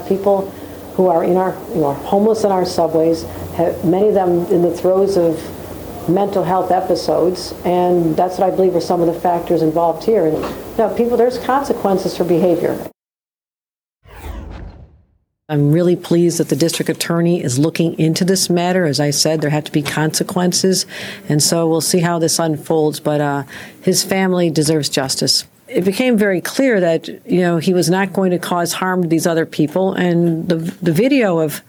People 0.08 0.52
who 0.94 1.08
are 1.08 1.24
in 1.24 1.38
our, 1.38 1.58
you 1.70 1.82
know, 1.82 1.94
homeless 1.94 2.44
in 2.44 2.52
our 2.52 2.66
subways, 2.66 3.24
have, 3.56 3.84
many 3.86 4.10
of 4.10 4.14
them 4.14 4.46
in 4.48 4.62
the 4.62 4.76
throes 4.76 5.18
of 5.18 5.40
mental 6.10 6.44
health 6.44 6.72
episodes, 6.72 7.54
and 7.64 8.16
that's 8.16 8.38
what 8.38 8.52
I 8.52 8.56
believe 8.56 8.76
are 8.76 8.82
some 8.82 9.02
of 9.02 9.08
the 9.08 9.20
factors 9.20 9.62
involved 9.62 10.04
here. 10.04 10.26
And 10.26 10.38
you 10.38 10.78
know, 10.78 10.94
people, 10.96 11.18
there's 11.18 11.38
consequences 11.38 12.18
for 12.18 12.24
behavior. 12.24 12.88
I'm 15.48 15.74
really 15.74 15.98
pleased 15.98 16.40
that 16.40 16.48
the 16.48 16.56
district 16.56 16.90
attorney 16.90 17.44
is 17.44 17.60
looking 17.60 18.00
into 18.00 18.24
this 18.24 18.50
matter. 18.50 18.86
As 18.86 19.02
I 19.02 19.10
said, 19.10 19.42
there 19.42 19.50
have 19.50 19.66
to 19.66 19.72
be 19.72 19.82
consequences, 19.82 20.86
and 21.28 21.44
so 21.44 21.68
we'll 21.68 21.82
see 21.82 22.00
how 22.00 22.20
this 22.20 22.40
unfolds. 22.40 23.02
But 23.02 23.20
uh, 23.20 23.44
his 23.82 24.02
family 24.02 24.50
deserves 24.50 24.88
justice 24.88 25.46
it 25.72 25.86
became 25.86 26.18
very 26.18 26.42
clear 26.42 26.80
that 26.80 27.08
you 27.08 27.42
know 27.42 27.58
he 27.58 27.74
was 27.74 27.90
not 27.90 28.14
going 28.14 28.32
to 28.32 28.40
cause 28.40 28.74
harm 28.74 29.04
to 29.04 29.08
these 29.08 29.26
other 29.26 29.46
people, 29.46 29.94
and 29.94 30.48
the 30.48 30.56
the 30.56 30.92
video 30.92 31.40
of 31.40 31.62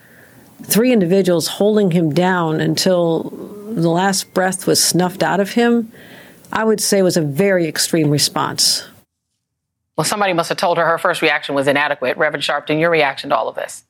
three 0.63 0.93
individuals 0.93 1.47
holding 1.49 1.91
him 1.91 2.13
down 2.13 2.61
until 2.61 3.31
the 3.75 3.89
last 3.89 4.35
breath 4.35 4.67
was 4.67 4.83
snuffed 4.83 5.23
out 5.23 5.41
of 5.41 5.53
him, 5.53 5.91
I 6.53 6.65
would 6.65 6.81
say 6.81 7.03
was 7.03 7.17
a 7.17 7.23
very 7.23 7.67
extreme 7.67 8.11
response. 8.11 8.87
Well, 9.97 10.05
somebody 10.05 10.33
must 10.33 10.49
have 10.49 10.59
told 10.59 10.79
her 10.79 10.87
her 10.87 10.99
first 10.99 11.23
reaction 11.23 11.55
was 11.55 11.69
inadequate. 11.69 12.17
Reverend 12.17 12.43
Sharpton, 12.45 12.81
your 12.81 12.91
reaction 12.91 13.31
to 13.31 13.37
all 13.37 13.49
of 13.49 13.55
this? 13.55 13.85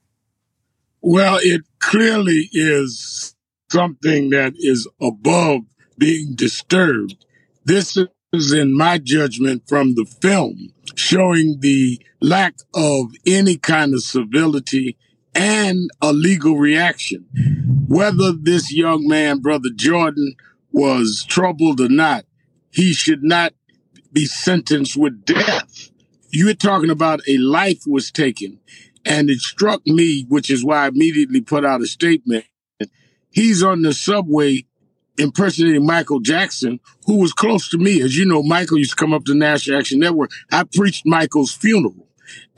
Well, 1.00 1.38
it 1.42 1.62
clearly 1.78 2.48
is 2.52 3.34
something 3.70 4.30
that 4.30 4.54
is 4.56 4.88
above 5.00 5.62
being 5.98 6.34
disturbed. 6.34 7.24
This 7.64 7.96
is, 8.32 8.52
in 8.52 8.76
my 8.76 8.98
judgment, 8.98 9.62
from 9.68 9.94
the 9.94 10.04
film, 10.04 10.72
showing 10.94 11.58
the 11.60 12.00
lack 12.20 12.54
of 12.74 13.12
any 13.26 13.56
kind 13.56 13.94
of 13.94 14.02
civility 14.02 14.96
and 15.34 15.90
a 16.00 16.12
legal 16.12 16.56
reaction. 16.56 17.26
Whether 17.88 18.32
this 18.32 18.72
young 18.72 19.06
man, 19.06 19.40
Brother 19.40 19.70
Jordan, 19.74 20.34
was 20.70 21.24
troubled 21.28 21.80
or 21.80 21.88
not, 21.88 22.24
he 22.70 22.92
should 22.92 23.22
not 23.22 23.52
be 24.12 24.24
sentenced 24.26 24.96
with 24.96 25.24
death. 25.24 25.90
You're 26.30 26.54
talking 26.54 26.90
about 26.90 27.20
a 27.28 27.36
life 27.38 27.82
was 27.86 28.10
taken. 28.10 28.58
And 29.04 29.28
it 29.28 29.40
struck 29.40 29.86
me, 29.86 30.24
which 30.28 30.48
is 30.48 30.64
why 30.64 30.84
I 30.84 30.88
immediately 30.88 31.40
put 31.40 31.64
out 31.64 31.82
a 31.82 31.86
statement. 31.86 32.44
He's 33.30 33.62
on 33.62 33.82
the 33.82 33.92
subway 33.92 34.64
impersonating 35.22 35.86
Michael 35.86 36.20
Jackson, 36.20 36.80
who 37.06 37.18
was 37.18 37.32
close 37.32 37.68
to 37.70 37.78
me. 37.78 38.02
As 38.02 38.16
you 38.16 38.24
know, 38.24 38.42
Michael 38.42 38.78
used 38.78 38.90
to 38.90 38.96
come 38.96 39.12
up 39.12 39.24
to 39.24 39.34
National 39.34 39.78
Action 39.78 40.00
Network. 40.00 40.30
I 40.50 40.64
preached 40.64 41.06
Michael's 41.06 41.52
funeral 41.52 42.06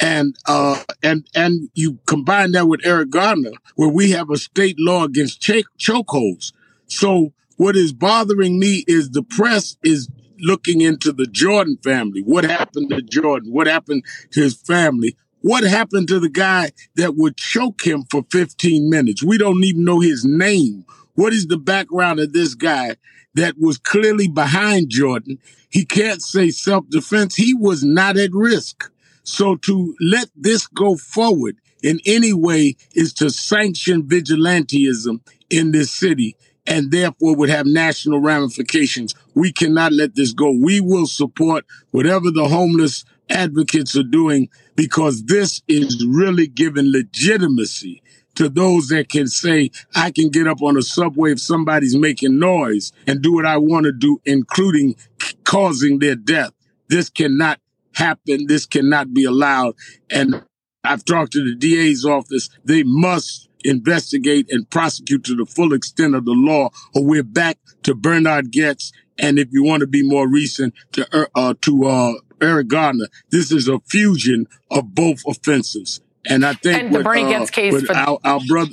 and 0.01 0.37
uh, 0.47 0.83
and 1.03 1.27
and 1.35 1.69
you 1.75 1.99
combine 2.07 2.53
that 2.53 2.67
with 2.67 2.81
Eric 2.85 3.11
Garner, 3.11 3.53
where 3.77 3.89
we 3.89 4.11
have 4.11 4.31
a 4.31 4.37
state 4.37 4.77
law 4.79 5.05
against 5.05 5.41
ch- 5.41 5.65
chokeholds. 5.79 6.53
So 6.87 7.33
what 7.57 7.77
is 7.77 7.93
bothering 7.93 8.59
me 8.59 8.85
is 8.87 9.11
the 9.11 9.23
press 9.23 9.77
is 9.83 10.09
looking 10.41 10.81
into 10.81 11.13
the 11.13 11.27
Jordan 11.27 11.79
family. 11.83 12.23
What 12.23 12.45
happened 12.45 12.91
to 12.91 13.03
Jordan? 13.03 13.53
What 13.53 13.67
happened 13.67 14.05
to 14.33 14.43
his 14.43 14.55
family? 14.55 15.17
What 15.41 15.63
happened 15.63 16.09
to 16.09 16.19
the 16.19 16.29
guy 16.31 16.73
that 16.97 17.17
would 17.17 17.37
choke 17.37 17.87
him 17.87 18.05
for 18.11 18.25
15 18.33 18.89
minutes? 18.89 19.23
We 19.23 19.39
don't 19.39 19.63
even 19.63 19.85
know 19.85 20.01
his 20.01 20.25
name. 20.25 20.85
What 21.15 21.33
is 21.33 21.47
the 21.47 21.59
background 21.59 22.21
of 22.21 22.33
this 22.33 22.55
guy 22.55 22.97
that 23.35 23.55
was 23.59 23.79
clearly 23.79 24.29
behind 24.29 24.91
Jordan? 24.91 25.39
He 25.71 25.85
can't 25.85 26.23
say 26.23 26.51
self 26.51 26.89
defense. 26.89 27.35
He 27.37 27.55
was 27.55 27.83
not 27.85 28.17
at 28.17 28.31
risk. 28.33 28.91
So 29.23 29.57
to 29.57 29.97
let 30.01 30.29
this 30.37 30.67
go 30.67 30.97
forward 30.97 31.57
in 31.83 32.01
any 32.05 32.33
way 32.33 32.77
is 32.95 33.13
to 33.15 33.31
sanction 33.31 34.03
vigilantism 34.03 35.21
in 35.51 35.73
this 35.73 35.91
city 35.91 36.37
and 36.67 36.91
therefore 36.91 37.37
would 37.37 37.51
have 37.51 37.67
national 37.67 38.21
ramifications. 38.21 39.15
We 39.35 39.53
cannot 39.53 39.93
let 39.93 40.15
this 40.15 40.33
go. 40.33 40.51
We 40.51 40.81
will 40.81 41.07
support 41.07 41.65
whatever 41.91 42.31
the 42.31 42.49
homeless 42.49 43.05
advocates 43.31 43.97
are 43.97 44.03
doing 44.03 44.49
because 44.77 45.25
this 45.25 45.63
is 45.69 46.05
really 46.07 46.47
giving 46.47 46.91
legitimacy 46.91 48.03
to 48.37 48.49
those 48.49 48.89
that 48.89 49.09
can 49.09 49.27
say, 49.27 49.71
I 49.95 50.11
can 50.11 50.29
get 50.29 50.47
up 50.47 50.63
on 50.63 50.77
a 50.77 50.83
subway 50.83 51.33
if 51.33 51.41
somebody's 51.41 51.97
making 51.97 52.39
noise 52.39 52.93
and 53.07 53.23
do 53.23 53.33
what 53.33 53.47
I 53.47 53.57
want 53.57 53.85
to 53.85 53.93
do, 53.93 54.21
including 54.25 54.97
causing 55.45 55.99
their 55.99 56.17
death. 56.17 56.53
This 56.89 57.11
cannot 57.11 57.61
happen. 57.95 58.47
This 58.47 58.67
cannot 58.67 59.15
be 59.15 59.25
allowed. 59.25 59.75
And 60.11 60.43
I've 60.83 61.05
talked 61.05 61.33
to 61.33 61.45
the 61.45 61.55
DA's 61.55 62.05
office. 62.05 62.51
They 62.65 62.83
must 62.83 63.49
investigate 63.65 64.53
and 64.53 64.69
prosecute 64.69 65.25
to 65.25 65.35
the 65.35 65.47
full 65.47 65.73
extent 65.73 66.15
of 66.15 66.27
the 66.27 66.33
law, 66.33 66.69
or 66.95 67.05
we're 67.05 67.23
back 67.23 67.59
to 67.85 67.95
Bernhard 67.95 68.53
Goetz. 68.53 68.93
And 69.19 69.39
if 69.39 69.49
you 69.53 69.65
want 69.65 69.81
to 69.81 69.87
be 69.87 70.03
more 70.03 70.29
recent, 70.29 70.75
to 70.93 71.31
uh, 71.35 71.55
to 71.63 71.87
uh, 71.87 72.13
Eric 72.43 72.69
Garner, 72.69 73.07
this 73.31 73.51
is 73.51 73.69
a 73.69 73.79
fusion 73.81 74.47
of 74.71 74.95
both 74.95 75.23
offenses. 75.27 76.01
And 76.29 76.45
I 76.45 76.55
think 76.55 76.85
and 76.85 76.95
the 76.95 77.03
Bernie 77.03 77.35
uh, 77.35 77.47
case 77.47 77.85
for 77.85 77.95
our, 77.95 78.19
our 78.25 78.41
brother. 78.47 78.71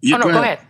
Yeah, 0.00 0.16
oh 0.16 0.18
no, 0.18 0.24
go 0.24 0.30
ahead. 0.30 0.40
Go 0.40 0.42
ahead. 0.42 0.66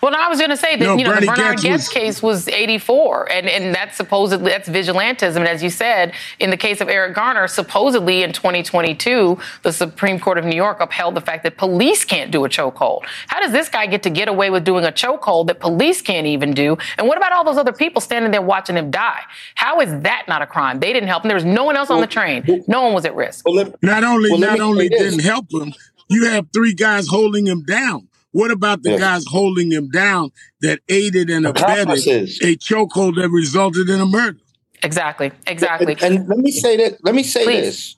Well, 0.00 0.12
no, 0.12 0.18
I 0.18 0.28
was 0.28 0.38
going 0.38 0.50
to 0.50 0.56
say 0.56 0.76
that 0.76 0.84
no, 0.84 0.96
you 0.96 1.04
know 1.04 1.10
Bernie 1.10 1.26
the 1.26 1.32
Bernhard 1.32 1.56
Goetz 1.56 1.64
Goetz 1.64 1.88
was, 1.88 1.88
case 1.88 2.22
was 2.22 2.48
84, 2.48 3.30
and 3.30 3.48
and 3.48 3.74
that's 3.74 3.96
supposedly 3.96 4.50
that's 4.50 4.68
vigilantism. 4.68 5.36
And 5.36 5.48
as 5.48 5.62
you 5.62 5.70
said, 5.70 6.14
in 6.38 6.50
the 6.50 6.56
case 6.56 6.80
of 6.80 6.88
Eric 6.88 7.14
Garner, 7.14 7.46
supposedly 7.48 8.22
in 8.22 8.32
2022, 8.32 9.38
the 9.62 9.72
Supreme 9.72 10.18
Court 10.18 10.38
of 10.38 10.44
New 10.44 10.56
York 10.56 10.80
upheld 10.80 11.14
the 11.14 11.20
fact 11.20 11.42
that 11.42 11.56
police 11.56 12.04
can't 12.04 12.30
do 12.30 12.44
a 12.44 12.48
chokehold. 12.48 13.04
How 13.26 13.40
does 13.40 13.52
this 13.52 13.68
guy 13.68 13.86
get 13.86 14.02
to 14.04 14.10
get 14.10 14.28
away 14.28 14.50
with 14.50 14.64
doing 14.64 14.84
a 14.84 14.92
chokehold 14.92 15.48
that 15.48 15.60
police 15.60 16.00
can't 16.00 16.26
even 16.26 16.52
do? 16.52 16.76
And 16.98 17.06
what 17.06 17.18
about 17.18 17.32
all 17.32 17.44
those 17.44 17.58
other 17.58 17.72
people 17.72 18.00
standing 18.00 18.30
there 18.30 18.42
watching 18.42 18.76
him 18.76 18.90
die? 18.90 19.20
How 19.54 19.80
is 19.80 20.02
that 20.02 20.24
not 20.28 20.42
a 20.42 20.46
crime? 20.46 20.80
They 20.80 20.92
didn't 20.92 21.08
help 21.08 21.24
him. 21.24 21.28
There 21.28 21.36
was 21.36 21.44
no 21.44 21.64
one 21.64 21.76
else 21.76 21.90
on 21.90 22.00
the 22.00 22.06
train. 22.06 22.64
No 22.66 22.82
one 22.82 22.94
was 22.94 23.04
at 23.04 23.14
risk. 23.14 23.44
Not 23.82 24.04
only 24.04 24.30
well, 24.30 24.40
not 24.40 24.60
only 24.60 24.88
didn't 24.88 25.20
help 25.20 25.52
him, 25.52 25.74
you 26.08 26.26
have 26.26 26.48
three 26.52 26.74
guys 26.74 27.08
holding 27.08 27.46
him 27.46 27.62
down. 27.62 28.08
What 28.34 28.50
about 28.50 28.82
the 28.82 28.90
Yes. 28.90 28.98
guys 28.98 29.24
holding 29.28 29.70
him 29.70 29.90
down 29.90 30.32
that 30.60 30.80
aided 30.88 31.30
and 31.30 31.46
abetted 31.46 31.88
a 31.88 32.56
chokehold 32.56 33.14
that 33.14 33.28
resulted 33.28 33.88
in 33.88 34.00
a 34.00 34.06
murder? 34.06 34.40
Exactly. 34.82 35.30
Exactly. 35.46 35.92
And, 36.02 36.02
and 36.02 36.28
let 36.28 36.38
me 36.38 36.50
say 36.50 36.76
that. 36.78 36.98
Let 37.04 37.14
me 37.14 37.22
say 37.22 37.44
Please. 37.44 37.62
this. 37.62 37.96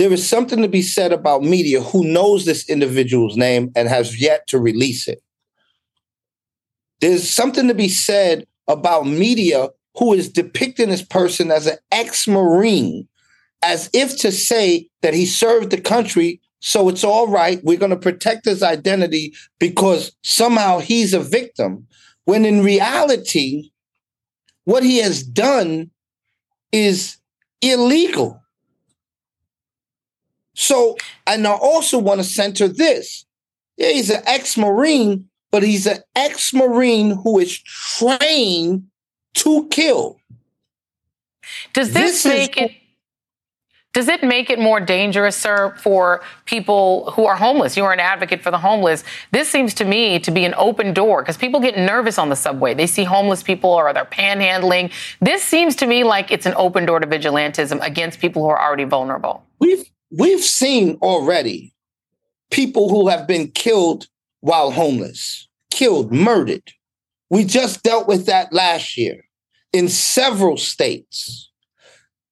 There 0.00 0.12
is 0.12 0.28
something 0.28 0.62
to 0.62 0.68
be 0.68 0.82
said 0.82 1.12
about 1.12 1.44
media 1.44 1.80
who 1.80 2.02
knows 2.02 2.44
this 2.44 2.68
individual's 2.68 3.36
name 3.36 3.70
and 3.76 3.88
has 3.88 4.20
yet 4.20 4.48
to 4.48 4.58
release 4.58 5.06
it. 5.06 5.22
There's 7.00 7.30
something 7.30 7.68
to 7.68 7.74
be 7.74 7.88
said 7.88 8.48
about 8.66 9.06
media 9.06 9.68
who 9.96 10.12
is 10.12 10.28
depicting 10.28 10.88
this 10.88 11.02
person 11.02 11.52
as 11.52 11.68
an 11.68 11.78
ex-marine, 11.92 13.06
as 13.62 13.90
if 13.92 14.18
to 14.22 14.32
say 14.32 14.88
that 15.02 15.14
he 15.14 15.24
served 15.24 15.70
the 15.70 15.80
country, 15.80 16.40
so 16.60 16.88
it's 16.88 17.04
all 17.04 17.28
right. 17.28 17.62
We're 17.62 17.78
going 17.78 17.90
to 17.90 17.96
protect 17.96 18.44
his 18.44 18.62
identity 18.62 19.34
because 19.58 20.12
somehow 20.22 20.78
he's 20.80 21.14
a 21.14 21.20
victim. 21.20 21.86
When 22.24 22.44
in 22.44 22.62
reality, 22.64 23.70
what 24.64 24.82
he 24.82 24.98
has 24.98 25.22
done 25.22 25.90
is 26.72 27.16
illegal. 27.62 28.42
So, 30.54 30.96
and 31.26 31.46
I 31.46 31.52
also 31.52 31.98
want 31.98 32.20
to 32.20 32.24
center 32.24 32.68
this. 32.68 33.24
Yeah, 33.76 33.90
he's 33.90 34.10
an 34.10 34.22
ex-marine, 34.26 35.28
but 35.52 35.62
he's 35.62 35.86
an 35.86 35.98
ex-marine 36.16 37.12
who 37.22 37.38
is 37.38 37.58
trained 37.62 38.88
to 39.34 39.68
kill. 39.68 40.18
Does 41.72 41.92
this, 41.92 42.24
This 42.24 42.26
is- 42.26 42.32
make 42.32 42.56
it? 42.56 42.72
Does 43.94 44.08
it 44.08 44.22
make 44.22 44.50
it 44.50 44.58
more 44.58 44.80
dangerous, 44.80 45.34
sir, 45.34 45.74
for 45.78 46.22
people 46.44 47.10
who 47.12 47.24
are 47.26 47.36
homeless? 47.36 47.76
You 47.76 47.84
are 47.84 47.92
an 47.92 48.00
advocate 48.00 48.42
for 48.42 48.50
the 48.50 48.58
homeless. 48.58 49.02
This 49.32 49.48
seems 49.48 49.72
to 49.74 49.84
me 49.84 50.20
to 50.20 50.30
be 50.30 50.44
an 50.44 50.54
open 50.56 50.92
door 50.92 51.22
because 51.22 51.36
people 51.36 51.58
get 51.58 51.76
nervous 51.76 52.18
on 52.18 52.28
the 52.28 52.36
subway. 52.36 52.74
They 52.74 52.86
see 52.86 53.04
homeless 53.04 53.42
people 53.42 53.70
or 53.70 53.92
they're 53.92 54.04
panhandling. 54.04 54.92
This 55.20 55.42
seems 55.42 55.74
to 55.76 55.86
me 55.86 56.04
like 56.04 56.30
it's 56.30 56.46
an 56.46 56.54
open 56.56 56.84
door 56.84 57.00
to 57.00 57.06
vigilantism 57.06 57.84
against 57.84 58.20
people 58.20 58.42
who 58.42 58.48
are 58.48 58.62
already 58.62 58.84
vulnerable. 58.84 59.44
We've 59.58 59.90
we've 60.10 60.44
seen 60.44 60.98
already 61.00 61.74
people 62.50 62.90
who 62.90 63.08
have 63.08 63.26
been 63.26 63.50
killed 63.50 64.06
while 64.40 64.70
homeless, 64.70 65.48
killed, 65.70 66.12
murdered. 66.12 66.72
We 67.30 67.44
just 67.44 67.82
dealt 67.82 68.08
with 68.08 68.26
that 68.26 68.52
last 68.52 68.96
year 68.96 69.24
in 69.72 69.88
several 69.88 70.56
states. 70.56 71.50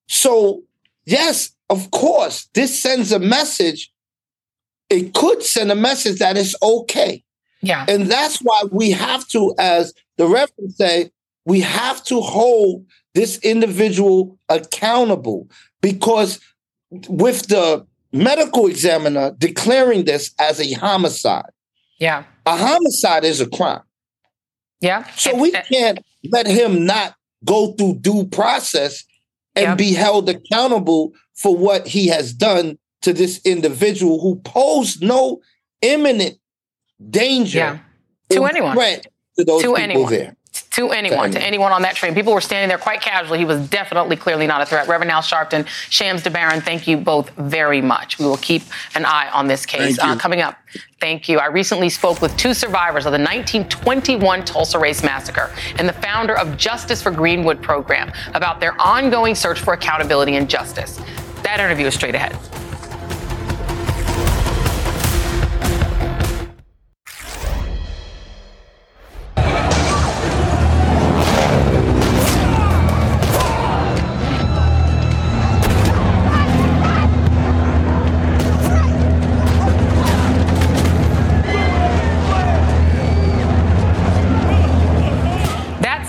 So, 0.09 0.63
yes, 1.07 1.51
of 1.71 1.91
course, 1.91 2.49
this 2.55 2.81
sends 2.81 3.13
a 3.13 3.19
message. 3.19 3.91
It 4.91 5.15
could 5.15 5.43
send 5.43 5.73
a 5.73 5.75
message 5.75 6.19
that 6.19 6.37
it's 6.37 6.55
okay. 6.63 7.23
Yeah. 7.63 7.87
And 7.89 8.07
that's 8.07 8.39
why 8.39 8.65
we 8.71 8.91
have 8.91 9.27
to, 9.29 9.55
as 9.59 9.93
the 10.17 10.27
reverend 10.27 10.73
say, 10.75 11.11
we 11.45 11.61
have 11.61 12.05
to 12.05 12.21
hold 12.21 12.85
this 13.15 13.39
individual 13.39 14.39
accountable 14.49 15.49
because 15.81 16.39
with 17.09 17.47
the 17.49 17.87
medical 18.13 18.67
examiner 18.67 19.33
declaring 19.39 20.05
this 20.05 20.33
as 20.39 20.61
a 20.61 20.73
homicide, 20.75 21.51
Yeah. 21.99 22.25
a 22.45 22.57
homicide 22.57 23.25
is 23.25 23.41
a 23.41 23.49
crime. 23.49 23.83
Yeah. 24.81 25.05
So 25.17 25.35
we 25.35 25.51
can't 25.51 25.99
let 26.31 26.47
him 26.47 26.85
not 26.85 27.15
go 27.45 27.73
through 27.73 27.97
due 28.01 28.27
process 28.27 29.03
and 29.57 29.79
be 29.79 29.93
held 29.95 30.29
accountable 30.29 31.13
for 31.35 31.57
what 31.57 31.87
he 31.87 32.09
has 32.09 32.33
done 32.33 32.79
to 33.03 33.13
this 33.13 33.41
individual 33.45 34.21
who 34.21 34.37
posed 34.37 35.03
no 35.03 35.41
imminent 35.83 36.39
danger 37.11 37.59
Yeah. 37.59 37.79
To 38.31 38.45
anyone. 38.45 38.75
threat 38.75 39.07
to 39.39 39.45
those 39.45 39.63
To 39.63 39.69
people 39.69 39.77
anyone. 39.83 40.11
there. 40.13 40.37
To 40.77 40.91
anyone, 40.91 41.31
to 41.31 41.43
anyone 41.43 41.73
on 41.73 41.83
that 41.83 41.97
train. 41.97 42.15
People 42.15 42.35
were 42.35 42.41
standing 42.41 42.69
there 42.69 42.77
quite 42.79 43.01
casually. 43.01 43.39
He 43.39 43.47
was 43.47 43.67
definitely, 43.69 44.17
clearly 44.17 44.47
not 44.47 44.61
a 44.61 44.67
threat. 44.67 44.87
Reverend 44.89 45.11
Al 45.11 45.23
Sharpton, 45.23 45.67
Shams 45.89 46.23
DaBaron, 46.23 46.63
thank 46.63 46.87
you 46.87 46.99
both 46.99 47.31
very 47.31 47.81
much. 47.81 48.19
We 48.19 48.27
will 48.27 48.37
keep 48.37 48.63
an 48.95 49.07
eye 49.07 49.31
on 49.31 49.47
this 49.47 49.65
case. 49.65 49.99
Uh, 49.99 50.17
coming 50.17 50.43
up, 50.43 50.59
thank 51.01 51.31
you. 51.31 51.39
I 51.39 51.47
recently 51.47 51.89
spoke 51.89 52.21
with 52.21 52.37
two 52.37 52.53
survivors 52.53 53.07
of 53.07 53.13
the 53.13 53.19
1921 53.19 54.45
Tulsa 54.45 54.79
Race 54.79 55.03
Massacre 55.03 55.51
and 55.79 55.89
the 55.89 55.95
founder 55.95 56.37
of 56.37 56.57
Justice 56.59 57.03
for 57.03 57.11
Greenwood 57.11 57.63
program 57.63 58.13
about 58.35 58.61
their 58.61 58.79
ongoing 58.81 59.35
search 59.35 59.61
for 59.61 59.73
accountability 59.73 60.37
and 60.37 60.49
justice. 60.49 61.01
That 61.43 61.59
interview 61.59 61.87
is 61.87 61.95
straight 61.95 62.15
ahead. 62.15 62.37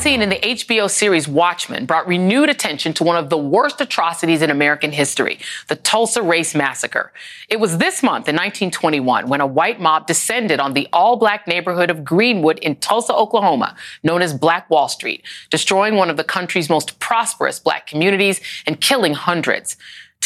Scene 0.07 0.21
in 0.21 0.29
the 0.29 0.39
HBO 0.39 0.89
series 0.89 1.27
Watchmen 1.27 1.85
brought 1.85 2.07
renewed 2.07 2.49
attention 2.49 2.93
to 2.93 3.03
one 3.03 3.17
of 3.17 3.29
the 3.29 3.37
worst 3.37 3.81
atrocities 3.81 4.41
in 4.41 4.49
American 4.49 4.93
history, 4.93 5.37
the 5.67 5.75
Tulsa 5.75 6.21
Race 6.21 6.55
Massacre. 6.55 7.11
It 7.49 7.59
was 7.59 7.77
this 7.77 8.01
month 8.01 8.29
in 8.29 8.35
1921 8.35 9.27
when 9.27 9.41
a 9.41 9.45
white 9.45 9.81
mob 9.81 10.07
descended 10.07 10.61
on 10.61 10.75
the 10.75 10.87
all 10.93 11.17
black 11.17 11.45
neighborhood 11.45 11.89
of 11.89 12.05
Greenwood 12.05 12.57
in 12.59 12.77
Tulsa, 12.77 13.13
Oklahoma, 13.13 13.75
known 14.01 14.21
as 14.21 14.33
Black 14.33 14.69
Wall 14.69 14.87
Street, 14.87 15.25
destroying 15.49 15.95
one 15.95 16.09
of 16.09 16.15
the 16.15 16.23
country's 16.23 16.69
most 16.69 16.99
prosperous 16.99 17.59
black 17.59 17.85
communities 17.85 18.39
and 18.65 18.79
killing 18.79 19.13
hundreds. 19.13 19.75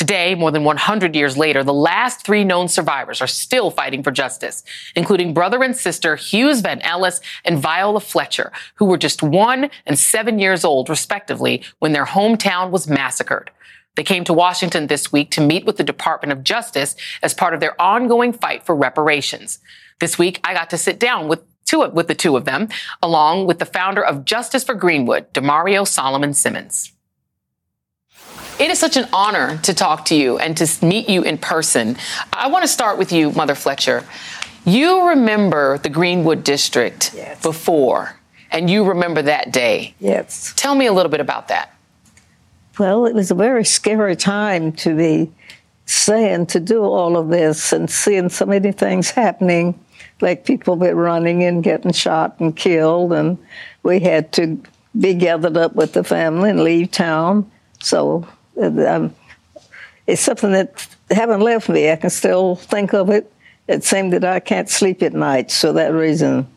Today, 0.01 0.33
more 0.33 0.49
than 0.49 0.63
100 0.63 1.15
years 1.15 1.37
later, 1.37 1.63
the 1.63 1.75
last 1.75 2.25
three 2.25 2.43
known 2.43 2.67
survivors 2.67 3.21
are 3.21 3.27
still 3.27 3.69
fighting 3.69 4.01
for 4.01 4.09
justice, 4.09 4.63
including 4.95 5.31
brother 5.31 5.61
and 5.61 5.77
sister 5.77 6.15
Hughes 6.15 6.61
Van 6.61 6.81
Ellis 6.81 7.21
and 7.45 7.59
Viola 7.59 7.99
Fletcher, 7.99 8.51
who 8.77 8.85
were 8.85 8.97
just 8.97 9.21
one 9.21 9.69
and 9.85 9.99
seven 9.99 10.39
years 10.39 10.65
old, 10.65 10.89
respectively, 10.89 11.63
when 11.77 11.91
their 11.91 12.07
hometown 12.07 12.71
was 12.71 12.87
massacred. 12.87 13.51
They 13.95 14.01
came 14.01 14.23
to 14.23 14.33
Washington 14.33 14.87
this 14.87 15.11
week 15.11 15.29
to 15.31 15.41
meet 15.41 15.65
with 15.65 15.77
the 15.77 15.83
Department 15.83 16.31
of 16.31 16.43
Justice 16.43 16.95
as 17.21 17.35
part 17.35 17.53
of 17.53 17.59
their 17.59 17.79
ongoing 17.79 18.33
fight 18.33 18.65
for 18.65 18.75
reparations. 18.75 19.59
This 19.99 20.17
week, 20.17 20.39
I 20.43 20.55
got 20.55 20.71
to 20.71 20.79
sit 20.79 20.99
down 20.99 21.27
with 21.27 21.43
two 21.65 21.83
of, 21.83 21.93
with 21.93 22.07
the 22.07 22.15
two 22.15 22.35
of 22.35 22.45
them, 22.45 22.69
along 23.03 23.45
with 23.45 23.59
the 23.59 23.65
founder 23.65 24.03
of 24.03 24.25
Justice 24.25 24.63
for 24.63 24.73
Greenwood, 24.73 25.31
Damario 25.31 25.87
Solomon 25.87 26.33
Simmons. 26.33 26.91
It 28.61 28.69
is 28.69 28.77
such 28.77 28.95
an 28.95 29.09
honor 29.11 29.57
to 29.63 29.73
talk 29.73 30.05
to 30.05 30.15
you 30.15 30.37
and 30.37 30.55
to 30.57 30.85
meet 30.85 31.09
you 31.09 31.23
in 31.23 31.39
person. 31.39 31.97
I 32.31 32.47
want 32.47 32.61
to 32.61 32.67
start 32.67 32.99
with 32.99 33.11
you, 33.11 33.31
Mother 33.31 33.55
Fletcher. 33.55 34.05
You 34.65 35.07
remember 35.07 35.79
the 35.79 35.89
Greenwood 35.89 36.43
District 36.43 37.11
yes. 37.15 37.41
before, 37.41 38.15
and 38.51 38.69
you 38.69 38.83
remember 38.83 39.23
that 39.23 39.51
day. 39.51 39.95
Yes. 39.99 40.53
Tell 40.55 40.75
me 40.75 40.85
a 40.85 40.93
little 40.93 41.09
bit 41.09 41.19
about 41.19 41.47
that. 41.47 41.75
Well, 42.77 43.07
it 43.07 43.15
was 43.15 43.31
a 43.31 43.35
very 43.35 43.65
scary 43.65 44.15
time 44.15 44.73
to 44.73 44.95
be 44.95 45.31
saying 45.87 46.45
to 46.45 46.59
do 46.59 46.83
all 46.83 47.17
of 47.17 47.29
this 47.29 47.73
and 47.73 47.89
seeing 47.89 48.29
so 48.29 48.45
many 48.45 48.71
things 48.71 49.09
happening, 49.09 49.83
like 50.21 50.45
people 50.45 50.75
were 50.75 50.93
running 50.93 51.43
and 51.43 51.63
getting 51.63 51.93
shot 51.93 52.39
and 52.39 52.55
killed, 52.55 53.11
and 53.11 53.39
we 53.81 53.99
had 53.99 54.31
to 54.33 54.61
be 54.99 55.15
gathered 55.15 55.57
up 55.57 55.73
with 55.73 55.93
the 55.93 56.03
family 56.03 56.51
and 56.51 56.63
leave 56.63 56.91
town. 56.91 57.49
So 57.81 58.27
um, 58.57 59.13
it's 60.07 60.21
something 60.21 60.51
that 60.51 60.87
haven't 61.09 61.41
left 61.41 61.69
me. 61.69 61.91
I 61.91 61.95
can 61.95 62.09
still 62.09 62.55
think 62.55 62.93
of 62.93 63.09
it 63.09 63.31
it 63.71 63.83
seemed 63.83 64.13
that 64.13 64.23
I 64.23 64.39
can't 64.39 64.69
sleep 64.69 65.01
at 65.01 65.13
night, 65.13 65.49
so 65.49 65.73
that 65.73 65.93
reason. 65.93 66.47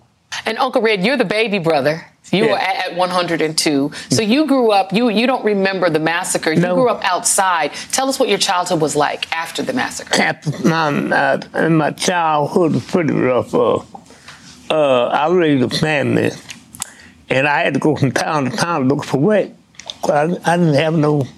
And 0.46 0.58
Uncle 0.58 0.82
Red, 0.82 1.04
you're 1.04 1.16
the 1.16 1.24
baby 1.24 1.58
brother. 1.58 2.04
You 2.32 2.46
yeah. 2.46 2.52
were 2.52 2.58
at, 2.58 2.92
at, 2.92 2.96
102. 2.96 3.92
So 4.10 4.22
you 4.22 4.46
grew 4.46 4.70
up, 4.70 4.92
you 4.92 5.10
you 5.10 5.26
don't 5.26 5.44
remember 5.44 5.90
the 5.90 6.00
massacre. 6.00 6.52
You 6.52 6.60
no. 6.60 6.74
grew 6.74 6.88
up 6.88 7.04
outside. 7.04 7.72
Tell 7.92 8.08
us 8.08 8.18
what 8.18 8.28
your 8.28 8.38
childhood 8.38 8.80
was 8.80 8.96
like 8.96 9.30
after 9.32 9.62
the 9.62 9.74
massacre. 9.74 10.40
My, 10.64 10.88
uh, 10.88 11.68
my 11.68 11.90
childhood 11.92 12.72
was 12.74 12.86
pretty 12.86 13.12
rough. 13.12 13.54
Uh, 13.54 13.76
uh, 14.70 15.06
I 15.06 15.32
raised 15.32 15.62
a 15.62 15.76
family, 15.78 16.30
and 17.28 17.46
I 17.46 17.60
had 17.60 17.74
to 17.74 17.80
go 17.80 17.94
from 17.94 18.10
town 18.10 18.50
to 18.50 18.56
town 18.56 18.88
to 18.88 18.94
look 18.94 19.04
for 19.04 19.18
work. 19.18 19.50
I, 20.04 20.36
I 20.44 20.56
didn't 20.56 20.74
have 20.74 20.94
no, 20.94 21.28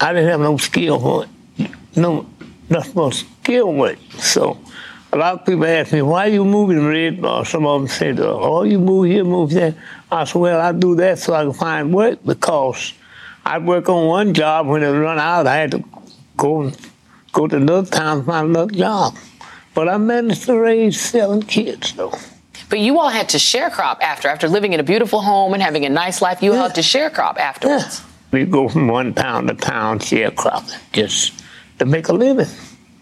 I 0.00 0.12
didn't 0.12 0.30
have 0.30 0.40
no 0.40 0.56
skill 0.56 0.98
for 0.98 1.24
it. 1.24 1.70
No, 1.96 2.26
not 2.68 2.94
much 2.94 3.24
skill 3.42 3.72
with. 3.74 3.98
So 4.18 4.58
a 5.12 5.16
lot 5.16 5.34
of 5.34 5.44
people 5.44 5.66
ask 5.66 5.92
me, 5.92 6.02
why 6.02 6.26
are 6.26 6.30
you 6.30 6.44
moving 6.44 6.86
red? 6.86 7.24
Or 7.24 7.44
some 7.44 7.66
of 7.66 7.80
them 7.80 7.88
say, 7.88 8.14
oh, 8.18 8.62
you 8.62 8.78
move 8.78 9.06
here, 9.06 9.24
move 9.24 9.50
there. 9.50 9.74
I 10.10 10.24
said, 10.24 10.38
well, 10.38 10.60
I 10.60 10.72
do 10.72 10.94
that 10.96 11.18
so 11.18 11.34
I 11.34 11.42
can 11.42 11.52
find 11.52 11.92
work 11.92 12.20
because 12.24 12.94
I 13.44 13.58
work 13.58 13.88
on 13.88 14.06
one 14.06 14.34
job. 14.34 14.68
When 14.68 14.82
it 14.82 14.90
run 14.90 15.18
out, 15.18 15.46
I 15.46 15.56
had 15.56 15.72
to 15.72 15.84
go 16.36 16.72
go 17.32 17.46
to 17.46 17.56
another 17.56 17.88
town 17.88 18.20
to 18.20 18.24
find 18.24 18.48
another 18.48 18.72
job. 18.72 19.16
But 19.74 19.88
I 19.88 19.98
managed 19.98 20.44
to 20.44 20.58
raise 20.58 21.00
seven 21.00 21.42
kids, 21.42 21.92
though. 21.94 22.14
But 22.68 22.80
you 22.80 22.98
all 22.98 23.08
had 23.08 23.28
to 23.30 23.36
sharecrop 23.36 24.00
after, 24.00 24.28
after 24.28 24.48
living 24.48 24.72
in 24.72 24.80
a 24.80 24.82
beautiful 24.84 25.20
home 25.20 25.54
and 25.54 25.62
having 25.62 25.84
a 25.84 25.88
nice 25.88 26.22
life. 26.22 26.42
You 26.42 26.54
yeah. 26.54 26.62
had 26.62 26.74
to 26.76 26.80
sharecrop 26.80 27.36
afterwards. 27.36 28.00
Yeah. 28.00 28.09
We 28.32 28.44
go 28.44 28.68
from 28.68 28.88
one 28.88 29.14
town 29.14 29.48
to 29.48 29.54
town 29.54 29.98
sharecropping 29.98 30.78
just 30.92 31.42
to 31.78 31.84
make 31.84 32.08
a 32.08 32.12
living. 32.12 32.46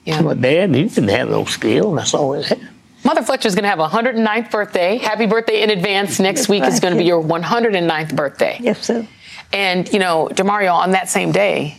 Yeah. 0.04 0.22
My 0.22 0.34
dad, 0.34 0.74
he 0.74 0.84
didn't 0.84 1.08
have 1.08 1.28
no 1.28 1.44
skill. 1.44 1.94
That's 1.94 2.14
all 2.14 2.32
he 2.32 2.44
had. 2.44 2.66
Mother 3.04 3.22
Fletcher's 3.22 3.54
going 3.54 3.64
to 3.64 3.68
have 3.68 3.78
a 3.78 3.88
109th 3.88 4.50
birthday. 4.50 4.96
Happy 4.96 5.26
birthday 5.26 5.62
in 5.62 5.70
advance. 5.70 6.18
Next 6.18 6.48
week 6.48 6.64
is 6.64 6.80
going 6.80 6.94
to 6.94 6.98
be 6.98 7.04
your 7.04 7.22
109th 7.22 8.16
birthday. 8.16 8.58
Yes, 8.60 8.80
sir. 8.80 9.06
And, 9.52 9.90
you 9.92 9.98
know, 9.98 10.28
Damario, 10.32 10.74
on 10.74 10.92
that 10.92 11.08
same 11.08 11.32
day, 11.32 11.78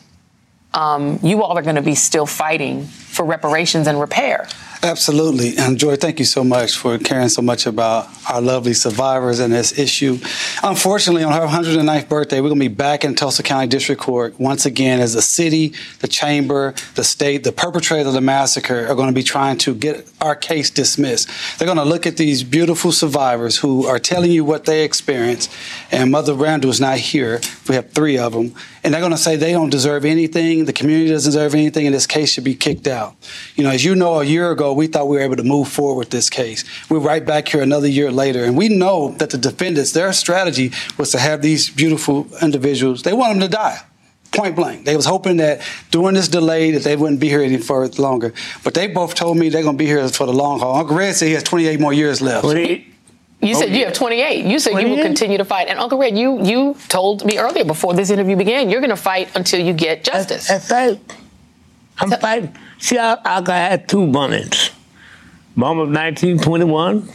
um, 0.74 1.20
you 1.24 1.44
all 1.44 1.58
are 1.58 1.62
going 1.62 1.76
to 1.76 1.82
be 1.82 1.96
still 1.96 2.26
fighting 2.26 2.86
for 2.86 3.26
reparations 3.26 3.88
and 3.88 4.00
repair. 4.00 4.48
Absolutely. 4.82 5.58
And 5.58 5.78
Joy, 5.78 5.98
thank 5.98 6.20
you 6.20 6.26
so 6.26 6.42
much 6.42 6.78
for 6.78 6.98
caring 6.98 7.28
so 7.28 7.42
much 7.42 7.66
about 7.66 8.08
our 8.30 8.40
lovely 8.40 8.74
survivors 8.74 9.40
and 9.40 9.52
this 9.52 9.78
issue. 9.78 10.18
Unfortunately, 10.64 11.22
on 11.22 11.34
her 11.34 11.46
109th 11.46 12.08
birthday, 12.08 12.40
we're 12.40 12.48
going 12.48 12.62
to 12.62 12.70
be 12.70 12.74
back 12.74 13.04
in 13.04 13.14
Tulsa 13.14 13.44
County 13.44 13.68
District 13.68 14.02
Court 14.02 14.40
once 14.40 14.66
again 14.66 15.02
as 15.02 15.14
the 15.14 15.22
city, 15.22 15.74
the 16.00 16.08
chamber, 16.08 16.74
the 16.96 17.04
state, 17.04 17.44
the 17.44 17.52
perpetrator 17.52 18.08
of 18.08 18.14
the 18.14 18.22
massacre 18.22 18.88
are 18.88 18.96
going 18.96 19.10
to 19.10 19.14
be 19.14 19.24
trying 19.24 19.58
to 19.58 19.76
get 19.76 20.10
our 20.22 20.36
case 20.36 20.70
dismissed. 20.70 21.30
They're 21.60 21.66
going 21.66 21.78
to 21.78 21.84
look 21.84 22.08
at 22.08 22.16
these 22.16 22.44
beautiful 22.44 22.94
survivors 22.94 23.58
who 23.58 23.86
are 23.86 24.00
telling 24.00 24.32
you 24.32 24.46
what 24.46 24.64
they 24.64 24.86
experienced. 24.86 25.52
And 25.92 26.10
Mother 26.10 26.34
Randle 26.34 26.70
is 26.70 26.80
not 26.80 27.00
here. 27.00 27.42
We 27.68 27.76
have 27.76 27.92
three 27.92 28.18
of 28.18 28.32
them. 28.32 28.54
And 28.84 28.94
they're 28.94 29.02
going 29.02 29.12
to 29.12 29.18
say 29.18 29.36
they 29.36 29.52
don't 29.52 29.70
deserve 29.70 30.06
anything. 30.06 30.64
The 30.66 30.74
community 30.74 31.10
doesn't 31.10 31.30
deserve 31.30 31.54
anything. 31.54 31.86
And 31.86 31.94
this 31.94 32.08
case 32.08 32.32
should 32.32 32.46
be 32.46 32.56
kicked 32.56 32.88
out. 32.88 33.16
You 33.56 33.66
know, 33.66 33.72
as 33.72 33.84
you 33.84 33.94
know, 33.94 34.22
a 34.22 34.24
year 34.24 34.52
ago, 34.52 34.69
we 34.74 34.88
thought 34.88 35.08
we 35.08 35.18
were 35.18 35.24
able 35.24 35.36
to 35.38 35.44
move 35.44 35.68
forward 35.68 36.00
with 36.00 36.10
this 36.10 36.30
case. 36.30 36.64
We're 36.90 37.00
right 37.00 37.26
back 37.26 37.48
here 37.48 37.62
another 37.62 37.88
year 37.88 38.12
later, 38.12 38.44
and 38.44 38.58
we 38.58 38.70
know 38.70 39.12
that 39.20 39.30
the 39.30 39.38
defendants, 39.38 39.92
their 39.92 40.14
strategy 40.14 40.72
was 40.98 41.12
to 41.12 41.20
have 41.20 41.42
these 41.42 41.70
beautiful 41.70 42.28
individuals. 42.42 43.04
They 43.04 43.14
want 43.14 43.34
them 43.34 43.42
to 43.42 43.56
die 43.56 43.82
point 44.32 44.56
blank. 44.56 44.86
They 44.86 44.96
was 44.96 45.06
hoping 45.06 45.38
that 45.38 45.62
during 45.92 46.16
this 46.16 46.28
delay 46.28 46.72
that 46.72 46.84
they 46.84 46.96
wouldn't 46.96 47.20
be 47.20 47.30
here 47.30 47.42
any 47.42 47.58
further 47.58 48.02
longer. 48.02 48.34
But 48.64 48.74
they 48.74 48.88
both 48.88 49.16
told 49.16 49.38
me 49.38 49.50
they're 49.50 49.64
going 49.64 49.78
to 49.78 49.84
be 49.84 49.88
here 49.88 50.08
for 50.10 50.26
the 50.26 50.34
long 50.34 50.60
haul. 50.60 50.76
Uncle 50.76 50.96
Red 50.96 51.16
said 51.16 51.28
he 51.28 51.34
has 51.34 51.44
28 51.44 51.80
more 51.80 51.94
years 51.94 52.22
left. 52.22 52.46
You 53.42 53.56
said 53.56 53.70
oh, 53.70 53.74
you 53.74 53.86
have 53.86 53.94
28. 53.94 54.46
You 54.46 54.60
said 54.60 54.72
28? 54.72 54.88
you 54.88 54.96
will 54.96 55.04
continue 55.04 55.38
to 55.38 55.46
fight. 55.46 55.70
And 55.70 55.80
Uncle 55.80 55.98
Red, 55.98 56.18
you 56.18 56.44
you 56.44 56.76
told 56.90 57.26
me 57.26 57.38
earlier 57.38 57.64
before 57.64 57.94
this 57.94 58.10
interview 58.10 58.36
began, 58.36 58.70
you're 58.70 58.82
going 58.82 58.90
to 58.90 58.98
fight 58.98 59.30
until 59.34 59.66
you 59.66 59.72
get 59.72 60.04
justice. 60.04 60.50
That's 60.50 60.70
right. 60.70 61.00
I'm 62.00 62.12
fighting. 62.12 62.56
See, 62.78 62.98
I, 62.98 63.18
I 63.24 63.44
had 63.52 63.90
two 63.90 64.08
bullets. 64.08 64.72
Bomb 65.58 65.80
of 65.80 65.90
1921, 65.90 67.10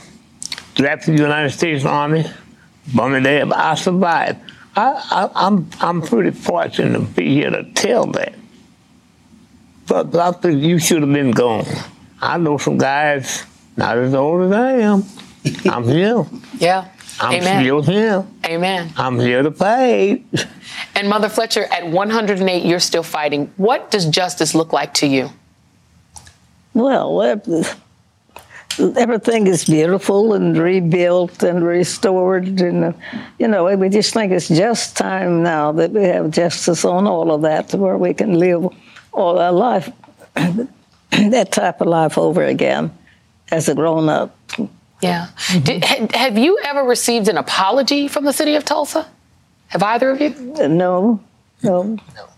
drafted 0.74 1.16
the 1.16 1.22
United 1.22 1.50
States 1.50 1.84
Army, 1.84 2.24
bombing 2.94 3.22
there, 3.22 3.46
but 3.46 3.56
I 3.58 3.74
survived. 3.74 4.38
I, 4.76 5.02
I, 5.10 5.46
I'm, 5.46 5.70
I'm 5.80 6.02
pretty 6.02 6.32
fortunate 6.32 6.98
to 6.98 7.04
be 7.04 7.34
here 7.34 7.50
to 7.50 7.64
tell 7.72 8.06
that. 8.06 8.34
But, 9.86 10.10
but 10.10 10.20
I 10.20 10.32
think 10.38 10.62
you 10.62 10.78
should 10.78 11.02
have 11.02 11.12
been 11.12 11.30
gone. 11.30 11.64
I 12.20 12.38
know 12.38 12.58
some 12.58 12.76
guys 12.78 13.44
not 13.76 13.96
as 13.98 14.14
old 14.14 14.46
as 14.46 14.52
I 14.52 14.72
am. 14.72 15.04
I'm 15.70 15.84
here. 15.84 16.26
yeah. 16.58 16.88
I'm 17.20 17.34
Amen. 17.34 17.62
still 17.62 17.82
here. 17.82 18.26
Amen. 18.44 18.92
I'm 18.96 19.18
here 19.18 19.42
to 19.42 19.50
fight. 19.50 20.24
And 20.94 21.08
Mother 21.08 21.28
Fletcher, 21.28 21.64
at 21.64 21.86
108, 21.88 22.64
you're 22.64 22.80
still 22.80 23.02
fighting. 23.02 23.52
What 23.56 23.90
does 23.90 24.06
justice 24.06 24.54
look 24.54 24.72
like 24.72 24.94
to 24.94 25.06
you? 25.06 25.30
Well, 26.72 27.40
everything 28.78 29.46
is 29.46 29.64
beautiful 29.64 30.34
and 30.34 30.56
rebuilt 30.56 31.42
and 31.42 31.64
restored. 31.64 32.60
And, 32.60 32.94
you 33.38 33.48
know, 33.48 33.74
we 33.76 33.88
just 33.88 34.12
think 34.12 34.32
it's 34.32 34.48
just 34.48 34.96
time 34.96 35.42
now 35.42 35.72
that 35.72 35.92
we 35.92 36.02
have 36.04 36.30
justice 36.30 36.84
on 36.84 37.06
all 37.06 37.32
of 37.32 37.42
that 37.42 37.72
where 37.74 37.96
we 37.96 38.14
can 38.14 38.38
live 38.38 38.66
all 39.12 39.38
our 39.38 39.52
life, 39.52 39.90
that 41.10 41.52
type 41.52 41.80
of 41.80 41.86
life 41.86 42.18
over 42.18 42.42
again 42.42 42.96
as 43.50 43.68
a 43.68 43.74
grown 43.74 44.08
up. 44.08 44.36
Yeah. 45.04 45.28
Mm-hmm. 45.48 45.64
Did, 45.64 46.12
have 46.12 46.38
you 46.38 46.58
ever 46.64 46.82
received 46.82 47.28
an 47.28 47.36
apology 47.36 48.08
from 48.08 48.24
the 48.24 48.32
city 48.32 48.54
of 48.56 48.64
Tulsa? 48.64 49.06
Have 49.68 49.82
either 49.82 50.10
of 50.10 50.20
you? 50.20 50.30
No. 50.30 51.20
No. 51.62 51.98
No, 52.02 52.28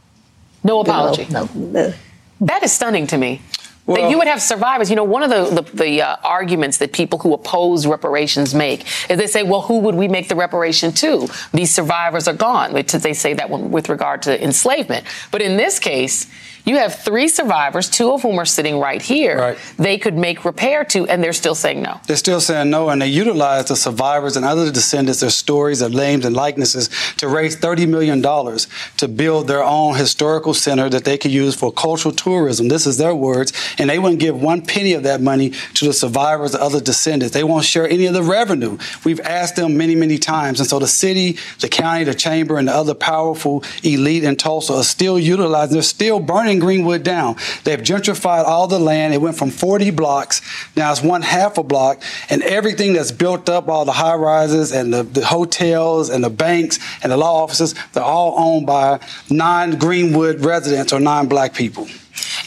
no 0.64 0.80
apology. 0.80 1.26
No. 1.30 1.48
no. 1.54 1.92
That 2.40 2.62
is 2.62 2.72
stunning 2.72 3.06
to 3.08 3.18
me. 3.18 3.42
Well, 3.86 4.02
that 4.02 4.10
you 4.10 4.18
would 4.18 4.26
have 4.26 4.42
survivors. 4.42 4.90
You 4.90 4.96
know, 4.96 5.04
one 5.04 5.22
of 5.22 5.30
the 5.30 5.62
the, 5.62 5.76
the 5.76 6.02
uh, 6.02 6.16
arguments 6.24 6.78
that 6.78 6.92
people 6.92 7.20
who 7.20 7.32
oppose 7.32 7.86
reparations 7.86 8.52
make 8.52 8.84
is 9.08 9.16
they 9.16 9.28
say, 9.28 9.44
"Well, 9.44 9.62
who 9.62 9.78
would 9.80 9.94
we 9.94 10.08
make 10.08 10.28
the 10.28 10.34
reparation 10.34 10.90
to? 10.92 11.28
These 11.52 11.72
survivors 11.72 12.26
are 12.26 12.34
gone." 12.34 12.72
Which 12.72 12.92
they 12.92 13.12
say 13.12 13.34
that 13.34 13.48
with 13.48 13.88
regard 13.88 14.22
to 14.22 14.42
enslavement, 14.42 15.06
but 15.30 15.40
in 15.40 15.56
this 15.56 15.78
case, 15.78 16.26
you 16.66 16.78
have 16.78 16.96
three 16.96 17.28
survivors, 17.28 17.88
two 17.88 18.10
of 18.10 18.22
whom 18.22 18.40
are 18.40 18.44
sitting 18.44 18.80
right 18.80 19.00
here. 19.00 19.38
Right. 19.38 19.58
They 19.78 19.98
could 19.98 20.16
make 20.16 20.44
repair 20.44 20.84
to, 20.86 21.06
and 21.06 21.22
they're 21.22 21.32
still 21.32 21.54
saying 21.54 21.80
no. 21.80 22.00
They're 22.08 22.16
still 22.16 22.40
saying 22.40 22.70
no, 22.70 22.88
and 22.88 23.00
they 23.00 23.06
utilize 23.06 23.66
the 23.66 23.76
survivors 23.76 24.36
and 24.36 24.44
other 24.44 24.72
descendants, 24.72 25.20
their 25.20 25.30
stories, 25.30 25.78
their 25.78 25.88
names, 25.88 26.24
and 26.24 26.34
likenesses 26.34 26.90
to 27.18 27.28
raise 27.28 27.56
$30 27.56 27.88
million 27.88 28.20
to 28.20 29.08
build 29.08 29.46
their 29.46 29.62
own 29.62 29.94
historical 29.94 30.54
center 30.54 30.88
that 30.88 31.04
they 31.04 31.16
could 31.16 31.30
use 31.30 31.54
for 31.54 31.70
cultural 31.70 32.12
tourism. 32.12 32.66
This 32.66 32.84
is 32.84 32.98
their 32.98 33.14
words, 33.14 33.52
and 33.78 33.88
they 33.88 34.00
wouldn't 34.00 34.20
give 34.20 34.42
one 34.42 34.60
penny 34.60 34.94
of 34.94 35.04
that 35.04 35.20
money 35.22 35.50
to 35.74 35.86
the 35.86 35.92
survivors 35.92 36.56
or 36.56 36.60
other 36.60 36.80
descendants. 36.80 37.32
They 37.32 37.44
won't 37.44 37.64
share 37.64 37.88
any 37.88 38.06
of 38.06 38.14
the 38.14 38.24
revenue. 38.24 38.76
We've 39.04 39.20
asked 39.20 39.54
them 39.54 39.76
many, 39.76 39.94
many 39.94 40.18
times, 40.18 40.58
and 40.58 40.68
so 40.68 40.80
the 40.80 40.88
city, 40.88 41.38
the 41.60 41.68
county, 41.68 42.02
the 42.02 42.14
chamber, 42.14 42.58
and 42.58 42.66
the 42.66 42.74
other 42.74 42.94
powerful 42.94 43.62
elite 43.84 44.24
in 44.24 44.34
Tulsa 44.34 44.72
are 44.72 44.82
still 44.82 45.16
utilizing, 45.16 45.74
they're 45.74 45.82
still 45.82 46.18
burning 46.18 46.55
Greenwood 46.59 47.02
down. 47.02 47.36
They've 47.64 47.80
gentrified 47.80 48.44
all 48.44 48.66
the 48.66 48.78
land. 48.78 49.14
It 49.14 49.20
went 49.20 49.36
from 49.36 49.50
40 49.50 49.90
blocks, 49.90 50.40
now 50.76 50.90
it's 50.92 51.02
one 51.02 51.22
half 51.22 51.59
a 51.59 51.62
block, 51.62 52.02
and 52.28 52.42
everything 52.42 52.92
that's 52.92 53.12
built 53.12 53.48
up, 53.48 53.68
all 53.68 53.84
the 53.84 53.92
high 53.92 54.14
rises 54.14 54.72
and 54.72 54.92
the, 54.92 55.02
the 55.02 55.24
hotels 55.24 56.11
and 56.11 56.22
the 56.22 56.30
banks 56.30 56.78
and 57.02 57.12
the 57.12 57.16
law 57.16 57.42
offices, 57.42 57.74
they're 57.92 58.02
all 58.02 58.34
owned 58.38 58.66
by 58.66 59.00
non 59.30 59.78
Greenwood 59.78 60.44
residents 60.44 60.92
or 60.92 61.00
non 61.00 61.28
black 61.28 61.54
people. 61.54 61.88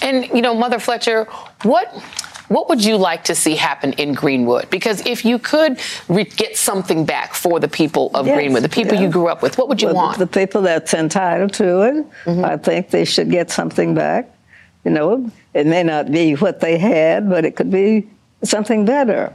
And, 0.01 0.25
you 0.27 0.41
know, 0.41 0.53
Mother 0.53 0.79
Fletcher, 0.79 1.25
what 1.63 1.93
what 2.49 2.67
would 2.69 2.83
you 2.83 2.97
like 2.97 3.23
to 3.25 3.35
see 3.35 3.55
happen 3.55 3.93
in 3.93 4.13
Greenwood? 4.13 4.69
Because 4.69 5.05
if 5.05 5.23
you 5.23 5.39
could 5.39 5.79
re- 6.07 6.23
get 6.25 6.57
something 6.57 7.05
back 7.05 7.33
for 7.33 7.59
the 7.59 7.67
people 7.67 8.11
of 8.13 8.27
Yes, 8.27 8.35
Greenwood, 8.35 8.63
the 8.63 8.69
people 8.69 8.95
yeah. 8.95 9.01
you 9.01 9.09
grew 9.09 9.27
up 9.27 9.41
with, 9.41 9.57
what 9.57 9.69
would 9.69 9.81
you 9.81 9.87
Well, 9.87 9.95
want? 9.95 10.17
The 10.19 10.27
people 10.27 10.61
that's 10.63 10.93
entitled 10.93 11.53
to 11.53 11.81
it, 11.81 12.05
Mm-hmm. 12.25 12.43
I 12.45 12.57
think 12.57 12.89
they 12.89 13.05
should 13.05 13.29
get 13.31 13.49
something 13.51 13.93
back. 13.95 14.29
You 14.83 14.91
know, 14.91 15.31
it 15.53 15.65
may 15.67 15.83
not 15.83 16.11
be 16.11 16.33
what 16.33 16.59
they 16.59 16.77
had, 16.77 17.29
but 17.29 17.45
it 17.45 17.55
could 17.55 17.69
be 17.71 18.07
something 18.43 18.85
better. 18.85 19.33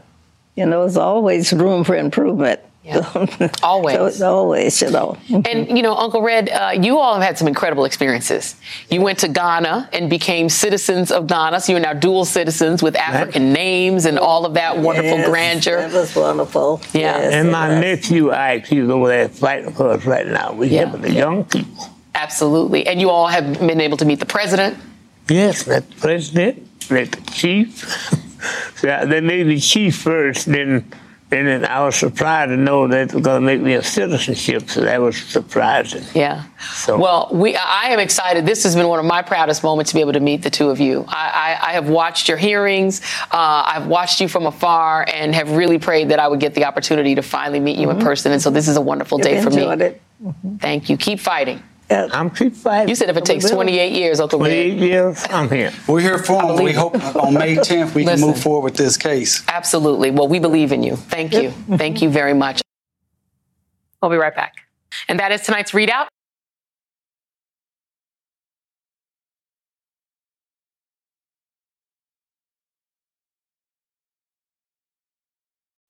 You 0.56 0.66
know, 0.66 0.80
there's 0.80 0.96
always 0.96 1.52
room 1.52 1.84
for 1.84 1.94
improvement. 1.96 2.60
always. 3.62 3.96
So 3.96 4.06
it's 4.06 4.20
always, 4.20 4.82
you 4.82 4.90
know. 4.90 5.16
And 5.30 5.74
you 5.76 5.82
know, 5.82 5.94
Uncle 5.96 6.20
Red, 6.20 6.50
uh, 6.50 6.72
you 6.78 6.98
all 6.98 7.14
have 7.14 7.22
had 7.22 7.38
some 7.38 7.48
incredible 7.48 7.84
experiences. 7.86 8.56
You 8.90 9.00
went 9.00 9.20
to 9.20 9.28
Ghana 9.28 9.88
and 9.92 10.10
became 10.10 10.48
citizens 10.50 11.10
of 11.10 11.26
Ghana, 11.26 11.60
so 11.60 11.72
you're 11.72 11.80
now 11.80 11.94
dual 11.94 12.24
citizens 12.26 12.82
with 12.82 12.94
African 12.96 13.52
names 13.54 14.04
and 14.04 14.18
all 14.18 14.44
of 14.44 14.54
that 14.54 14.78
wonderful 14.78 15.18
Yes, 15.18 15.28
grandeur. 15.28 15.76
That 15.88 15.92
was 15.92 16.14
wonderful. 16.14 16.80
Yeah. 16.92 17.18
Yes, 17.18 17.32
and 17.32 17.50
my 17.50 17.68
was. 17.70 17.78
nephew, 17.80 18.32
Ike, 18.32 18.66
he's 18.66 18.88
over 18.90 19.08
there 19.08 19.28
fighting 19.30 19.72
for 19.72 19.90
us 19.92 20.04
right 20.04 20.26
now. 20.26 20.52
We're 20.52 20.66
Yeah. 20.66 20.84
helping 20.86 21.02
the 21.02 21.12
young 21.12 21.44
people. 21.44 21.88
Absolutely. 22.14 22.86
And 22.86 23.00
you 23.00 23.08
all 23.10 23.28
have 23.28 23.58
been 23.60 23.80
able 23.80 23.96
to 23.96 24.04
meet 24.04 24.20
the 24.20 24.26
president. 24.26 24.76
Yes, 25.28 25.66
met 25.66 25.88
the 25.90 25.96
president, 25.96 26.90
met 26.90 27.12
the 27.12 27.20
chief. 27.32 27.78
so 28.76 29.06
they 29.06 29.20
made 29.22 29.46
me 29.46 29.58
chief 29.58 29.96
first, 29.96 30.46
then, 30.46 30.84
then 31.34 31.44
then 31.46 31.64
I 31.64 31.84
was 31.84 31.96
surprised 31.96 32.50
to 32.50 32.56
know 32.56 32.86
that 32.88 33.08
they 33.08 33.14
were 33.14 33.20
going 33.20 33.40
to 33.40 33.46
make 33.46 33.60
me 33.60 33.74
a 33.74 33.82
citizenship. 33.82 34.68
So 34.70 34.82
that 34.82 35.00
was 35.00 35.16
surprising. 35.16 36.04
Yeah. 36.14 36.44
Well, 36.88 37.28
we 37.32 37.56
I 37.56 37.88
am 37.88 37.98
excited. 37.98 38.46
This 38.46 38.62
has 38.64 38.74
been 38.74 38.88
one 38.88 38.98
of 38.98 39.04
my 39.04 39.22
proudest 39.22 39.62
moments 39.62 39.90
to 39.90 39.94
be 39.96 40.00
able 40.00 40.12
to 40.12 40.20
meet 40.20 40.42
the 40.42 40.50
two 40.50 40.70
of 40.70 40.80
you. 40.80 41.04
I, 41.08 41.58
I, 41.62 41.70
I 41.70 41.72
have 41.72 41.88
watched 41.88 42.28
your 42.28 42.36
hearings. 42.36 43.00
Uh, 43.30 43.62
I've 43.66 43.86
watched 43.86 44.20
you 44.20 44.28
from 44.28 44.46
afar 44.46 45.06
and 45.12 45.34
have 45.34 45.50
really 45.50 45.78
prayed 45.78 46.10
that 46.10 46.18
I 46.18 46.28
would 46.28 46.40
get 46.40 46.54
the 46.54 46.64
opportunity 46.64 47.14
to 47.14 47.22
finally 47.22 47.60
meet 47.60 47.78
you 47.78 47.90
in 47.90 47.98
person. 47.98 48.32
And 48.32 48.40
so 48.40 48.50
this 48.50 48.68
is 48.68 48.76
a 48.76 48.80
wonderful 48.80 49.18
day 49.18 49.34
You've 49.34 49.44
for 49.44 49.50
me. 49.50 49.64
it. 49.64 50.00
Thank 50.60 50.88
you. 50.88 50.96
Keep 50.96 51.20
fighting. 51.20 51.62
I'm 51.90 52.30
keep 52.30 52.54
fighting. 52.54 52.88
You 52.88 52.94
said 52.94 53.10
if 53.10 53.16
it 53.16 53.24
takes 53.24 53.48
28 53.48 53.92
years, 53.92 54.20
Uncle 54.20 54.38
Red. 54.38 54.46
28 54.46 54.78
years, 54.78 55.26
I'm 55.30 55.50
here. 55.50 55.72
We're 55.86 56.00
here 56.00 56.18
for 56.18 56.42
them. 56.42 56.64
We 56.64 56.72
hope 56.72 56.94
on 57.16 57.34
May 57.34 57.56
10th 57.56 57.94
we 57.94 58.04
can 58.04 58.20
move 58.20 58.40
forward 58.40 58.64
with 58.64 58.76
this 58.76 58.96
case. 58.96 59.44
Absolutely. 59.48 60.10
Well, 60.10 60.28
we 60.28 60.38
believe 60.38 60.72
in 60.72 60.82
you. 60.82 60.96
Thank 60.96 61.34
you. 61.34 61.50
Thank 61.76 62.02
you 62.02 62.08
very 62.08 62.34
much. 62.34 62.62
We'll 64.00 64.10
be 64.10 64.16
right 64.16 64.34
back. 64.34 64.54
And 65.08 65.18
that 65.18 65.32
is 65.32 65.42
tonight's 65.42 65.72
ReidOut. 65.72 66.08